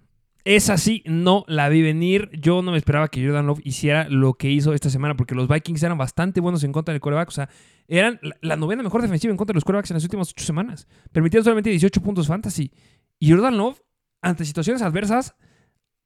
Esa 0.45 0.77
sí, 0.77 1.03
no 1.05 1.43
la 1.47 1.67
vi 1.69 1.81
venir. 1.81 2.29
Yo 2.33 2.61
no 2.61 2.71
me 2.71 2.77
esperaba 2.77 3.09
que 3.09 3.23
Jordan 3.23 3.45
Love 3.45 3.59
hiciera 3.63 4.07
lo 4.09 4.33
que 4.35 4.49
hizo 4.49 4.73
esta 4.73 4.89
semana, 4.89 5.15
porque 5.15 5.35
los 5.35 5.47
Vikings 5.47 5.83
eran 5.83 5.97
bastante 5.97 6.39
buenos 6.39 6.63
en 6.63 6.71
contra 6.71 6.93
del 6.93 7.01
coreback. 7.01 7.27
O 7.27 7.31
sea, 7.31 7.49
eran 7.87 8.19
la, 8.21 8.35
la 8.41 8.55
novena 8.55 8.81
mejor 8.81 9.01
defensiva 9.01 9.31
en 9.31 9.37
contra 9.37 9.51
de 9.51 9.57
los 9.57 9.65
corebacks 9.65 9.91
en 9.91 9.95
las 9.95 10.03
últimas 10.03 10.29
ocho 10.31 10.45
semanas. 10.45 10.87
Permitieron 11.11 11.43
solamente 11.43 11.69
18 11.69 12.01
puntos 12.01 12.27
fantasy. 12.27 12.71
Y 13.19 13.31
Jordan 13.31 13.57
Love, 13.57 13.81
ante 14.21 14.45
situaciones 14.45 14.81
adversas, 14.81 15.35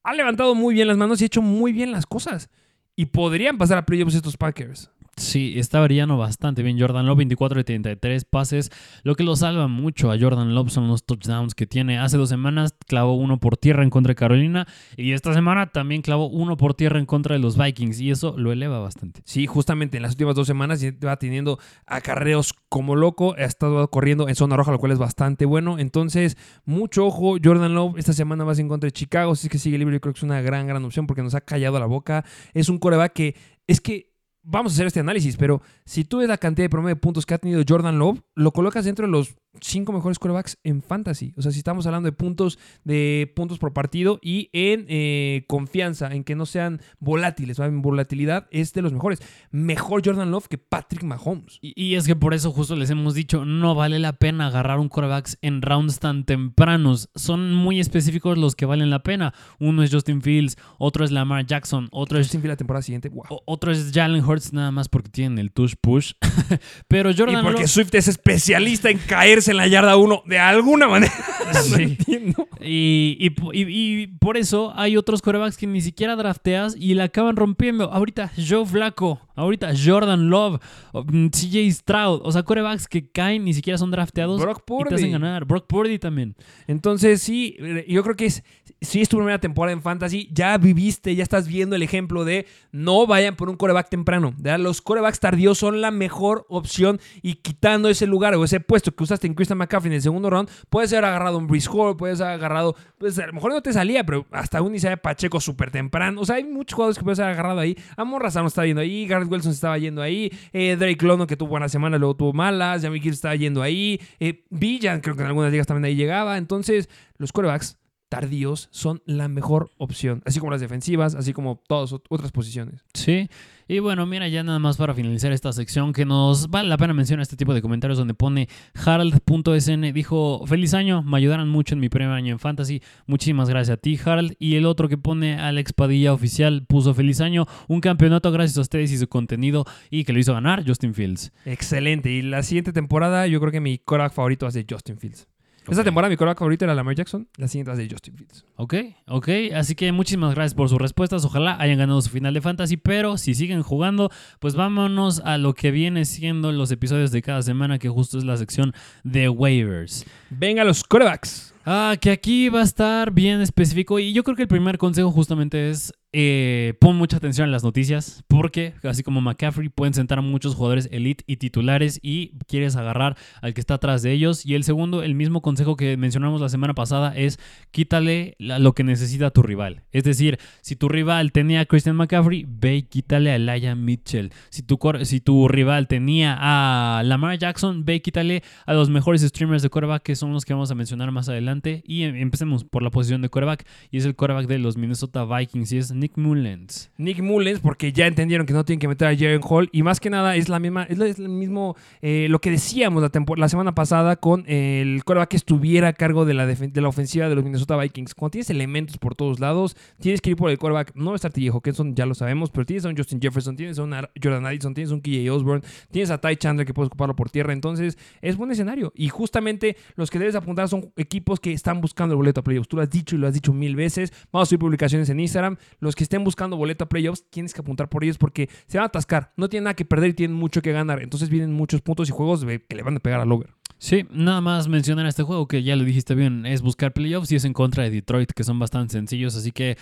ha 0.04 0.13
levantado 0.13 0.56
muy 0.56 0.73
bien 0.73 0.88
las 0.88 0.97
manos 0.97 1.21
y 1.21 1.26
ha 1.26 1.28
hecho 1.28 1.41
muy 1.41 1.71
bien 1.71 1.91
las 1.91 2.06
cosas. 2.06 2.49
Y 2.95 3.06
podrían 3.06 3.58
pasar 3.58 3.78
a 3.78 3.86
playoffs 3.86 4.15
estos 4.15 4.38
Packers. 4.38 4.91
Sí, 5.15 5.54
está 5.58 5.80
brillando 5.82 6.17
bastante 6.17 6.63
bien 6.63 6.80
Jordan 6.80 7.06
Love, 7.06 7.19
24 7.19 7.60
de 7.60 7.63
33 7.63 8.26
pases. 8.26 8.71
Lo 9.04 9.15
que 9.15 9.23
lo 9.23 9.36
salva 9.36 9.67
mucho 9.67 10.12
a 10.12 10.17
Jordan 10.19 10.56
Love 10.56 10.71
son 10.71 10.88
los 10.88 11.06
touchdowns 11.06 11.54
que 11.54 11.67
tiene. 11.67 11.99
Hace 11.99 12.17
dos 12.17 12.30
semanas 12.30 12.76
clavó 12.88 13.13
uno 13.13 13.39
por 13.39 13.56
tierra 13.56 13.84
en 13.84 13.91
contra 13.91 14.12
de 14.12 14.15
Carolina 14.15 14.67
y 14.97 15.12
esta 15.12 15.32
semana 15.34 15.67
también 15.67 16.02
clavó 16.02 16.30
uno 16.30 16.58
por 16.58 16.73
tierra 16.73 16.97
en 16.97 17.06
contra 17.06 17.36
de 17.36 17.39
los 17.39 17.58
Vikings 17.58 17.99
y 17.99 18.10
eso 18.10 18.34
lo 18.38 18.52
eleva 18.52 18.80
bastante. 18.80 19.21
Sí, 19.26 19.45
justamente 19.45 19.97
en 19.97 20.04
las 20.04 20.13
últimas 20.13 20.34
dos 20.34 20.47
semanas 20.47 20.84
va 20.84 21.17
teniendo 21.17 21.60
acarreos 21.86 22.56
como 22.67 22.95
loco. 22.95 23.36
Ha 23.38 23.43
estado 23.43 23.88
corriendo 23.91 24.28
en 24.30 24.36
zona 24.36 24.58
roja, 24.58 24.71
lo 24.71 24.80
cual 24.80 24.93
es 24.93 24.99
bastante 24.99 25.45
bueno. 25.45 25.78
Entonces, 25.78 26.38
mucho 26.65 27.06
ojo. 27.06 27.38
Jordan 27.43 27.76
Love 27.76 27.99
esta 27.99 28.13
semana 28.13 28.45
va 28.45 28.54
en 28.54 28.67
contra 28.67 28.88
de 28.88 28.91
Chicago. 28.91 29.36
Si 29.36 29.45
es 29.45 29.52
que 29.52 29.60
sigue 29.60 29.78
libre, 29.78 29.95
yo 29.95 30.02
creo 30.02 30.13
que 30.13 30.19
es 30.19 30.23
una 30.23 30.41
gran, 30.41 30.65
gran 30.65 30.84
opción 30.84 31.06
porque 31.06 31.21
nos 31.21 31.36
ha 31.36 31.41
callado 31.41 31.80
la 31.80 31.86
boca. 31.86 32.26
Es 32.56 32.69
un 32.69 32.80
coreback 32.80 33.13
que 33.13 33.36
es 33.67 33.80
que 33.80 34.12
vamos 34.43 34.73
a 34.73 34.75
hacer 34.75 34.88
este 34.88 34.99
análisis, 34.99 35.38
pero 35.38 35.62
si 35.86 36.03
tú 36.03 36.19
ves 36.19 36.27
la 36.27 36.38
cantidad 36.38 36.65
de 36.65 36.69
promedio 36.69 36.95
de 36.95 37.01
puntos 37.01 37.25
que 37.25 37.34
ha 37.34 37.38
tenido 37.38 37.63
Jordan 37.67 37.97
Love, 37.97 38.21
lo 38.36 38.51
colocas 38.51 38.86
dentro 38.86 39.06
de 39.06 39.12
los 39.12 39.36
cinco 39.61 39.93
mejores 39.93 40.19
quarterbacks 40.19 40.57
en 40.63 40.81
fantasy. 40.81 41.33
O 41.37 41.41
sea, 41.41 41.51
si 41.51 41.59
estamos 41.59 41.85
hablando 41.85 42.07
de 42.07 42.13
puntos, 42.13 42.59
de 42.83 43.31
puntos 43.35 43.59
por 43.59 43.73
partido 43.73 44.19
y 44.21 44.49
en 44.53 44.85
eh, 44.89 45.45
confianza, 45.47 46.13
en 46.13 46.23
que 46.23 46.35
no 46.35 46.45
sean 46.45 46.81
volátiles, 46.99 47.59
en 47.59 47.81
volatilidad, 47.81 48.47
es 48.51 48.73
de 48.73 48.81
los 48.81 48.93
mejores. 48.93 49.21
Mejor 49.51 50.01
Jordan 50.03 50.31
Love 50.31 50.47
que 50.47 50.57
Patrick 50.57 51.03
Mahomes. 51.03 51.59
Y, 51.61 51.73
y, 51.75 51.95
es 51.95 52.07
que 52.07 52.15
por 52.15 52.33
eso 52.33 52.51
justo 52.51 52.75
les 52.75 52.89
hemos 52.89 53.13
dicho, 53.13 53.45
no 53.45 53.75
vale 53.75 53.99
la 53.99 54.13
pena 54.13 54.47
agarrar 54.47 54.79
un 54.79 54.89
quarterbacks 54.89 55.37
en 55.41 55.61
rounds 55.61 55.99
tan 55.99 56.25
tempranos. 56.25 57.09
Son 57.15 57.53
muy 57.53 57.79
específicos 57.79 58.37
los 58.37 58.55
que 58.55 58.65
valen 58.65 58.89
la 58.89 59.03
pena. 59.03 59.33
Uno 59.59 59.83
es 59.83 59.91
Justin 59.91 60.21
Fields, 60.21 60.57
otro 60.77 61.05
es 61.05 61.11
Lamar 61.11 61.45
Jackson, 61.45 61.89
otro 61.91 62.19
es... 62.19 62.27
Justin 62.27 62.41
Fields 62.41 62.53
la 62.53 62.57
temporada 62.57 62.81
siguiente, 62.81 63.09
wow. 63.09 63.41
Otro 63.45 63.71
es 63.71 63.91
Jalen 63.93 64.23
Hurts 64.23 64.53
nada 64.53 64.71
más 64.71 64.89
porque 64.89 65.09
tienen 65.09 65.39
el 65.39 65.51
tush 65.51 65.75
push. 65.79 66.13
Pero 66.87 67.11
Jordan 67.15 67.39
y 67.39 67.43
porque 67.43 67.61
Love... 67.61 67.69
Swift 67.69 67.93
es 67.95 68.07
especialista 68.07 68.89
en 68.89 68.99
en 69.47 69.58
la 69.58 69.67
yarda 69.67 69.95
1 69.97 70.23
de 70.25 70.39
alguna 70.39 70.88
manera. 70.88 71.13
Sí. 71.53 71.84
entiendo. 71.84 72.47
Y, 72.62 73.17
y- 73.19 73.32
y- 73.62 74.01
y 74.03 74.08
por 74.08 74.38
eso 74.38 74.73
hay 74.75 74.97
otros 74.97 75.21
corebacks 75.21 75.56
que 75.58 75.67
ni 75.67 75.82
siquiera 75.82 76.15
drafteas 76.15 76.75
y 76.79 76.95
la 76.95 77.03
acaban 77.06 77.36
rompiendo. 77.36 77.91
Ahorita 77.91 78.32
Joe 78.36 78.65
Flacco, 78.65 79.19
ahorita 79.35 79.71
Jordan 79.83 80.29
Love, 80.29 80.59
mm, 80.93 81.27
CJ 81.27 81.71
Stroud. 81.71 82.21
O 82.23 82.31
sea, 82.31 82.43
corebacks 82.43 82.87
que 82.87 83.09
caen 83.09 83.45
ni 83.45 83.53
siquiera 83.53 83.77
son 83.77 83.91
drafteados 83.91 84.41
Brock 84.41 84.57
y 84.57 84.59
te 84.61 84.65
Purdy. 84.65 84.95
hacen 84.95 85.11
ganar. 85.11 85.45
Brock 85.45 85.67
Purdy 85.67 85.99
también. 85.99 86.35
Entonces, 86.67 87.21
sí, 87.21 87.55
eh, 87.59 87.85
yo 87.87 88.03
creo 88.03 88.15
que 88.15 88.25
es, 88.25 88.43
si 88.81 89.01
es 89.01 89.09
tu 89.09 89.17
primera 89.17 89.39
temporada 89.39 89.73
en 89.73 89.81
Fantasy, 89.81 90.29
ya 90.31 90.57
viviste, 90.57 91.15
ya 91.15 91.23
estás 91.23 91.47
viendo 91.47 91.75
el 91.75 91.83
ejemplo 91.83 92.25
de 92.25 92.45
no 92.71 93.05
vayan 93.07 93.35
por 93.35 93.49
un 93.49 93.55
coreback 93.55 93.89
temprano. 93.89 94.33
¿verdad? 94.37 94.59
Los 94.59 94.81
corebacks 94.81 95.19
tardíos 95.19 95.57
son 95.57 95.81
la 95.81 95.91
mejor 95.91 96.45
opción 96.49 96.99
y 97.21 97.35
quitando 97.35 97.89
ese 97.89 98.07
lugar 98.07 98.35
o 98.35 98.43
ese 98.43 98.59
puesto 98.59 98.91
que 98.93 99.03
usaste 99.03 99.27
en 99.27 99.33
Christian 99.33 99.57
McCaffrey 99.57 99.89
en 99.89 99.95
el 99.95 100.01
segundo 100.01 100.29
round, 100.29 100.49
puedes 100.69 100.91
haber 100.93 101.05
agarrado 101.05 101.37
un 101.37 101.47
Breeze 101.47 101.69
Hall, 101.71 101.95
puedes 101.97 102.21
haber 102.21 102.33
agarrado, 102.35 102.75
pues 102.97 103.17
a 103.19 103.27
lo 103.27 103.33
mejor 103.33 103.53
no 103.53 103.61
te 103.61 103.73
salía, 103.73 104.03
pero 104.05 104.25
hasta 104.31 104.61
un 104.61 104.75
Isaiah 104.75 104.97
Pacheco 104.97 105.39
súper 105.39 105.71
temprano. 105.71 106.21
O 106.21 106.25
sea, 106.25 106.35
hay 106.37 106.43
muchos 106.43 106.75
jugadores 106.75 106.97
que 106.97 107.03
puedes 107.03 107.19
haber 107.19 107.33
agarrado 107.33 107.59
ahí. 107.59 107.77
Amon 107.97 108.21
Razano 108.21 108.47
estaba 108.47 108.65
yendo 108.67 108.81
ahí, 108.81 109.05
Garrett 109.23 109.31
Wilson 109.31 109.51
estaba 109.51 109.77
yendo 109.77 110.01
ahí, 110.01 110.31
eh, 110.51 110.75
Drake 110.77 111.05
London 111.05 111.27
que 111.27 111.38
tuvo 111.38 111.49
buenas 111.49 111.71
semanas, 111.71 111.99
luego 111.99 112.15
tuvo 112.15 112.33
malas, 112.33 112.81
Jamie 112.81 113.01
estaba 113.09 113.36
yendo 113.36 113.62
ahí, 113.62 113.99
eh, 114.19 114.43
Villan 114.49 115.01
creo 115.01 115.15
que 115.15 115.21
en 115.21 115.27
algunas 115.27 115.51
ligas 115.51 115.67
también 115.67 115.86
ahí 115.86 115.95
llegaba. 115.95 116.38
Entonces, 116.38 116.89
los 117.17 117.31
corebacks 117.31 117.77
tardíos 118.13 118.67
son 118.71 119.02
la 119.06 119.28
mejor 119.28 119.69
opción, 119.78 120.21
así 120.26 120.39
como 120.39 120.52
las 120.52 120.62
defensivas, 120.62 121.15
así 121.15 121.34
como 121.34 121.62
todas 121.67 121.91
ot- 121.91 122.06
otras 122.10 122.32
posiciones. 122.32 122.84
Sí. 122.93 123.30
Y 123.65 123.80
bueno, 123.80 124.06
mira, 124.06 124.28
ya 124.28 124.43
nada 124.43 124.60
más 124.60 124.76
para 124.76 124.93
finalizar 124.93 125.32
esta 125.32 125.54
sección, 125.54 125.93
que 125.93 126.06
nos 126.06 126.49
vale 126.49 126.67
la 126.67 126.78
pena 126.78 126.93
mencionar 126.93 127.21
este 127.21 127.38
tipo 127.38 127.54
de 127.54 127.62
comentarios 127.62 127.97
donde 127.97 128.13
pone 128.13 128.49
Harald.sn, 128.86 129.93
dijo, 129.93 130.45
feliz 130.45 130.73
año, 130.73 131.02
me 131.02 131.17
ayudaron 131.17 131.49
mucho 131.49 131.73
en 131.76 131.80
mi 131.80 131.89
primer 131.89 132.10
año 132.10 132.34
en 132.34 132.39
Fantasy, 132.39 132.82
muchísimas 133.08 133.49
gracias 133.49 133.76
a 133.76 133.78
ti, 133.78 133.97
Harald. 134.04 134.36
Y 134.38 134.56
el 134.56 134.65
otro 134.65 134.89
que 134.89 134.97
pone 134.97 135.39
Alex 135.39 135.73
Padilla 135.73 136.13
Oficial 136.13 136.65
puso, 136.67 136.93
feliz 136.93 137.21
año, 137.21 137.45
un 137.67 137.80
campeonato 137.82 138.32
gracias 138.32 138.58
a 138.58 138.62
ustedes 138.62 138.91
y 138.91 138.97
su 138.97 139.08
contenido, 139.08 139.65
y 139.89 140.04
que 140.04 140.13
lo 140.13 140.19
hizo 140.19 140.34
ganar 140.34 140.63
Justin 140.67 140.93
Fields. 140.93 141.32
Excelente. 141.45 142.12
Y 142.12 142.21
la 142.21 142.43
siguiente 142.43 142.73
temporada, 142.73 143.28
yo 143.28 143.39
creo 143.39 143.52
que 143.52 143.62
mi 143.62 143.78
coreback 143.78 144.13
favorito 144.13 144.45
a 144.45 144.52
ser 144.52 144.65
Justin 144.69 144.97
Fields. 144.97 145.28
Esta 145.63 145.82
Ok. 145.82 145.86
temporada 145.86 146.10
mi 146.10 146.17
coreback 146.17 146.39
favorito 146.39 146.65
era 146.65 146.76
Lamar 146.76 146.93
Jackson, 146.95 147.28
la 147.38 147.47
siguiente 147.47 147.69
va 147.71 147.76
a 147.76 147.78
ser 147.78 147.89
Justin 147.91 148.15
Fields. 148.17 148.45
Ok, 148.58 148.73
ok, 149.08 149.30
así 149.56 149.76
que 149.76 149.91
muchísimas 149.91 150.36
gracias 150.36 150.54
por 150.56 150.67
sus 150.69 150.78
respuestas, 150.78 151.23
ojalá 151.23 151.56
hayan 151.60 151.78
ganado 151.78 152.02
su 152.02 152.10
final 152.10 152.34
de 152.34 152.41
Fantasy, 152.41 152.76
pero 152.78 153.17
si 153.17 153.34
siguen 153.34 153.63
jugando, 153.63 154.10
pues 154.39 154.56
vámonos 154.56 155.21
a 155.21 155.38
lo 155.38 155.54
que 155.54 155.71
viene 155.71 156.04
siendo 156.06 156.52
los 156.52 156.69
episodios 156.71 157.12
de 157.12 157.21
cada 157.21 157.41
semana, 157.41 157.80
que 157.80 157.88
justo 157.89 158.17
es 158.17 158.26
la 158.26 158.36
sección 158.38 158.73
de 159.04 159.30
waivers. 159.30 160.06
Venga, 160.30 160.63
los 160.65 160.84
corebacks. 160.84 161.54
Ah, 161.65 161.95
que 161.99 162.12
aquí 162.12 162.49
va 162.49 162.60
a 162.60 162.63
estar 162.63 163.12
bien 163.12 163.39
específico 163.39 163.97
y 163.99 164.12
yo 164.12 164.23
creo 164.26 164.36
que 164.36 164.41
el 164.41 164.49
primer 164.49 164.78
consejo 164.78 165.12
justamente 165.12 165.69
es 165.69 165.93
eh, 166.13 166.76
pon 166.80 166.95
mucha 166.95 167.17
atención 167.17 167.49
a 167.49 167.52
las 167.52 167.63
noticias 167.63 168.23
porque 168.28 168.73
así 168.84 169.02
como 169.02 169.19
McCaffrey 169.19 169.69
pueden 169.69 169.95
sentar 169.95 170.19
a 170.19 170.21
muchos 170.21 170.54
jugadores 170.54 170.88
elite 170.91 171.23
y 171.26 171.38
titulares 171.38 171.99
y 172.04 172.34
quieres 172.47 172.76
agarrar 172.76 173.17
al 173.41 173.56
que 173.56 173.60
está 173.60 173.73
atrás 173.73 174.04
de 174.04 174.12
ellos 174.12 174.45
y 174.45 174.54
el 174.54 174.63
segundo, 174.63 175.02
el 175.02 175.15
mismo 175.15 175.41
consejo 175.41 175.76
que 175.76 175.97
mencionamos 175.97 176.39
la 176.39 176.49
semana 176.49 176.76
pasada 176.76 177.17
es 177.17 177.39
quítale 177.71 178.36
lo 178.38 178.73
que 178.73 178.84
necesita 178.84 179.32
tu 179.32 179.41
rival. 179.41 179.84
Es 179.91 180.04
decir, 180.04 180.38
si 180.62 180.76
tu 180.76 180.88
rival 180.88 181.32
tenía 181.32 181.62
a 181.62 181.65
Christian 181.65 181.95
McCaffrey, 181.95 182.45
ve 182.47 182.76
y 182.78 182.84
quítale 182.84 183.32
a 183.32 183.36
Elijah 183.36 183.73
Mitchell. 183.76 184.32
Si 184.49 184.62
tu, 184.62 184.80
si 185.04 185.19
tu 185.19 185.47
rival 185.47 185.88
tenía 185.88 186.38
a 186.39 187.02
Lamar 187.04 187.39
Jackson, 187.39 187.86
ve 187.86 187.95
y 187.95 187.99
quítale 188.02 188.43
a 188.67 188.73
los 188.73 188.89
mejores 188.89 189.21
streamers 189.21 189.63
de 189.63 189.69
quarterback 189.69 190.04
que 190.04 190.15
son 190.15 190.32
los 190.32 190.45
que 190.45 190.54
vamos 190.54 190.69
a 190.69 190.76
mencionar 190.76 191.12
más 191.12 191.28
adelante. 191.28 191.84
Y 191.88 192.04
em- 192.04 192.15
empecemos 192.15 192.63
por 192.63 192.84
la 192.84 192.91
posición 192.91 193.21
de 193.23 193.30
quarterback 193.30 193.65
y 193.89 193.97
es 193.97 194.06
el 194.06 194.15
quarterback 194.15 194.47
de 194.47 194.60
los 194.60 194.78
Minnesota 194.78 195.26
Vikings 195.26 195.71
y 195.71 195.78
es 195.80 195.91
Nick 196.03 196.17
Mullens. 196.17 196.91
Nick 196.97 197.21
Mullens, 197.21 197.61
porque 197.61 197.93
ya 197.93 198.07
entendieron 198.07 198.45
que 198.45 198.51
no 198.51 198.65
tienen 198.65 198.81
que 198.81 198.89
meter 198.89 199.07
a 199.07 199.15
Jaren 199.15 199.39
Hall. 199.41 199.69
Y 199.71 199.83
más 199.83 200.01
que 200.01 200.09
nada 200.09 200.35
es 200.35 200.49
la 200.49 200.59
misma, 200.59 200.83
es, 200.83 200.99
es 200.99 201.17
lo 201.17 201.29
mismo 201.29 201.77
eh, 202.01 202.27
lo 202.29 202.41
que 202.41 202.51
decíamos 202.51 203.01
la, 203.01 203.09
la 203.37 203.47
semana 203.47 203.73
pasada 203.73 204.17
con 204.17 204.43
el 204.49 205.05
coreback 205.05 205.29
que 205.29 205.37
estuviera 205.37 205.87
a 205.87 205.93
cargo 205.93 206.25
de 206.25 206.33
la, 206.33 206.45
de 206.45 206.81
la 206.81 206.87
ofensiva 206.89 207.29
de 207.29 207.35
los 207.35 207.43
Minnesota 207.45 207.77
Vikings. 207.77 208.15
Cuando 208.15 208.31
tienes 208.31 208.49
elementos 208.49 208.97
por 208.97 209.15
todos 209.15 209.39
lados, 209.39 209.77
tienes 210.01 210.19
que 210.19 210.31
ir 210.31 210.35
por 210.35 210.49
el 210.49 210.57
coreback. 210.57 210.93
No 210.93 211.11
va 211.11 211.13
a 211.13 211.15
estar 211.15 211.31
TJ 211.31 211.51
Hawkinson, 211.53 211.95
ya 211.95 212.05
lo 212.05 212.15
sabemos, 212.15 212.51
pero 212.51 212.65
tienes 212.65 212.83
a 212.83 212.89
un 212.89 212.97
Justin 212.97 213.21
Jefferson, 213.21 213.55
tienes 213.55 213.79
a 213.79 213.83
un 213.83 213.95
Jordan 214.21 214.45
Addison, 214.45 214.73
tienes 214.73 214.91
a 214.91 214.95
un 214.95 214.99
KJ 214.99 215.31
Osborne, 215.31 215.63
tienes 215.89 216.11
a 216.11 216.19
Ty 216.19 216.35
Chandler 216.35 216.67
que 216.67 216.73
puedes 216.73 216.87
ocuparlo 216.87 217.15
por 217.15 217.29
tierra. 217.29 217.53
Entonces, 217.53 217.97
es 218.21 218.35
buen 218.35 218.51
escenario. 218.51 218.91
Y 218.93 219.07
justamente 219.07 219.77
los 219.95 220.11
que 220.11 220.19
debes 220.19 220.35
apuntar 220.35 220.67
son 220.67 220.91
equipos 220.97 221.39
que 221.39 221.53
están 221.53 221.79
buscando 221.79 222.11
el 222.11 222.17
boleto 222.17 222.41
a 222.41 222.43
playoffs. 222.43 222.67
Tú 222.67 222.75
lo 222.75 222.83
has 222.83 222.89
dicho 222.89 223.15
y 223.15 223.19
lo 223.19 223.27
has 223.27 223.33
dicho 223.33 223.53
mil 223.53 223.77
veces. 223.77 224.11
Vamos 224.33 224.47
a 224.47 224.49
subir 224.49 224.59
publicaciones 224.59 225.09
en 225.09 225.21
Instagram. 225.21 225.55
Los 225.79 225.92
que 225.95 226.03
estén 226.03 226.23
buscando 226.23 226.58
boleto 226.58 226.84
a 226.84 226.89
playoffs, 226.89 227.23
tienes 227.29 227.53
que 227.53 227.62
apuntar 227.62 227.89
por 227.89 228.03
ellos 228.03 228.17
porque 228.17 228.49
se 228.67 228.77
van 228.77 228.84
a 228.84 228.88
atascar. 228.88 229.34
No 229.38 229.49
tienen 229.49 229.65
nada 229.65 229.75
que 229.75 229.86
perder 229.86 230.12
y 230.12 230.13
tienen 230.13 230.38
mucho 230.38 230.62
que 230.62 230.71
ganar. 230.71 231.01
Entonces 231.01 231.29
vienen 231.29 231.53
muchos 231.53 231.82
puntos 231.82 232.10
y 232.10 232.12
juegos 232.12 232.45
que 232.45 232.75
le 232.75 232.84
van 232.84 232.97
a 232.97 232.99
pegar 232.99 233.19
al 233.19 233.32
over. 233.32 233.49
Sí, 233.77 234.06
nada 234.12 234.39
más 234.39 234.69
mencionar 234.69 235.06
este 235.08 235.23
juego 235.23 235.47
que 235.47 235.62
ya 235.62 235.75
lo 235.75 235.84
dijiste 235.84 236.15
bien, 236.15 236.45
es 236.45 236.62
buscar 236.62 236.93
playoffs 236.93 237.32
y 237.34 237.36
es 237.36 237.43
en 237.43 237.51
contra 237.51 237.84
de 237.84 237.89
Detroit, 237.89 238.32
que 238.32 238.45
son 238.45 238.58
bastante 238.58 238.93
sencillos, 238.93 239.36
así 239.36 239.51
que 239.51 239.77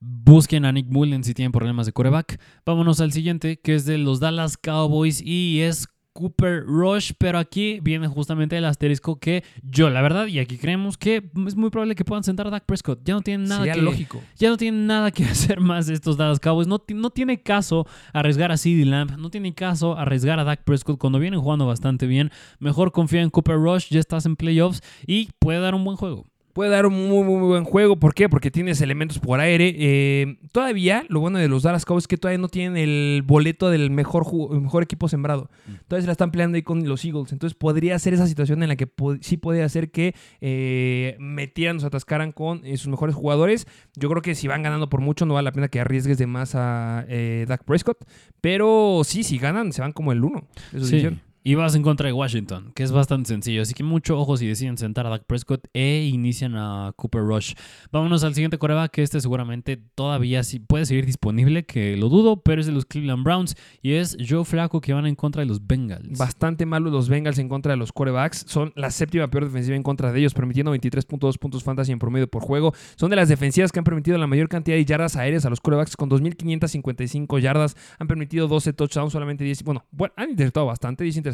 busquen 0.00 0.64
a 0.64 0.72
Nick 0.72 0.88
Mullens 0.88 1.26
si 1.26 1.34
tienen 1.34 1.52
problemas 1.52 1.86
de 1.86 1.92
coreback. 1.92 2.40
Vámonos 2.66 3.00
al 3.00 3.12
siguiente, 3.12 3.60
que 3.60 3.76
es 3.76 3.84
de 3.84 3.98
los 3.98 4.18
Dallas 4.18 4.56
Cowboys 4.56 5.22
y 5.24 5.60
es 5.60 5.86
Cooper 6.14 6.64
Rush, 6.64 7.10
pero 7.18 7.38
aquí 7.38 7.80
viene 7.82 8.06
justamente 8.06 8.56
el 8.56 8.64
asterisco 8.64 9.18
que 9.18 9.42
yo, 9.62 9.90
la 9.90 10.00
verdad, 10.00 10.26
y 10.28 10.38
aquí 10.38 10.58
creemos 10.58 10.96
que 10.96 11.28
es 11.46 11.56
muy 11.56 11.70
probable 11.70 11.96
que 11.96 12.04
puedan 12.04 12.22
sentar 12.22 12.46
a 12.46 12.50
Dak 12.50 12.64
Prescott. 12.64 13.00
Ya 13.04 13.14
no 13.14 13.20
tienen 13.20 13.48
nada 13.48 13.62
Sería 13.62 13.74
que 13.74 13.82
lógico. 13.82 14.22
ya 14.38 14.48
no 14.48 14.56
tienen 14.56 14.86
nada 14.86 15.10
que 15.10 15.24
hacer 15.24 15.60
más 15.60 15.88
de 15.88 15.94
estos 15.94 16.16
Dallas 16.16 16.38
Cowboys. 16.38 16.68
No, 16.68 16.82
no 16.94 17.10
tiene 17.10 17.42
caso 17.42 17.86
arriesgar 18.12 18.52
a 18.52 18.56
CeeDee 18.56 18.84
Lamb. 18.84 19.18
No 19.18 19.28
tiene 19.28 19.54
caso 19.54 19.98
arriesgar 19.98 20.38
a 20.38 20.44
Dak 20.44 20.62
Prescott 20.62 20.98
cuando 20.98 21.18
vienen 21.18 21.40
jugando 21.40 21.66
bastante 21.66 22.06
bien. 22.06 22.30
Mejor 22.60 22.92
confía 22.92 23.20
en 23.20 23.30
Cooper 23.30 23.56
Rush. 23.56 23.88
Ya 23.90 23.98
estás 23.98 24.24
en 24.24 24.36
playoffs 24.36 24.82
y 25.06 25.30
puede 25.40 25.58
dar 25.58 25.74
un 25.74 25.84
buen 25.84 25.96
juego. 25.96 26.26
Puede 26.54 26.70
dar 26.70 26.86
un 26.86 26.94
muy, 26.94 27.22
muy, 27.24 27.36
muy 27.38 27.48
buen 27.48 27.64
juego. 27.64 27.96
¿Por 27.98 28.14
qué? 28.14 28.30
Porque 28.30 28.50
tienes 28.50 28.80
elementos 28.80 29.18
por 29.18 29.40
aire. 29.40 29.74
Eh, 29.76 30.38
todavía, 30.52 31.04
lo 31.08 31.20
bueno 31.20 31.38
de 31.38 31.48
los 31.48 31.64
Dallas 31.64 31.84
Cowboys 31.84 32.04
es 32.04 32.08
que 32.08 32.16
todavía 32.16 32.38
no 32.38 32.48
tienen 32.48 32.76
el 32.78 33.22
boleto 33.26 33.68
del 33.68 33.90
mejor, 33.90 34.24
mejor 34.62 34.82
equipo 34.82 35.08
sembrado. 35.08 35.50
Todavía 35.88 36.02
se 36.02 36.06
la 36.06 36.12
están 36.12 36.30
peleando 36.30 36.56
ahí 36.56 36.62
con 36.62 36.88
los 36.88 37.04
Eagles. 37.04 37.32
Entonces 37.32 37.54
podría 37.54 37.98
ser 37.98 38.14
esa 38.14 38.26
situación 38.26 38.62
en 38.62 38.68
la 38.70 38.76
que 38.76 38.86
po- 38.86 39.16
sí 39.20 39.36
puede 39.36 39.62
hacer 39.62 39.90
que 39.90 40.14
eh, 40.40 41.16
metieran, 41.18 41.80
se 41.80 41.86
atascaran 41.86 42.32
con 42.32 42.64
eh, 42.64 42.76
sus 42.76 42.88
mejores 42.88 43.14
jugadores. 43.14 43.66
Yo 43.96 44.08
creo 44.08 44.22
que 44.22 44.34
si 44.34 44.46
van 44.48 44.62
ganando 44.62 44.88
por 44.88 45.00
mucho, 45.00 45.26
no 45.26 45.34
vale 45.34 45.44
la 45.46 45.52
pena 45.52 45.68
que 45.68 45.80
arriesgues 45.80 46.16
de 46.18 46.26
más 46.26 46.54
a 46.54 47.04
eh, 47.08 47.44
Dak 47.48 47.64
Prescott. 47.64 47.98
Pero 48.40 49.02
sí, 49.04 49.24
si 49.24 49.38
ganan, 49.38 49.72
se 49.72 49.82
van 49.82 49.92
como 49.92 50.12
el 50.12 50.22
uno 50.24 50.46
de 50.72 50.80
su 50.80 50.86
Sí. 50.86 51.00
Y 51.46 51.56
vas 51.56 51.74
en 51.74 51.82
contra 51.82 52.06
de 52.06 52.14
Washington, 52.14 52.72
que 52.74 52.82
es 52.82 52.90
bastante 52.90 53.28
sencillo. 53.28 53.60
Así 53.60 53.74
que 53.74 53.82
mucho 53.82 54.18
ojo 54.18 54.38
si 54.38 54.46
deciden 54.46 54.78
sentar 54.78 55.06
a 55.06 55.10
Dak 55.10 55.24
Prescott 55.26 55.68
e 55.74 56.08
inician 56.10 56.56
a 56.56 56.94
Cooper 56.96 57.20
Rush. 57.20 57.52
Vámonos 57.92 58.24
al 58.24 58.34
siguiente 58.34 58.56
coreback, 58.56 58.92
que 58.92 59.02
este 59.02 59.20
seguramente 59.20 59.76
todavía 59.76 60.42
sí 60.42 60.58
puede 60.58 60.86
seguir 60.86 61.04
disponible, 61.04 61.66
que 61.66 61.98
lo 61.98 62.08
dudo, 62.08 62.42
pero 62.42 62.62
es 62.62 62.66
de 62.66 62.72
los 62.72 62.86
Cleveland 62.86 63.24
Browns. 63.24 63.56
Y 63.82 63.92
es 63.92 64.16
Joe 64.26 64.46
Flacco 64.46 64.80
que 64.80 64.94
van 64.94 65.04
en 65.04 65.16
contra 65.16 65.40
de 65.40 65.46
los 65.46 65.66
Bengals. 65.66 66.16
Bastante 66.16 66.64
malos 66.64 66.90
los 66.90 67.10
Bengals 67.10 67.38
en 67.38 67.50
contra 67.50 67.72
de 67.72 67.76
los 67.76 67.92
corebacks. 67.92 68.46
Son 68.48 68.72
la 68.74 68.90
séptima 68.90 69.28
peor 69.28 69.44
defensiva 69.44 69.76
en 69.76 69.82
contra 69.82 70.12
de 70.12 70.20
ellos, 70.20 70.32
permitiendo 70.32 70.74
23.2 70.74 71.36
puntos 71.36 71.62
fantasy 71.62 71.92
en 71.92 71.98
promedio 71.98 72.26
por 72.26 72.42
juego. 72.42 72.72
Son 72.96 73.10
de 73.10 73.16
las 73.16 73.28
defensivas 73.28 73.70
que 73.70 73.80
han 73.80 73.84
permitido 73.84 74.16
la 74.16 74.26
mayor 74.26 74.48
cantidad 74.48 74.78
de 74.78 74.84
yardas 74.86 75.16
aéreas 75.16 75.44
a 75.44 75.50
los 75.50 75.60
corebacks 75.60 75.94
con 75.94 76.08
2.555 76.08 77.38
yardas. 77.38 77.76
Han 77.98 78.08
permitido 78.08 78.48
12 78.48 78.72
touchdowns, 78.72 79.12
solamente 79.12 79.44
10. 79.44 79.62
Bueno, 79.62 79.84
bueno, 79.90 80.14
han 80.16 80.30
interceptado 80.30 80.64
bastante, 80.64 81.04
10 81.04 81.18
intercepciones, 81.18 81.33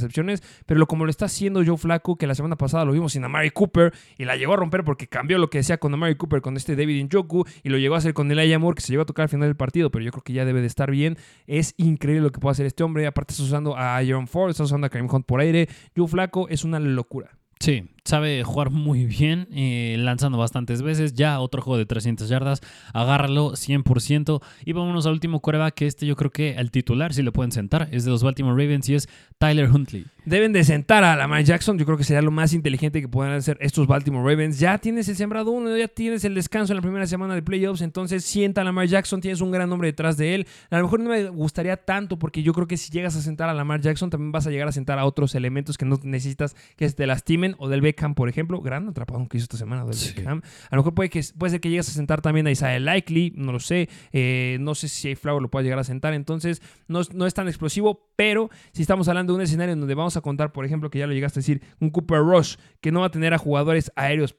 pero 0.67 0.81
lo, 0.81 0.87
como 0.87 1.05
lo 1.05 1.11
está 1.11 1.27
haciendo 1.27 1.63
Joe 1.65 1.77
Flacco, 1.77 2.17
que 2.17 2.27
la 2.27 2.35
semana 2.35 2.57
pasada 2.57 2.85
lo 2.85 2.93
vimos 2.93 3.13
sin 3.13 3.25
Amari 3.25 3.51
Cooper 3.51 3.93
y 4.19 4.25
la 4.25 4.37
llegó 4.37 4.55
a 4.55 4.57
romper 4.57 4.85
porque 4.85 5.07
cambió 5.07 5.39
lo 5.39 5.51
que 5.51 5.59
decía 5.59 5.79
con 5.79 5.93
Amari 5.95 6.17
Cooper 6.17 6.41
con 6.41 6.57
este 6.57 6.77
David 6.77 7.05
Njoku 7.05 7.45
y 7.63 7.69
lo 7.69 7.79
llegó 7.79 7.95
a 7.95 7.99
hacer 7.99 8.15
con 8.15 8.31
Elijah 8.31 8.59
Moore, 8.59 8.77
que 8.77 8.83
se 8.83 8.93
llegó 8.93 9.03
a 9.03 9.07
tocar 9.07 9.25
al 9.25 9.29
final 9.29 9.49
del 9.49 9.57
partido, 9.57 9.91
pero 9.91 10.05
yo 10.05 10.11
creo 10.11 10.23
que 10.23 10.33
ya 10.33 10.45
debe 10.45 10.61
de 10.61 10.67
estar 10.67 10.91
bien. 10.91 11.17
Es 11.47 11.75
increíble 11.77 12.23
lo 12.23 12.33
que 12.33 12.41
puede 12.41 12.53
hacer 12.53 12.67
este 12.67 12.83
hombre. 12.83 13.07
Aparte, 13.07 13.33
está 13.33 13.43
usando 13.43 13.77
a 13.77 13.97
Aaron 13.97 14.27
Ford, 14.27 14.51
está 14.51 14.65
usando 14.65 14.87
a 14.87 14.91
Kareem 14.91 15.09
Hunt 15.11 15.27
por 15.27 15.41
aire. 15.41 15.69
Joe 15.97 16.09
Flacco 16.09 16.49
es 16.49 16.65
una 16.65 16.79
locura. 16.79 17.31
Sí, 17.59 17.91
sabe 18.11 18.43
jugar 18.45 18.71
muy 18.71 19.07
bien, 19.07 19.49
eh, 19.53 19.97
lanzando 19.99 20.37
bastantes 20.37 20.83
veces. 20.83 21.15
Ya 21.15 21.41
otro 21.41 21.63
juego 21.63 21.79
de 21.79 21.87
300 21.87 22.29
yardas, 22.29 22.61
agárralo 22.93 23.53
100%. 23.53 24.43
Y 24.65 24.73
vámonos 24.73 25.07
al 25.07 25.13
último 25.13 25.41
coreback, 25.41 25.75
que 25.75 25.87
este 25.87 26.07
yo 26.07 26.17
creo 26.17 26.31
que 26.31 26.57
al 26.59 26.71
titular 26.71 27.15
sí 27.15 27.23
lo 27.23 27.33
pueden 27.33 27.53
sentar. 27.53 27.89
Es 27.93 28.05
de 28.05 28.11
los 28.11 28.23
Baltimore 28.23 28.61
Ravens 28.63 28.89
y 28.89 28.97
es 28.97 29.09
Tyler 29.39 29.71
Huntley. 29.71 30.07
Deben 30.27 30.53
de 30.53 30.65
sentar 30.65 31.03
a 31.03 31.17
Lamar 31.17 31.45
Jackson. 31.45 31.79
Yo 31.79 31.87
creo 31.87 31.97
que 31.97 32.05
sería 32.05 32.21
lo 32.21 32.31
más 32.31 32.53
inteligente 32.53 33.01
que 33.01 33.09
puedan 33.09 33.33
hacer 33.33 33.57
estos 33.61 33.87
Baltimore 33.87 34.29
Ravens. 34.29 34.59
Ya 34.59 34.77
tienes 34.79 35.09
el 35.09 35.17
sembrado 35.17 35.51
uno, 35.51 35.75
ya 35.77 35.89
tienes 35.89 36.25
el 36.25 36.35
descanso 36.35 36.73
en 36.73 36.77
la 36.77 36.83
primera 36.83 37.07
semana 37.07 37.35
de 37.35 37.43
playoffs. 37.43 37.81
Entonces 37.81 38.25
sienta 38.25 38.61
a 38.61 38.65
Lamar 38.65 38.87
Jackson. 38.87 39.21
Tienes 39.21 39.41
un 39.41 39.51
gran 39.51 39.69
nombre 39.71 39.89
detrás 39.89 40.17
de 40.17 40.35
él. 40.35 40.47
A 40.71 40.77
lo 40.77 40.85
mejor 40.85 41.01
no 41.01 41.11
me 41.11 41.29
gustaría 41.31 41.77
tanto 41.77 42.19
porque 42.19 42.43
yo 42.43 42.53
creo 42.53 42.67
que 42.67 42.77
si 42.77 42.91
llegas 42.91 43.17
a 43.17 43.23
sentar 43.23 43.49
a 43.49 43.55
Lamar 43.55 43.81
Jackson, 43.81 44.11
también 44.11 44.31
vas 44.31 44.47
a 44.47 44.51
llegar 44.51 44.69
a 44.69 44.73
sentar 44.73 44.99
a 44.99 45.07
otros 45.07 45.35
elementos 45.35 45.79
que 45.79 45.87
no 45.87 45.99
necesitas 46.03 46.55
que 46.77 46.89
se 46.89 46.95
te 46.95 47.07
lastimen. 47.07 47.55
O 47.59 47.69
del 47.69 47.81
Beckham, 48.01 48.15
por 48.15 48.29
ejemplo. 48.29 48.61
Gran 48.63 48.89
atrapado 48.89 49.27
que 49.29 49.37
hizo 49.37 49.45
esta 49.45 49.57
semana 49.59 49.85
del 49.85 49.95
Sí. 49.95 50.15
Beckham. 50.17 50.41
A 50.71 50.77
lo 50.77 50.83
mejor 50.83 50.95
puede, 50.95 51.11
que, 51.11 51.21
puede 51.39 51.51
ser 51.51 51.61
que 51.61 51.69
llegues 51.69 51.89
a 51.89 51.93
sentar 51.93 52.23
también 52.23 52.47
a 52.47 52.51
Isaiah 52.51 52.79
Likely. 52.81 53.35
No 53.37 53.53
lo 53.53 53.61
sé. 53.61 53.89
Eh, 54.13 54.57
no 54.61 54.75
sé 54.75 54.89
si 54.89 55.15
Flower 55.15 55.43
lo 55.43 55.51
pueda 55.51 55.63
llegar 55.63 55.79
a 55.79 55.85
sentar. 55.85 56.15
Entonces 56.15 56.63
no, 56.89 57.01
es- 57.01 57.13
no 57.13 57.27
es 57.27 57.35
tan 57.35 57.47
explosivo. 57.49 58.11
Pero 58.17 58.49
si 58.73 58.83
estamos 58.83 59.09
hablando 59.09 59.33
de 59.33 59.37
un 59.39 59.43
escenario 59.43 59.73
en 59.75 59.81
donde 59.81 59.95
vamos 59.95 60.17
a 60.17 60.21
contar, 60.23 60.53
por 60.53 60.65
ejemplo, 60.65 60.91
que 60.91 60.99
ya 60.99 61.07
lo 61.07 61.13
llegaste 61.13 61.41
a 61.41 61.43
decir, 61.43 61.63
un 61.81 61.91
Cooper 61.91 62.21
Rush 62.21 62.57
que 62.81 62.91
no 62.93 63.01
va 63.01 63.07
a 63.07 63.11
tener 63.11 63.35
a 63.35 63.39
jugadores 63.39 63.93
aéreos 63.97 64.35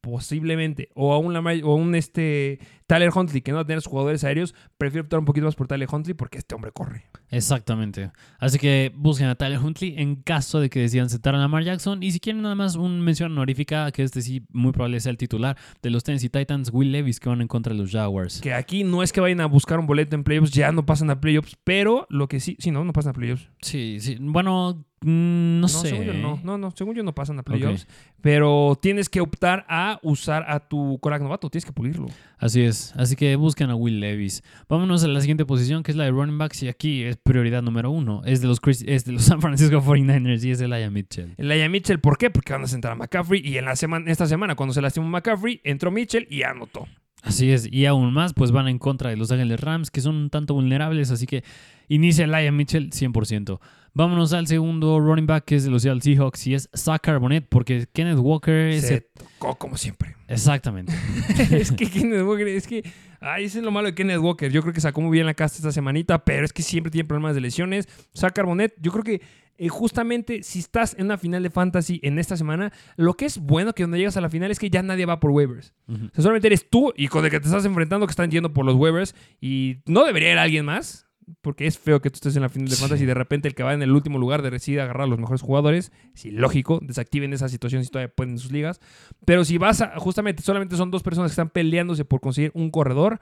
posiblemente, 0.00 0.90
o 0.94 1.14
a 1.14 1.18
un, 1.18 1.32
Lamar- 1.32 1.62
o 1.64 1.72
a 1.72 1.74
un 1.76 1.94
este, 1.94 2.58
Tyler 2.94 3.10
Huntley 3.14 3.42
que 3.42 3.50
no 3.50 3.56
va 3.56 3.62
a 3.62 3.66
tener 3.66 3.82
sus 3.82 3.90
jugadores 3.90 4.22
aéreos, 4.22 4.54
prefiero 4.78 5.02
optar 5.02 5.18
un 5.18 5.24
poquito 5.24 5.46
más 5.46 5.56
por 5.56 5.66
Tyler 5.66 5.88
Huntley 5.90 6.14
porque 6.14 6.38
este 6.38 6.54
hombre 6.54 6.70
corre. 6.70 7.04
Exactamente. 7.30 8.12
Así 8.38 8.58
que 8.58 8.92
busquen 8.94 9.26
a 9.26 9.34
Tyler 9.34 9.58
Huntley 9.58 9.94
en 9.98 10.16
caso 10.16 10.60
de 10.60 10.70
que 10.70 10.80
decidan 10.80 11.10
sentar 11.10 11.34
a 11.34 11.38
Lamar 11.38 11.64
Jackson. 11.64 12.02
Y 12.02 12.12
si 12.12 12.20
quieren 12.20 12.42
nada 12.42 12.54
más 12.54 12.76
un 12.76 13.00
mención 13.00 13.32
honorífica, 13.32 13.90
que 13.90 14.04
este 14.04 14.22
sí 14.22 14.46
muy 14.50 14.70
probable 14.70 15.00
sea 15.00 15.10
el 15.10 15.18
titular 15.18 15.56
de 15.82 15.90
los 15.90 16.04
Tennessee 16.04 16.28
Titans, 16.28 16.70
Will 16.72 16.92
Levis, 16.92 17.18
que 17.18 17.28
van 17.28 17.40
en 17.40 17.48
contra 17.48 17.72
de 17.72 17.80
los 17.80 17.90
Jaguars. 17.90 18.40
Que 18.40 18.54
aquí 18.54 18.84
no 18.84 19.02
es 19.02 19.12
que 19.12 19.20
vayan 19.20 19.40
a 19.40 19.46
buscar 19.46 19.80
un 19.80 19.86
boleto 19.86 20.14
en 20.14 20.22
playoffs, 20.22 20.52
ya 20.52 20.70
no 20.70 20.86
pasan 20.86 21.10
a 21.10 21.20
playoffs, 21.20 21.56
pero 21.64 22.06
lo 22.10 22.28
que 22.28 22.38
sí, 22.38 22.56
sí, 22.60 22.70
no, 22.70 22.84
no 22.84 22.92
pasan 22.92 23.10
a 23.10 23.14
playoffs. 23.14 23.48
Sí, 23.60 23.98
sí. 24.00 24.16
Bueno, 24.20 24.86
mm, 25.00 25.60
no, 25.60 25.68
sé. 25.68 25.88
según 25.88 26.04
yo 26.04 26.14
no, 26.14 26.40
no, 26.44 26.58
no, 26.58 26.70
según 26.70 26.94
yo 26.94 27.02
no 27.02 27.14
pasan 27.14 27.38
a 27.40 27.42
playoffs, 27.42 27.88
pero 28.20 28.78
tienes 28.80 29.08
que 29.08 29.20
optar 29.20 29.64
a 29.68 29.98
usar 30.02 30.44
a 30.48 30.60
tu 30.60 30.98
corac 31.00 31.22
novato, 31.22 31.50
tienes 31.50 31.64
que 31.64 31.72
pulirlo. 31.72 32.06
Así 32.44 32.60
es. 32.60 32.92
Así 32.96 33.16
que 33.16 33.36
busquen 33.36 33.70
a 33.70 33.74
Will 33.74 34.00
Levis. 34.00 34.42
Vámonos 34.68 35.02
a 35.02 35.08
la 35.08 35.18
siguiente 35.22 35.46
posición, 35.46 35.82
que 35.82 35.92
es 35.92 35.96
la 35.96 36.04
de 36.04 36.10
running 36.10 36.36
backs. 36.36 36.62
Y 36.62 36.68
aquí 36.68 37.02
es 37.02 37.16
prioridad 37.16 37.62
número 37.62 37.90
uno. 37.90 38.20
Es 38.26 38.42
de 38.42 38.48
los, 38.48 38.60
Chris- 38.60 38.84
es 38.86 39.06
de 39.06 39.12
los 39.12 39.22
San 39.24 39.40
Francisco 39.40 39.80
49ers 39.80 40.44
y 40.44 40.50
es 40.50 40.60
Elijah 40.60 40.90
Mitchell. 40.90 41.32
Elijah 41.38 41.70
Mitchell, 41.70 42.00
¿por 42.00 42.18
qué? 42.18 42.28
Porque 42.28 42.52
van 42.52 42.62
a 42.62 42.66
sentar 42.66 42.92
a 42.92 42.96
McCaffrey 42.96 43.40
y 43.42 43.56
en 43.56 43.64
la 43.64 43.76
semana, 43.76 44.10
esta 44.12 44.26
semana 44.26 44.56
cuando 44.56 44.74
se 44.74 44.82
lastimó 44.82 45.08
McCaffrey, 45.08 45.62
entró 45.64 45.90
Mitchell 45.90 46.26
y 46.28 46.42
anotó. 46.42 46.86
Así 47.22 47.50
es, 47.50 47.66
y 47.72 47.86
aún 47.86 48.12
más, 48.12 48.34
pues 48.34 48.50
van 48.52 48.68
en 48.68 48.78
contra 48.78 49.08
de 49.08 49.16
los 49.16 49.32
Ángeles 49.32 49.58
Rams, 49.58 49.90
que 49.90 50.02
son 50.02 50.14
un 50.14 50.28
tanto 50.28 50.52
vulnerables, 50.52 51.10
así 51.10 51.24
que 51.24 51.42
inicia 51.88 52.26
Elijah 52.26 52.52
Mitchell 52.52 52.90
100%. 52.90 53.58
Vámonos 53.96 54.32
al 54.32 54.48
segundo 54.48 54.98
running 54.98 55.26
back, 55.26 55.44
que 55.44 55.54
es 55.54 55.64
de 55.64 55.70
los 55.70 55.82
Seattle 55.82 56.02
Seahawks, 56.02 56.48
y 56.48 56.54
es 56.54 56.68
Zach 56.76 57.00
Carbonet, 57.00 57.46
porque 57.48 57.86
Kenneth 57.92 58.18
Walker. 58.18 58.80
Se 58.80 59.02
tocó 59.02 59.56
como 59.56 59.76
siempre. 59.76 60.16
Exactamente. 60.26 60.92
es 61.52 61.70
que 61.70 61.88
Kenneth 61.88 62.22
Walker, 62.22 62.48
es 62.48 62.66
que, 62.66 62.82
ay, 63.20 63.44
ese 63.44 63.58
es 63.58 63.64
lo 63.64 63.70
malo 63.70 63.86
de 63.86 63.94
Kenneth 63.94 64.18
Walker. 64.18 64.50
Yo 64.50 64.62
creo 64.62 64.74
que 64.74 64.80
sacó 64.80 65.00
muy 65.00 65.12
bien 65.12 65.26
la 65.26 65.34
casta 65.34 65.58
esta 65.58 65.70
semanita, 65.70 66.24
pero 66.24 66.44
es 66.44 66.52
que 66.52 66.62
siempre 66.62 66.90
tiene 66.90 67.06
problemas 67.06 67.36
de 67.36 67.42
lesiones. 67.42 67.88
Zach 68.16 68.32
Carbonet, 68.32 68.74
yo 68.80 68.90
creo 68.90 69.04
que 69.04 69.20
eh, 69.56 69.68
justamente 69.68 70.42
si 70.42 70.58
estás 70.58 70.96
en 70.98 71.04
una 71.04 71.16
final 71.16 71.44
de 71.44 71.50
fantasy 71.50 72.00
en 72.02 72.18
esta 72.18 72.36
semana, 72.36 72.72
lo 72.96 73.14
que 73.14 73.26
es 73.26 73.38
bueno 73.38 73.74
que 73.74 73.84
donde 73.84 73.98
llegas 73.98 74.16
a 74.16 74.20
la 74.20 74.28
final 74.28 74.50
es 74.50 74.58
que 74.58 74.70
ya 74.70 74.82
nadie 74.82 75.06
va 75.06 75.20
por 75.20 75.30
waivers. 75.30 75.72
O 75.88 75.94
sea, 75.94 76.22
solamente 76.22 76.48
eres 76.48 76.68
tú 76.68 76.92
y 76.96 77.06
con 77.06 77.24
el 77.24 77.30
que 77.30 77.38
te 77.38 77.46
estás 77.46 77.64
enfrentando 77.64 78.06
que 78.06 78.10
están 78.10 78.30
yendo 78.30 78.52
por 78.52 78.64
los 78.64 78.74
waivers 78.74 79.14
y 79.40 79.76
no 79.86 80.04
debería 80.04 80.32
ir 80.32 80.38
alguien 80.38 80.64
más. 80.64 81.06
Porque 81.40 81.66
es 81.66 81.78
feo 81.78 82.00
que 82.02 82.10
tú 82.10 82.16
estés 82.16 82.36
en 82.36 82.42
la 82.42 82.48
final 82.48 82.68
de 82.68 82.74
Sí. 82.76 82.80
fantasy 82.82 83.04
y 83.04 83.06
de 83.06 83.14
repente 83.14 83.48
el 83.48 83.54
que 83.54 83.62
va 83.62 83.72
en 83.74 83.82
el 83.82 83.90
último 83.92 84.18
lugar 84.18 84.42
de 84.42 84.50
decide 84.50 84.80
agarrar 84.82 85.04
a 85.04 85.06
los 85.06 85.18
mejores 85.18 85.40
jugadores. 85.42 85.90
Sí, 86.14 86.30
lógico, 86.30 86.80
desactiven 86.82 87.32
esa 87.32 87.48
situación 87.48 87.82
si 87.84 87.90
todavía 87.90 88.14
pueden 88.14 88.32
en 88.34 88.38
sus 88.38 88.52
ligas. 88.52 88.80
Pero 89.24 89.44
si 89.44 89.56
vas 89.58 89.80
a, 89.80 89.98
justamente, 89.98 90.42
solamente 90.42 90.76
son 90.76 90.90
dos 90.90 91.02
personas 91.02 91.30
que 91.30 91.32
están 91.34 91.50
peleándose 91.50 92.04
por 92.04 92.20
conseguir 92.20 92.50
un 92.54 92.70
corredor, 92.70 93.20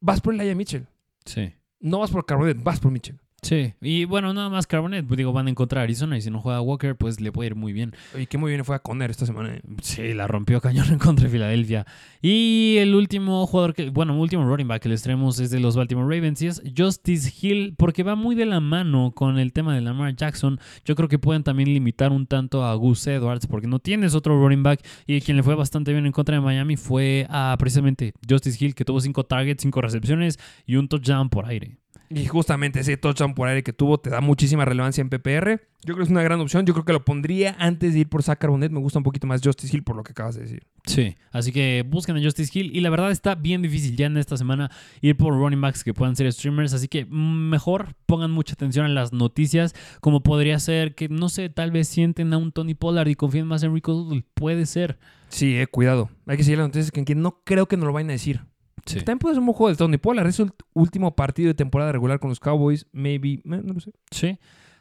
vas 0.00 0.20
por 0.20 0.34
Elijah 0.34 0.54
Mitchell. 0.54 0.86
Sí. 1.24 1.52
No 1.80 1.98
vas 2.00 2.10
por 2.10 2.24
Carbonet, 2.26 2.62
vas 2.62 2.80
por 2.80 2.90
Mitchell. 2.90 3.18
Sí, 3.42 3.72
y 3.80 4.04
bueno, 4.04 4.34
nada 4.34 4.50
más 4.50 4.66
Carbonet, 4.66 5.06
pues, 5.06 5.16
digo, 5.16 5.32
van 5.32 5.46
a 5.46 5.50
encontrar 5.50 5.80
a 5.80 5.84
Arizona 5.84 6.16
y 6.18 6.20
si 6.20 6.30
no 6.30 6.40
juega 6.40 6.60
Walker, 6.60 6.94
pues 6.96 7.20
le 7.20 7.32
puede 7.32 7.48
ir 7.48 7.54
muy 7.54 7.72
bien. 7.72 7.94
Oye, 8.14 8.26
qué 8.26 8.36
muy 8.36 8.52
bien 8.52 8.64
fue 8.64 8.76
a 8.76 8.80
Conner 8.80 9.10
esta 9.10 9.24
semana. 9.24 9.54
eh. 9.54 9.62
Sí, 9.82 10.12
la 10.12 10.26
rompió 10.26 10.60
cañón 10.60 10.88
en 10.92 10.98
contra 10.98 11.24
de 11.24 11.30
Filadelfia. 11.30 11.86
Y 12.20 12.76
el 12.78 12.94
último 12.94 13.46
jugador 13.46 13.74
que, 13.74 13.88
bueno, 13.90 14.18
último 14.20 14.44
running 14.44 14.68
back 14.68 14.82
que 14.82 14.88
les 14.90 15.02
traemos 15.02 15.40
es 15.40 15.50
de 15.50 15.58
los 15.58 15.74
Baltimore 15.76 16.14
Ravens 16.14 16.42
y 16.42 16.48
es 16.48 16.62
Justice 16.76 17.32
Hill, 17.40 17.74
porque 17.78 18.02
va 18.02 18.14
muy 18.14 18.34
de 18.34 18.46
la 18.46 18.60
mano 18.60 19.12
con 19.14 19.38
el 19.38 19.52
tema 19.52 19.74
de 19.74 19.80
Lamar 19.80 20.14
Jackson. 20.14 20.60
Yo 20.84 20.94
creo 20.94 21.08
que 21.08 21.18
pueden 21.18 21.42
también 21.42 21.72
limitar 21.72 22.12
un 22.12 22.26
tanto 22.26 22.64
a 22.64 22.74
Gus 22.74 23.06
Edwards, 23.06 23.46
porque 23.46 23.66
no 23.66 23.78
tienes 23.78 24.14
otro 24.14 24.38
running 24.38 24.62
back 24.62 24.84
y 25.06 25.20
quien 25.22 25.36
le 25.38 25.42
fue 25.42 25.54
bastante 25.54 25.92
bien 25.92 26.04
en 26.04 26.12
contra 26.12 26.34
de 26.34 26.42
Miami 26.42 26.76
fue 26.76 27.26
a 27.30 27.56
precisamente 27.58 28.12
Justice 28.28 28.62
Hill, 28.62 28.74
que 28.74 28.84
tuvo 28.84 29.00
cinco 29.00 29.24
targets, 29.24 29.62
cinco 29.62 29.80
recepciones 29.80 30.38
y 30.66 30.76
un 30.76 30.88
touchdown 30.88 31.30
por 31.30 31.46
aire. 31.46 31.78
Y 32.12 32.26
justamente 32.26 32.80
ese 32.80 32.96
touchdown 32.96 33.34
por 33.34 33.46
aire 33.46 33.62
que 33.62 33.72
tuvo 33.72 33.98
te 33.98 34.10
da 34.10 34.20
muchísima 34.20 34.64
relevancia 34.64 35.00
en 35.00 35.08
PPR. 35.08 35.60
Yo 35.82 35.94
creo 35.94 35.98
que 35.98 36.02
es 36.02 36.10
una 36.10 36.24
gran 36.24 36.40
opción. 36.40 36.66
Yo 36.66 36.74
creo 36.74 36.84
que 36.84 36.92
lo 36.92 37.04
pondría 37.04 37.54
antes 37.60 37.94
de 37.94 38.00
ir 38.00 38.08
por 38.08 38.24
Zach 38.24 38.38
Carbonet. 38.38 38.72
Me 38.72 38.80
gusta 38.80 38.98
un 38.98 39.04
poquito 39.04 39.28
más 39.28 39.40
Justice 39.42 39.74
Hill 39.74 39.84
por 39.84 39.94
lo 39.94 40.02
que 40.02 40.10
acabas 40.10 40.34
de 40.34 40.42
decir. 40.42 40.66
Sí, 40.86 41.16
así 41.30 41.52
que 41.52 41.84
busquen 41.86 42.16
a 42.16 42.20
Justice 42.20 42.50
Hill 42.52 42.76
y 42.76 42.80
la 42.80 42.90
verdad 42.90 43.12
está 43.12 43.36
bien 43.36 43.62
difícil 43.62 43.96
ya 43.96 44.06
en 44.06 44.16
esta 44.16 44.36
semana 44.36 44.72
ir 45.00 45.16
por 45.16 45.34
running 45.34 45.60
backs 45.60 45.84
que 45.84 45.94
puedan 45.94 46.16
ser 46.16 46.30
streamers, 46.32 46.72
así 46.74 46.88
que 46.88 47.04
mejor 47.06 47.94
pongan 48.06 48.32
mucha 48.32 48.54
atención 48.54 48.86
a 48.86 48.88
las 48.88 49.12
noticias, 49.12 49.74
como 50.00 50.22
podría 50.22 50.58
ser 50.58 50.96
que, 50.96 51.08
no 51.08 51.28
sé, 51.28 51.48
tal 51.48 51.70
vez 51.70 51.86
sienten 51.86 52.32
a 52.32 52.38
un 52.38 52.50
Tony 52.50 52.74
Pollard 52.74 53.08
y 53.08 53.14
confíen 53.14 53.46
más 53.46 53.62
en 53.62 53.72
Rico 53.72 53.92
Doodle, 53.92 54.24
puede 54.34 54.66
ser. 54.66 54.98
Sí, 55.28 55.56
eh, 55.56 55.66
cuidado. 55.68 56.10
Hay 56.26 56.36
que 56.36 56.42
seguir 56.42 56.58
las 56.58 56.68
noticias 56.68 56.90
que, 56.90 57.04
que 57.04 57.14
no 57.14 57.42
creo 57.44 57.66
que 57.66 57.76
nos 57.76 57.86
lo 57.86 57.92
vayan 57.92 58.10
a 58.10 58.14
decir. 58.14 58.40
Sí. 58.86 58.96
También 58.98 59.18
puede 59.18 59.34
ser 59.34 59.40
un 59.40 59.46
buen 59.46 59.56
juego 59.56 59.70
de 59.70 59.76
Tony 59.76 59.98
Pollard. 59.98 60.26
Es 60.26 60.40
el 60.40 60.52
último 60.74 61.14
partido 61.14 61.48
de 61.48 61.54
temporada 61.54 61.92
regular 61.92 62.18
con 62.18 62.30
los 62.30 62.40
Cowboys. 62.40 62.86
Maybe. 62.92 63.34
eh, 63.34 63.40
no 63.44 63.74
lo 63.74 63.80
sé. 63.80 63.92
Sí. 64.10 64.38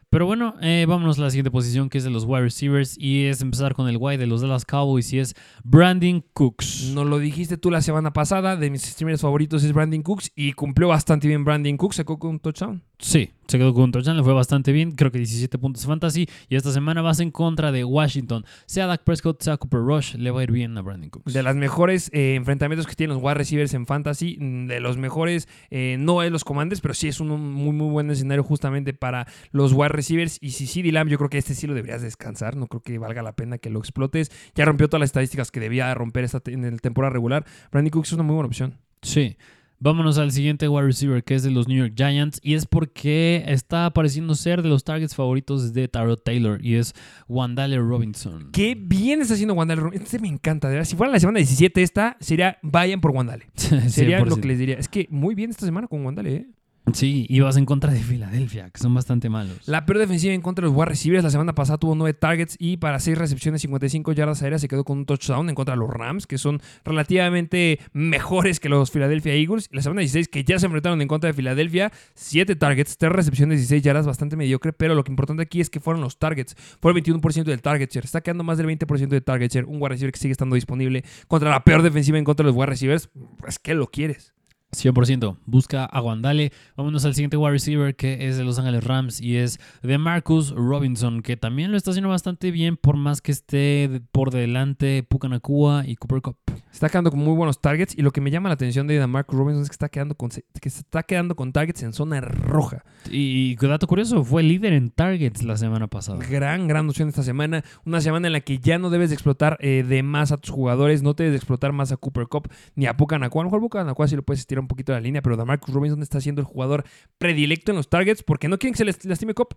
Pero 0.09 0.25
bueno, 0.25 0.55
eh, 0.59 0.85
vámonos 0.87 1.19
a 1.19 1.21
la 1.21 1.29
siguiente 1.29 1.51
posición 1.51 1.87
que 1.87 1.99
es 1.99 2.03
de 2.03 2.09
los 2.09 2.25
wide 2.25 2.41
receivers 2.41 2.97
y 2.97 3.25
es 3.25 3.41
empezar 3.41 3.75
con 3.75 3.87
el 3.87 3.97
wide 3.97 4.17
de 4.17 4.25
los 4.25 4.41
Dallas 4.41 4.65
Cowboys 4.65 5.13
y 5.13 5.19
es 5.19 5.35
Brandon 5.63 6.25
Cooks. 6.33 6.91
Nos 6.95 7.05
lo 7.05 7.19
dijiste 7.19 7.57
tú 7.57 7.69
la 7.69 7.81
semana 7.83 8.11
pasada. 8.11 8.55
De 8.55 8.71
mis 8.71 8.81
streamers 8.81 9.21
favoritos 9.21 9.63
es 9.63 9.71
Brandon 9.71 10.01
Cooks. 10.01 10.31
Y 10.35 10.53
cumplió 10.53 10.87
bastante 10.87 11.27
bien 11.27 11.45
Brandon 11.45 11.77
Cooks. 11.77 11.97
Sacó 11.97 12.17
con 12.17 12.31
un 12.31 12.39
touchdown. 12.39 12.81
Sí, 12.97 13.29
se 13.49 13.57
quedó 13.57 13.73
con 13.73 13.85
un 13.85 13.91
touchdown, 13.91 14.15
le 14.15 14.23
fue 14.23 14.33
bastante 14.33 14.71
bien, 14.71 14.91
creo 14.91 15.11
que 15.11 15.17
17 15.17 15.57
puntos 15.57 15.85
fantasy. 15.85 16.27
Y 16.49 16.55
esta 16.55 16.71
semana 16.71 17.01
vas 17.01 17.19
en 17.19 17.31
contra 17.31 17.71
de 17.71 17.83
Washington. 17.83 18.45
Sea 18.67 18.85
Dak 18.85 19.03
Prescott, 19.03 19.41
sea 19.41 19.57
Cooper 19.57 19.79
Rush, 19.79 20.15
le 20.15 20.31
va 20.31 20.41
a 20.41 20.43
ir 20.43 20.51
bien 20.51 20.77
a 20.77 20.81
Brandon 20.81 21.09
Cooks. 21.09 21.33
De 21.33 21.41
las 21.41 21.55
mejores 21.55 22.11
eh, 22.13 22.35
enfrentamientos 22.35 22.85
que 22.85 22.95
tienen 22.95 23.15
los 23.15 23.23
wide 23.23 23.33
receivers 23.33 23.73
en 23.73 23.87
fantasy, 23.87 24.37
mm, 24.39 24.67
de 24.67 24.79
los 24.79 24.97
mejores, 24.97 25.47
eh, 25.71 25.97
no 25.99 26.21
es 26.21 26.31
los 26.31 26.43
commanders, 26.43 26.81
pero 26.81 26.93
sí 26.93 27.07
es 27.07 27.19
un 27.19 27.29
muy, 27.29 27.73
muy 27.73 27.89
buen 27.89 28.09
escenario 28.11 28.43
justamente 28.43 28.93
para 28.93 29.27
los 29.51 29.73
wide 29.73 29.89
receivers. 29.89 30.37
Y 30.41 30.51
si 30.51 30.67
sí, 30.67 30.83
Lamb, 30.91 31.09
yo 31.09 31.17
creo 31.17 31.29
que 31.29 31.39
este 31.39 31.55
sí 31.55 31.65
lo 31.65 31.73
deberías 31.73 32.01
descansar, 32.01 32.55
no 32.55 32.67
creo 32.67 32.81
que 32.81 32.97
valga 32.97 33.23
la 33.23 33.35
pena 33.35 33.57
que 33.57 33.69
lo 33.69 33.79
explotes. 33.79 34.31
Ya 34.55 34.65
rompió 34.65 34.89
todas 34.89 35.01
las 35.01 35.09
estadísticas 35.09 35.51
que 35.51 35.59
debía 35.59 35.93
romper 35.95 36.23
esta, 36.23 36.41
en 36.45 36.69
la 36.69 36.77
temporada 36.77 37.11
regular. 37.11 37.45
Brandon 37.71 37.89
Cooks 37.89 38.09
es 38.09 38.13
una 38.13 38.23
muy 38.23 38.35
buena 38.35 38.47
opción. 38.47 38.77
Sí. 39.01 39.37
Vámonos 39.81 40.17
al 40.17 40.33
siguiente 40.33 40.67
wide 40.67 40.87
receiver 40.87 41.23
que 41.23 41.35
es 41.35 41.43
de 41.43 41.51
los 41.51 41.69
New 41.69 41.77
York 41.77 41.93
Giants 41.95 42.41
y 42.43 42.55
es 42.55 42.65
porque 42.65 43.45
está 43.47 43.89
pareciendo 43.93 44.35
ser 44.35 44.61
de 44.61 44.67
los 44.67 44.83
targets 44.83 45.15
favoritos 45.15 45.71
de 45.71 45.87
Taro 45.87 46.17
Taylor 46.17 46.59
y 46.61 46.75
es 46.75 46.93
Wandale 47.29 47.77
Robinson. 47.77 48.49
Qué 48.51 48.75
bien 48.75 49.21
está 49.21 49.35
haciendo 49.35 49.53
Wandale 49.53 49.79
Robinson. 49.79 50.03
Este 50.03 50.19
me 50.19 50.27
encanta, 50.27 50.67
de 50.67 50.75
verdad. 50.75 50.89
Si 50.89 50.97
fuera 50.97 51.13
la 51.13 51.19
semana 51.21 51.37
17 51.37 51.81
esta, 51.81 52.17
sería 52.19 52.57
vayan 52.61 52.99
por 52.99 53.11
Wandale. 53.11 53.47
Sería 53.87 54.19
lo 54.19 54.35
que 54.35 54.49
les 54.49 54.59
diría. 54.59 54.75
Es 54.75 54.89
que 54.89 55.07
muy 55.09 55.33
bien 55.33 55.49
esta 55.49 55.65
semana 55.65 55.87
con 55.87 56.05
Wandale, 56.05 56.35
¿eh? 56.35 56.47
Sí, 56.93 57.25
y 57.29 57.39
vas 57.41 57.57
en 57.57 57.65
contra 57.65 57.91
de 57.91 57.99
Filadelfia, 57.99 58.69
que 58.69 58.79
son 58.79 58.93
bastante 58.93 59.29
malos. 59.29 59.67
La 59.67 59.85
peor 59.85 59.99
defensiva 59.99 60.33
en 60.33 60.41
contra 60.41 60.63
de 60.63 60.69
los 60.69 60.77
wide 60.77 60.87
receivers. 60.87 61.23
La 61.23 61.29
semana 61.29 61.53
pasada 61.53 61.77
tuvo 61.77 61.95
9 61.95 62.13
targets 62.15 62.55
y 62.59 62.77
para 62.77 62.99
6 62.99 63.17
recepciones, 63.17 63.61
55 63.61 64.11
yardas 64.13 64.41
aéreas, 64.41 64.61
se 64.61 64.67
quedó 64.67 64.83
con 64.83 64.99
un 64.99 65.05
touchdown 65.05 65.49
en 65.49 65.55
contra 65.55 65.75
de 65.75 65.79
los 65.79 65.89
Rams, 65.89 66.25
que 66.25 66.37
son 66.37 66.61
relativamente 66.83 67.79
mejores 67.93 68.59
que 68.59 68.69
los 68.69 68.91
Philadelphia 68.91 69.33
Eagles. 69.33 69.69
La 69.71 69.81
semana 69.81 70.01
16, 70.01 70.29
que 70.29 70.43
ya 70.43 70.57
se 70.57 70.65
enfrentaron 70.65 71.01
en 71.01 71.07
contra 71.07 71.27
de 71.27 71.33
Filadelfia, 71.33 71.91
7 72.15 72.55
targets, 72.55 72.97
3 72.97 73.11
recepciones, 73.11 73.59
16 73.59 73.83
yardas, 73.83 74.07
bastante 74.07 74.35
mediocre. 74.35 74.73
Pero 74.73 74.95
lo 74.95 75.03
que 75.03 75.11
importante 75.11 75.43
aquí 75.43 75.61
es 75.61 75.69
que 75.69 75.79
fueron 75.79 76.01
los 76.01 76.17
targets. 76.17 76.55
Fue 76.81 76.91
el 76.91 77.03
21% 77.03 77.43
del 77.43 77.61
target 77.61 77.89
share. 77.91 78.05
Está 78.05 78.21
quedando 78.21 78.43
más 78.43 78.57
del 78.57 78.67
20% 78.67 79.09
de 79.09 79.21
target 79.21 79.51
share. 79.51 79.65
Un 79.65 79.75
wide 79.75 79.89
receiver 79.89 80.11
que 80.11 80.19
sigue 80.19 80.31
estando 80.31 80.55
disponible 80.55 81.03
contra 81.27 81.49
la 81.49 81.63
peor 81.63 81.83
defensiva 81.83 82.17
en 82.17 82.23
contra 82.23 82.43
de 82.43 82.51
los 82.51 82.55
wide 82.55 82.67
receivers. 82.67 83.09
Pues, 83.37 83.59
¿qué 83.59 83.75
lo 83.75 83.87
quieres? 83.87 84.33
100%. 84.71 85.37
Busca 85.45 85.85
a 85.85 85.99
Guandale. 85.99 86.51
Vámonos 86.75 87.05
al 87.05 87.15
siguiente 87.15 87.37
wide 87.37 87.51
receiver 87.51 87.95
que 87.95 88.27
es 88.27 88.37
de 88.37 88.43
Los 88.43 88.59
Ángeles 88.59 88.83
Rams 88.83 89.21
y 89.21 89.37
es 89.37 89.59
de 89.81 89.97
Marcus 89.97 90.51
Robinson, 90.51 91.21
que 91.21 91.37
también 91.37 91.71
lo 91.71 91.77
está 91.77 91.91
haciendo 91.91 92.09
bastante 92.09 92.51
bien 92.51 92.77
por 92.77 92.97
más 92.97 93.21
que 93.21 93.31
esté 93.31 94.01
por 94.11 94.31
delante 94.31 95.03
Pucanacua 95.03 95.83
y 95.85 95.95
Cooper 95.95 96.21
Cup. 96.21 96.48
Está 96.71 96.89
quedando 96.89 97.11
con 97.11 97.19
muy 97.19 97.35
buenos 97.35 97.59
targets 97.59 97.97
y 97.97 98.01
lo 98.01 98.11
que 98.11 98.21
me 98.21 98.31
llama 98.31 98.49
la 98.49 98.53
atención 98.53 98.87
de 98.87 99.05
Marcus 99.07 99.37
Robinson 99.37 99.63
es 99.63 99.69
que 99.69 99.73
está 99.73 99.89
quedando 99.89 100.15
con, 100.15 100.29
que 100.29 100.69
se 100.69 100.79
está 100.79 101.03
quedando 101.03 101.35
con 101.35 101.51
targets 101.51 101.83
en 101.83 101.93
zona 101.93 102.21
roja. 102.21 102.83
Y, 103.09 103.55
dato 103.55 103.87
curioso, 103.87 104.23
fue 104.23 104.43
líder 104.43 104.73
en 104.73 104.89
targets 104.89 105.43
la 105.43 105.57
semana 105.57 105.87
pasada. 105.87 106.19
Gran, 106.29 106.67
gran 106.67 106.87
opción 106.87 107.09
esta 107.09 107.23
semana. 107.23 107.63
Una 107.85 108.01
semana 108.01 108.27
en 108.27 108.33
la 108.33 108.41
que 108.41 108.59
ya 108.59 108.77
no 108.77 108.89
debes 108.89 109.09
de 109.09 109.15
explotar 109.15 109.57
eh, 109.61 109.83
de 109.87 110.03
más 110.03 110.31
a 110.31 110.37
tus 110.37 110.51
jugadores, 110.51 111.03
no 111.03 111.13
te 111.13 111.23
debes 111.23 111.33
de 111.33 111.37
explotar 111.37 111.73
más 111.73 111.91
a 111.91 111.97
Cooper 111.97 112.27
Cup 112.27 112.49
ni 112.75 112.85
a 112.85 112.95
Pucanacua. 112.95 113.41
A 113.41 113.43
lo 113.43 113.49
mejor 113.49 113.61
Pucanacua 113.61 114.07
sí 114.07 114.15
lo 114.15 114.23
puedes 114.23 114.41
estirar 114.41 114.61
un 114.61 114.67
poquito 114.67 114.91
la 114.91 114.99
línea, 114.99 115.21
pero 115.21 115.37
Marcus 115.45 115.73
Robinson 115.73 116.01
está 116.01 116.21
siendo 116.21 116.41
el 116.41 116.45
jugador 116.45 116.83
predilecto 117.17 117.71
en 117.71 117.77
los 117.77 117.89
targets 117.89 118.23
porque 118.23 118.47
no 118.47 118.57
quieren 118.57 118.73
que 118.73 118.77
se 118.77 118.85
les 118.85 119.03
lastime 119.05 119.33
Cop. 119.33 119.53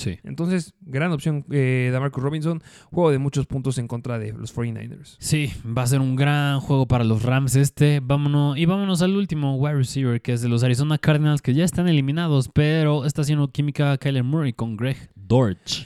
Sí. 0.00 0.18
Entonces, 0.24 0.72
gran 0.80 1.12
opción 1.12 1.44
eh, 1.50 1.90
de 1.92 2.00
Marcus 2.00 2.22
Robinson. 2.22 2.62
Juego 2.90 3.10
de 3.10 3.18
muchos 3.18 3.44
puntos 3.44 3.76
en 3.76 3.86
contra 3.86 4.18
de 4.18 4.32
los 4.32 4.56
49ers. 4.56 5.16
Sí, 5.18 5.52
va 5.66 5.82
a 5.82 5.86
ser 5.86 6.00
un 6.00 6.16
gran 6.16 6.58
juego 6.60 6.86
para 6.86 7.04
los 7.04 7.22
Rams 7.22 7.54
este. 7.54 8.00
Vámonos, 8.00 8.56
y 8.56 8.64
vámonos 8.64 9.02
al 9.02 9.14
último 9.14 9.56
wide 9.56 9.74
receiver, 9.74 10.22
que 10.22 10.32
es 10.32 10.40
de 10.40 10.48
los 10.48 10.64
Arizona 10.64 10.96
Cardinals, 10.96 11.42
que 11.42 11.52
ya 11.52 11.66
están 11.66 11.86
eliminados, 11.86 12.48
pero 12.48 13.04
está 13.04 13.20
haciendo 13.20 13.48
química 13.48 13.98
Kyler 13.98 14.24
Murray 14.24 14.54
con 14.54 14.78
Greg 14.78 14.96
Dortch. 15.14 15.84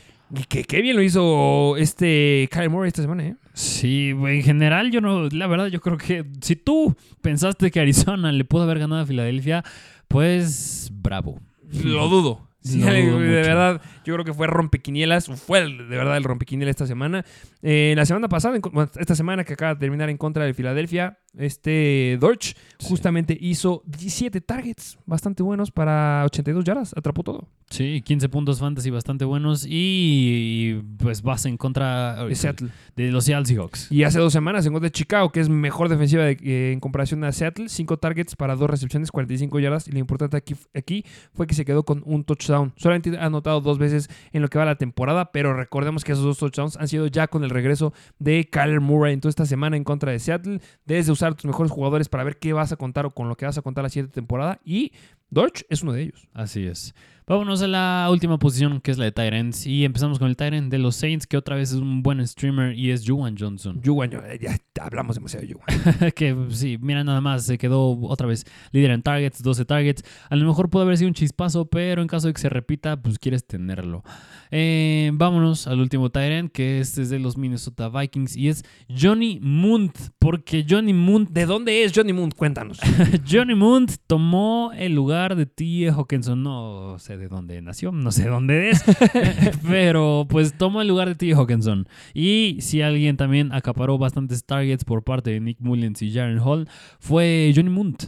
Que 0.49 0.63
qué 0.63 0.81
bien 0.81 0.95
lo 0.95 1.03
hizo 1.03 1.77
este 1.77 2.49
Kyler 2.53 2.71
Murray 2.71 2.89
esta 2.89 3.03
semana, 3.03 3.27
¿eh? 3.27 3.37
Sí, 3.53 4.11
en 4.11 4.43
general 4.43 4.93
yo 4.93 5.01
no, 5.01 5.29
la 5.29 5.49
verdad 5.49 5.67
yo 5.67 5.81
creo 5.81 5.99
que 5.99 6.25
si 6.41 6.55
tú 6.55 6.95
pensaste 7.21 7.73
que 7.73 7.81
Arizona 7.81 8.31
le 8.31 8.45
pudo 8.45 8.63
haber 8.63 8.79
ganado 8.79 9.03
a 9.03 9.07
Filadelfia, 9.07 9.65
pues 10.07 10.89
bravo. 10.93 11.41
Lo 11.83 12.09
dudo. 12.09 12.54
Sí, 12.65 12.81
de 12.81 13.43
verdad, 13.43 13.83
yo 14.07 14.15
creo 14.15 14.25
que 14.25 14.33
fue 14.33 14.47
rompequinielas, 14.47 15.27
fue 15.27 15.61
de 15.61 15.85
verdad 15.85 16.17
el 16.17 16.25
rompequinielas 16.25 16.71
esta 16.71 16.87
semana. 16.87 17.23
Eh, 17.63 17.93
la 17.95 18.07
semana 18.07 18.29
pasada, 18.29 18.59
esta 18.99 19.15
semana 19.15 19.45
que 19.45 19.53
acaba 19.53 19.75
de 19.75 19.81
terminar 19.81 20.09
en 20.09 20.17
contra 20.17 20.47
de 20.47 20.55
Filadelfia, 20.55 21.19
este 21.39 22.17
Dorch 22.21 22.55
justamente 22.81 23.37
hizo 23.41 23.83
17 23.87 24.41
targets 24.41 24.99
bastante 25.07 25.43
buenos 25.43 25.71
para 25.71 26.25
82 26.27 26.65
yardas, 26.65 26.95
atrapó 26.97 27.23
todo. 27.23 27.49
Sí, 27.71 28.03
15 28.03 28.29
puntos 28.29 28.61
fantasy 28.61 28.91
bastante 28.91 29.25
buenos 29.25 29.67
y, 29.69 30.81
pues 30.99 31.23
vas 31.23 31.45
en 31.47 31.57
contra 31.57 32.25
de, 32.25 32.35
Seattle. 32.35 32.69
de 32.95 33.11
los 33.11 33.25
Seattle 33.25 33.47
Seahawks. 33.47 33.91
Y 33.91 34.05
hace 34.05 34.21
dos 34.21 34.33
semanas 34.33 34.65
en 34.67 34.73
contra 34.73 34.89
de 34.89 34.93
Chicago, 34.93 35.33
que 35.33 35.41
es 35.41 35.49
mejor 35.49 35.89
defensiva 35.89 36.29
eh, 36.29 36.73
en 36.73 36.79
comparación 36.79 37.25
a 37.25 37.33
Seattle, 37.33 37.69
5 37.69 37.97
targets 37.97 38.37
para 38.37 38.55
2 38.55 38.71
recepciones, 38.71 39.11
45 39.11 39.59
yardas 39.59 39.89
y 39.89 39.93
lo 39.93 39.99
importante 39.99 40.37
aquí, 40.37 40.55
aquí 40.75 41.05
fue 41.33 41.47
que 41.47 41.55
se 41.55 41.65
quedó 41.65 41.85
con 41.85 42.03
un 42.07 42.25
touchdown. 42.25 42.73
Solamente 42.77 43.17
ha 43.19 43.25
anotado 43.25 43.61
dos 43.61 43.79
veces 43.79 44.09
en 44.33 44.43
lo 44.43 44.49
que 44.49 44.59
va 44.59 44.67
la 44.67 44.77
temporada, 44.77 45.33
pero 45.33 45.55
recordemos 45.55 46.05
que 46.05 46.13
esos 46.13 46.25
dos 46.25 46.39
touchdowns 46.39 46.77
han 46.77 46.87
sido 46.87 47.07
ya 47.09 47.27
con 47.27 47.43
el 47.45 47.51
regreso 47.51 47.93
de 48.19 48.49
Kyler 48.49 48.81
Murray. 48.81 49.15
Entonces 49.15 49.33
esta 49.33 49.47
semana 49.47 49.77
en 49.77 49.85
contra 49.85 50.13
de 50.13 50.19
Seattle, 50.19 50.61
debes 50.85 51.07
de 51.07 51.13
usar 51.25 51.35
tus 51.35 51.47
mejores 51.47 51.73
jugadores 51.73 52.09
para 52.09 52.25
ver 52.25 52.39
qué 52.39 52.53
vas 52.53 52.73
a 52.73 52.77
contar 52.77 53.07
o 53.07 53.11
con 53.11 53.29
lo 53.29 53.37
que 53.37 53.47
vas 53.47 53.57
a 53.57 53.63
contar 53.63 53.85
la 53.85 53.89
siguiente 53.89 54.13
temporada 54.13 54.61
y 54.65 54.93
Dorch 55.31 55.65
es 55.69 55.83
uno 55.83 55.93
de 55.93 56.03
ellos. 56.03 56.29
Así 56.33 56.65
es. 56.65 56.95
Vámonos 57.27 57.63
a 57.63 57.67
la 57.67 58.07
última 58.11 58.39
posición, 58.39 58.83
que 58.83 58.91
es 58.91 58.99
la 58.99 59.07
de 59.07 59.13
Tyrants. 59.13 59.67
Y 59.67 59.87
empezamos 59.87 60.19
con 60.19 60.29
el 60.29 60.37
Tyrant 60.37 60.71
de 60.71 60.79
los 60.79 60.95
Saints, 60.95 61.27
que 61.27 61.39
otra 61.39 61.57
vez 61.57 61.73
es 61.73 61.79
un 61.79 62.03
buen 62.03 62.25
streamer 62.27 62.79
y 62.79 62.91
es 62.91 63.09
Juwan 63.09 63.35
Johnson. 63.39 63.81
Juwan, 63.83 64.11
ya 64.11 64.59
hablamos 64.79 65.17
demasiado 65.17 65.47
de 65.47 65.55
Juwan. 65.55 66.13
que 66.15 66.37
sí, 66.51 66.77
mira 66.79 67.03
nada 67.03 67.23
más, 67.23 67.47
se 67.47 67.57
quedó 67.57 67.99
otra 68.03 68.27
vez 68.27 68.45
líder 68.73 68.91
en 68.91 69.03
targets, 69.03 69.43
12 69.43 69.65
targets. 69.65 70.05
A 70.29 70.37
lo 70.37 70.47
mejor 70.47 70.69
puede 70.69 70.85
haber 70.85 70.99
sido 70.99 71.09
un 71.09 71.15
chispazo, 71.15 71.65
pero 71.65 72.03
en 72.03 72.09
caso 72.09 72.27
de 72.27 72.35
que 72.35 72.41
se 72.43 72.51
repita, 72.51 73.01
pues 73.01 73.19
quieres 73.19 73.47
tenerlo. 73.47 74.05
Eh, 74.51 75.11
vámonos 75.15 75.67
al 75.67 75.81
último 75.81 76.11
Tyrant, 76.11 76.53
que 76.53 76.81
es 76.81 76.95
de 77.09 77.19
los 77.19 77.39
Minnesota 77.39 77.89
Vikings 77.89 78.37
y 78.37 78.51
es 78.51 78.65
Johnny 78.95 79.41
Munt. 79.41 79.97
Porque 80.25 80.65
Johnny 80.67 80.95
Munt. 80.95 81.29
¿De 81.33 81.45
dónde 81.45 81.85
es 81.85 81.93
Johnny 81.95 82.15
Munt? 82.15 82.35
Cuéntanos. 82.35 82.81
Johnny 83.31 83.55
Munt 83.55 83.97
tomó 84.07 84.73
el 84.75 84.95
lugar 84.95 85.37
de 85.37 85.45
T. 85.45 85.91
Hawkinson. 85.91 86.43
No 86.43 86.97
sé 86.99 87.19
de 87.19 87.29
dónde 87.29 87.61
nació, 87.61 87.93
no 87.93 88.11
sé 88.11 88.29
dónde 88.29 88.71
es, 88.71 88.83
pero 89.69 90.27
pues 90.27 90.57
tomó 90.57 90.81
el 90.81 90.89
lugar 90.89 91.09
de 91.09 91.15
T. 91.15 91.35
Hawkinson. 91.35 91.87
Y 92.15 92.57
si 92.61 92.81
alguien 92.81 93.19
también 93.19 93.53
acaparó 93.53 93.99
bastantes 93.99 94.47
targets 94.47 94.83
por 94.87 95.05
parte 95.05 95.31
de 95.31 95.41
Nick 95.41 95.59
Mullins 95.61 96.01
y 96.01 96.11
Jaren 96.11 96.39
Hall, 96.39 96.71
fue 97.01 97.53
Johnny 97.55 97.69
Munt. 97.69 98.05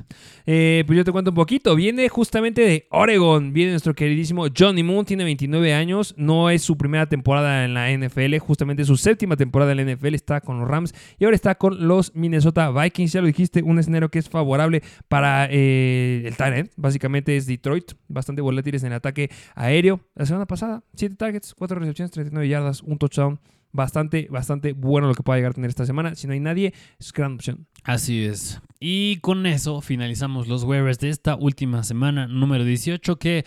Eh, 0.47 0.85
pues 0.87 0.97
yo 0.97 1.05
te 1.05 1.13
cuento 1.13 1.33
un 1.33 1.35
poquito. 1.35 1.77
Viene 1.77 2.09
justamente 2.09 2.63
de 2.63 2.87
Oregon. 2.93 3.53
Viene 3.53 3.73
nuestro 3.73 3.95
queridísimo 3.95 4.47
Johnny 4.57 4.83
Munt, 4.83 5.09
tiene 5.09 5.25
29 5.25 5.75
años. 5.75 6.15
No 6.17 6.49
es 6.49 6.63
su 6.63 6.79
primera 6.79 7.11
temporada 7.11 7.67
en 7.67 7.75
la 7.75 7.93
NFL, 7.93 8.39
justamente 8.39 8.87
su 8.87 8.97
séptima 8.97 9.37
temporada 9.37 9.73
en 9.73 9.85
la 9.85 9.95
NFL. 9.95 10.15
Está 10.15 10.41
con 10.41 10.61
los 10.61 10.67
Rams 10.67 10.95
y 11.19 11.25
ahora 11.25 11.35
está 11.35 11.57
con 11.57 11.87
los 11.87 12.06
Minnesota 12.15 12.71
Vikings. 12.71 13.13
Ya 13.13 13.21
lo 13.21 13.27
dijiste, 13.27 13.63
un 13.63 13.79
escenario 13.79 14.11
que 14.11 14.19
es 14.19 14.29
favorable 14.29 14.83
para 15.09 15.47
eh, 15.51 16.23
el 16.27 16.37
Tyrant. 16.37 16.71
Básicamente 16.77 17.37
es 17.37 17.47
Detroit, 17.47 17.93
bastante 18.09 18.43
volátiles 18.43 18.83
en 18.83 18.89
el 18.89 18.97
ataque 18.97 19.31
aéreo. 19.55 20.01
La 20.15 20.27
semana 20.27 20.47
pasada, 20.47 20.83
7 20.95 21.17
targets, 21.17 21.55
4 21.55 21.79
recepciones, 21.79 22.11
39 22.13 22.49
yardas, 22.49 22.83
un 22.83 22.99
touchdown. 22.99 23.41
Bastante, 23.73 24.27
bastante 24.31 24.73
bueno 24.73 25.07
lo 25.07 25.15
que 25.15 25.23
pueda 25.23 25.37
llegar 25.37 25.51
a 25.51 25.55
tener 25.55 25.69
esta 25.69 25.85
semana. 25.85 26.15
Si 26.15 26.27
no 26.27 26.33
hay 26.33 26.41
nadie, 26.41 26.73
es 26.99 27.13
gran 27.13 27.35
opción. 27.35 27.67
Así 27.85 28.25
es. 28.25 28.61
Y 28.81 29.17
con 29.17 29.45
eso 29.45 29.83
finalizamos 29.83 30.49
los 30.49 30.65
waivers 30.65 30.99
de 30.99 31.11
esta 31.11 31.37
última 31.37 31.83
semana, 31.83 32.27
número 32.27 32.65
18, 32.65 33.19
que 33.19 33.45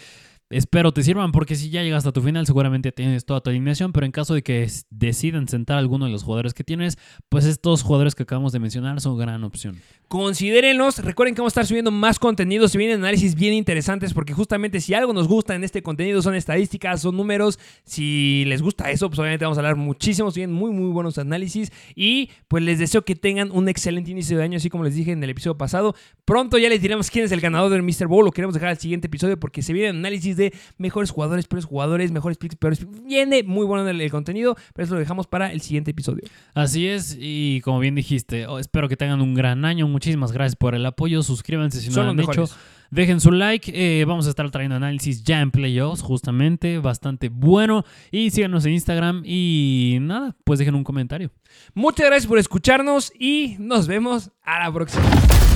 Espero 0.52 0.92
te 0.92 1.04
sirvan 1.04 1.32
porque 1.32 1.54
si 1.54 1.70
ya 1.70 1.84
llegas 1.84 2.08
a 2.08 2.12
tu 2.12 2.24
final 2.24 2.48
seguramente 2.48 2.92
tienes 2.92 3.24
toda 3.24 3.40
tu 3.40 3.52
alineación, 3.52 3.94
pero 3.94 4.08
en 4.08 4.12
caso 4.12 4.34
de 4.34 4.42
que 4.42 4.68
decidan 4.90 5.48
sentar 5.48 5.76
a 5.76 5.80
alguno 5.80 6.06
de 6.06 6.12
los 6.12 6.24
jugadores 6.24 6.56
que 6.56 6.64
tienes, 6.64 6.98
pues 7.30 7.46
estos 7.46 7.84
jugadores 7.84 8.16
que 8.16 8.24
acabamos 8.24 8.52
de 8.52 8.58
mencionar 8.58 9.00
son 9.00 9.16
gran 9.20 9.44
opción. 9.44 9.80
Considérenlos, 10.08 10.98
recuerden 11.06 11.36
que 11.36 11.42
vamos 11.42 11.52
a 11.52 11.62
estar 11.62 11.68
subiendo 11.68 11.92
más 11.92 12.18
contenido, 12.18 12.68
se 12.68 12.80
vienen 12.80 13.02
análisis 13.02 13.36
bien 13.36 13.54
interesantes 13.54 14.12
porque 14.12 14.34
justamente 14.34 14.82
si 14.82 14.96
algo 14.96 15.14
nos 15.14 15.28
gusta 15.28 15.54
en 15.54 15.64
este 15.64 15.84
contenido 15.84 16.24
son 16.24 16.34
estadísticas, 16.34 17.02
son 17.02 17.16
números, 17.16 17.60
si 17.84 18.44
les 18.48 18.64
gusta 18.64 18.90
eso, 18.90 19.08
pues 19.08 19.20
obviamente 19.20 19.46
vamos 19.46 19.60
a 19.60 19.62
hablar 19.62 19.76
muchísimo, 19.76 20.32
bien 20.32 20.52
muy 20.52 20.72
muy 20.72 20.92
buenos 20.92 21.20
análisis 21.20 21.72
y 21.96 22.32
pues 22.48 22.64
les 22.64 22.80
deseo 22.80 23.06
que 23.06 23.16
tengan 23.16 23.52
un 23.52 23.70
excelente 23.70 24.10
inicio 24.10 24.36
de 24.36 24.46
año, 24.46 24.58
así 24.58 24.72
como 24.72 24.84
les 24.84 24.96
dije 24.96 25.12
en 25.12 25.24
el 25.24 25.30
episodio 25.30 25.60
pasado. 25.60 25.94
Pronto 26.26 26.58
ya 26.58 26.70
les 26.70 26.82
diremos 26.82 27.12
quién 27.12 27.26
es 27.26 27.32
el 27.32 27.40
ganador 27.40 27.70
del 27.70 27.84
Mr. 27.84 28.08
Bowl, 28.08 28.26
lo 28.26 28.32
queremos 28.32 28.56
dejar 28.56 28.70
al 28.70 28.80
siguiente 28.80 29.06
episodio 29.06 29.40
porque 29.40 29.62
se 29.62 29.74
vienen 29.74 29.98
análisis 29.98 30.39
de 30.40 30.54
mejores 30.78 31.12
jugadores, 31.12 31.46
peores 31.46 31.66
jugadores, 31.66 32.12
mejores 32.12 32.38
picks, 32.38 32.56
peores 32.56 32.80
picks. 32.80 33.04
Viene 33.06 33.44
muy 33.44 33.66
bueno 33.66 33.88
el, 33.88 34.02
el 34.02 34.10
contenido, 34.10 34.56
pero 34.74 34.86
eso 34.86 34.96
lo 34.96 35.00
dejamos 35.00 35.28
para 35.28 35.52
el 35.52 35.62
siguiente 35.62 35.92
episodio. 35.92 36.24
Así 36.56 36.88
es, 36.88 37.16
y 37.20 37.62
como 37.62 37.80
bien 37.80 37.94
dijiste, 37.94 38.48
oh, 38.48 38.58
espero 38.58 38.90
que 38.90 38.98
tengan 38.98 39.22
un 39.22 39.36
gran 39.36 39.66
año. 39.66 39.88
Muchísimas 39.88 40.32
gracias 40.32 40.56
por 40.56 40.74
el 40.74 40.86
apoyo. 40.86 41.22
Suscríbanse 41.22 41.80
si 41.82 41.90
no 41.90 41.94
Son 41.94 42.06
lo 42.06 42.12
han 42.12 42.20
hecho. 42.20 42.50
Dejen 42.92 43.20
su 43.20 43.32
like. 43.32 43.72
eh, 43.74 44.04
vamos 44.06 44.26
a 44.26 44.32
estar 44.32 44.50
trayendo 44.50 44.76
análisis 44.76 45.24
ya 45.24 45.42
en 45.42 45.52
playoffs, 45.52 46.02
justamente. 46.02 46.80
Bastante 46.80 47.30
bueno. 47.30 47.86
Y 48.12 48.32
síganos 48.32 48.66
en 48.66 48.74
Instagram. 48.74 49.22
Y 49.26 49.98
nada, 50.02 50.36
pues 50.44 50.58
dejen 50.58 50.74
un 50.74 50.84
comentario. 50.84 51.32
Muchas 51.76 52.08
gracias 52.08 52.28
por 52.28 52.40
escucharnos 52.40 53.12
y 53.20 53.58
nos 53.60 53.88
vemos 53.88 54.32
a 54.44 54.64
la 54.64 54.74
próxima. 54.74 55.04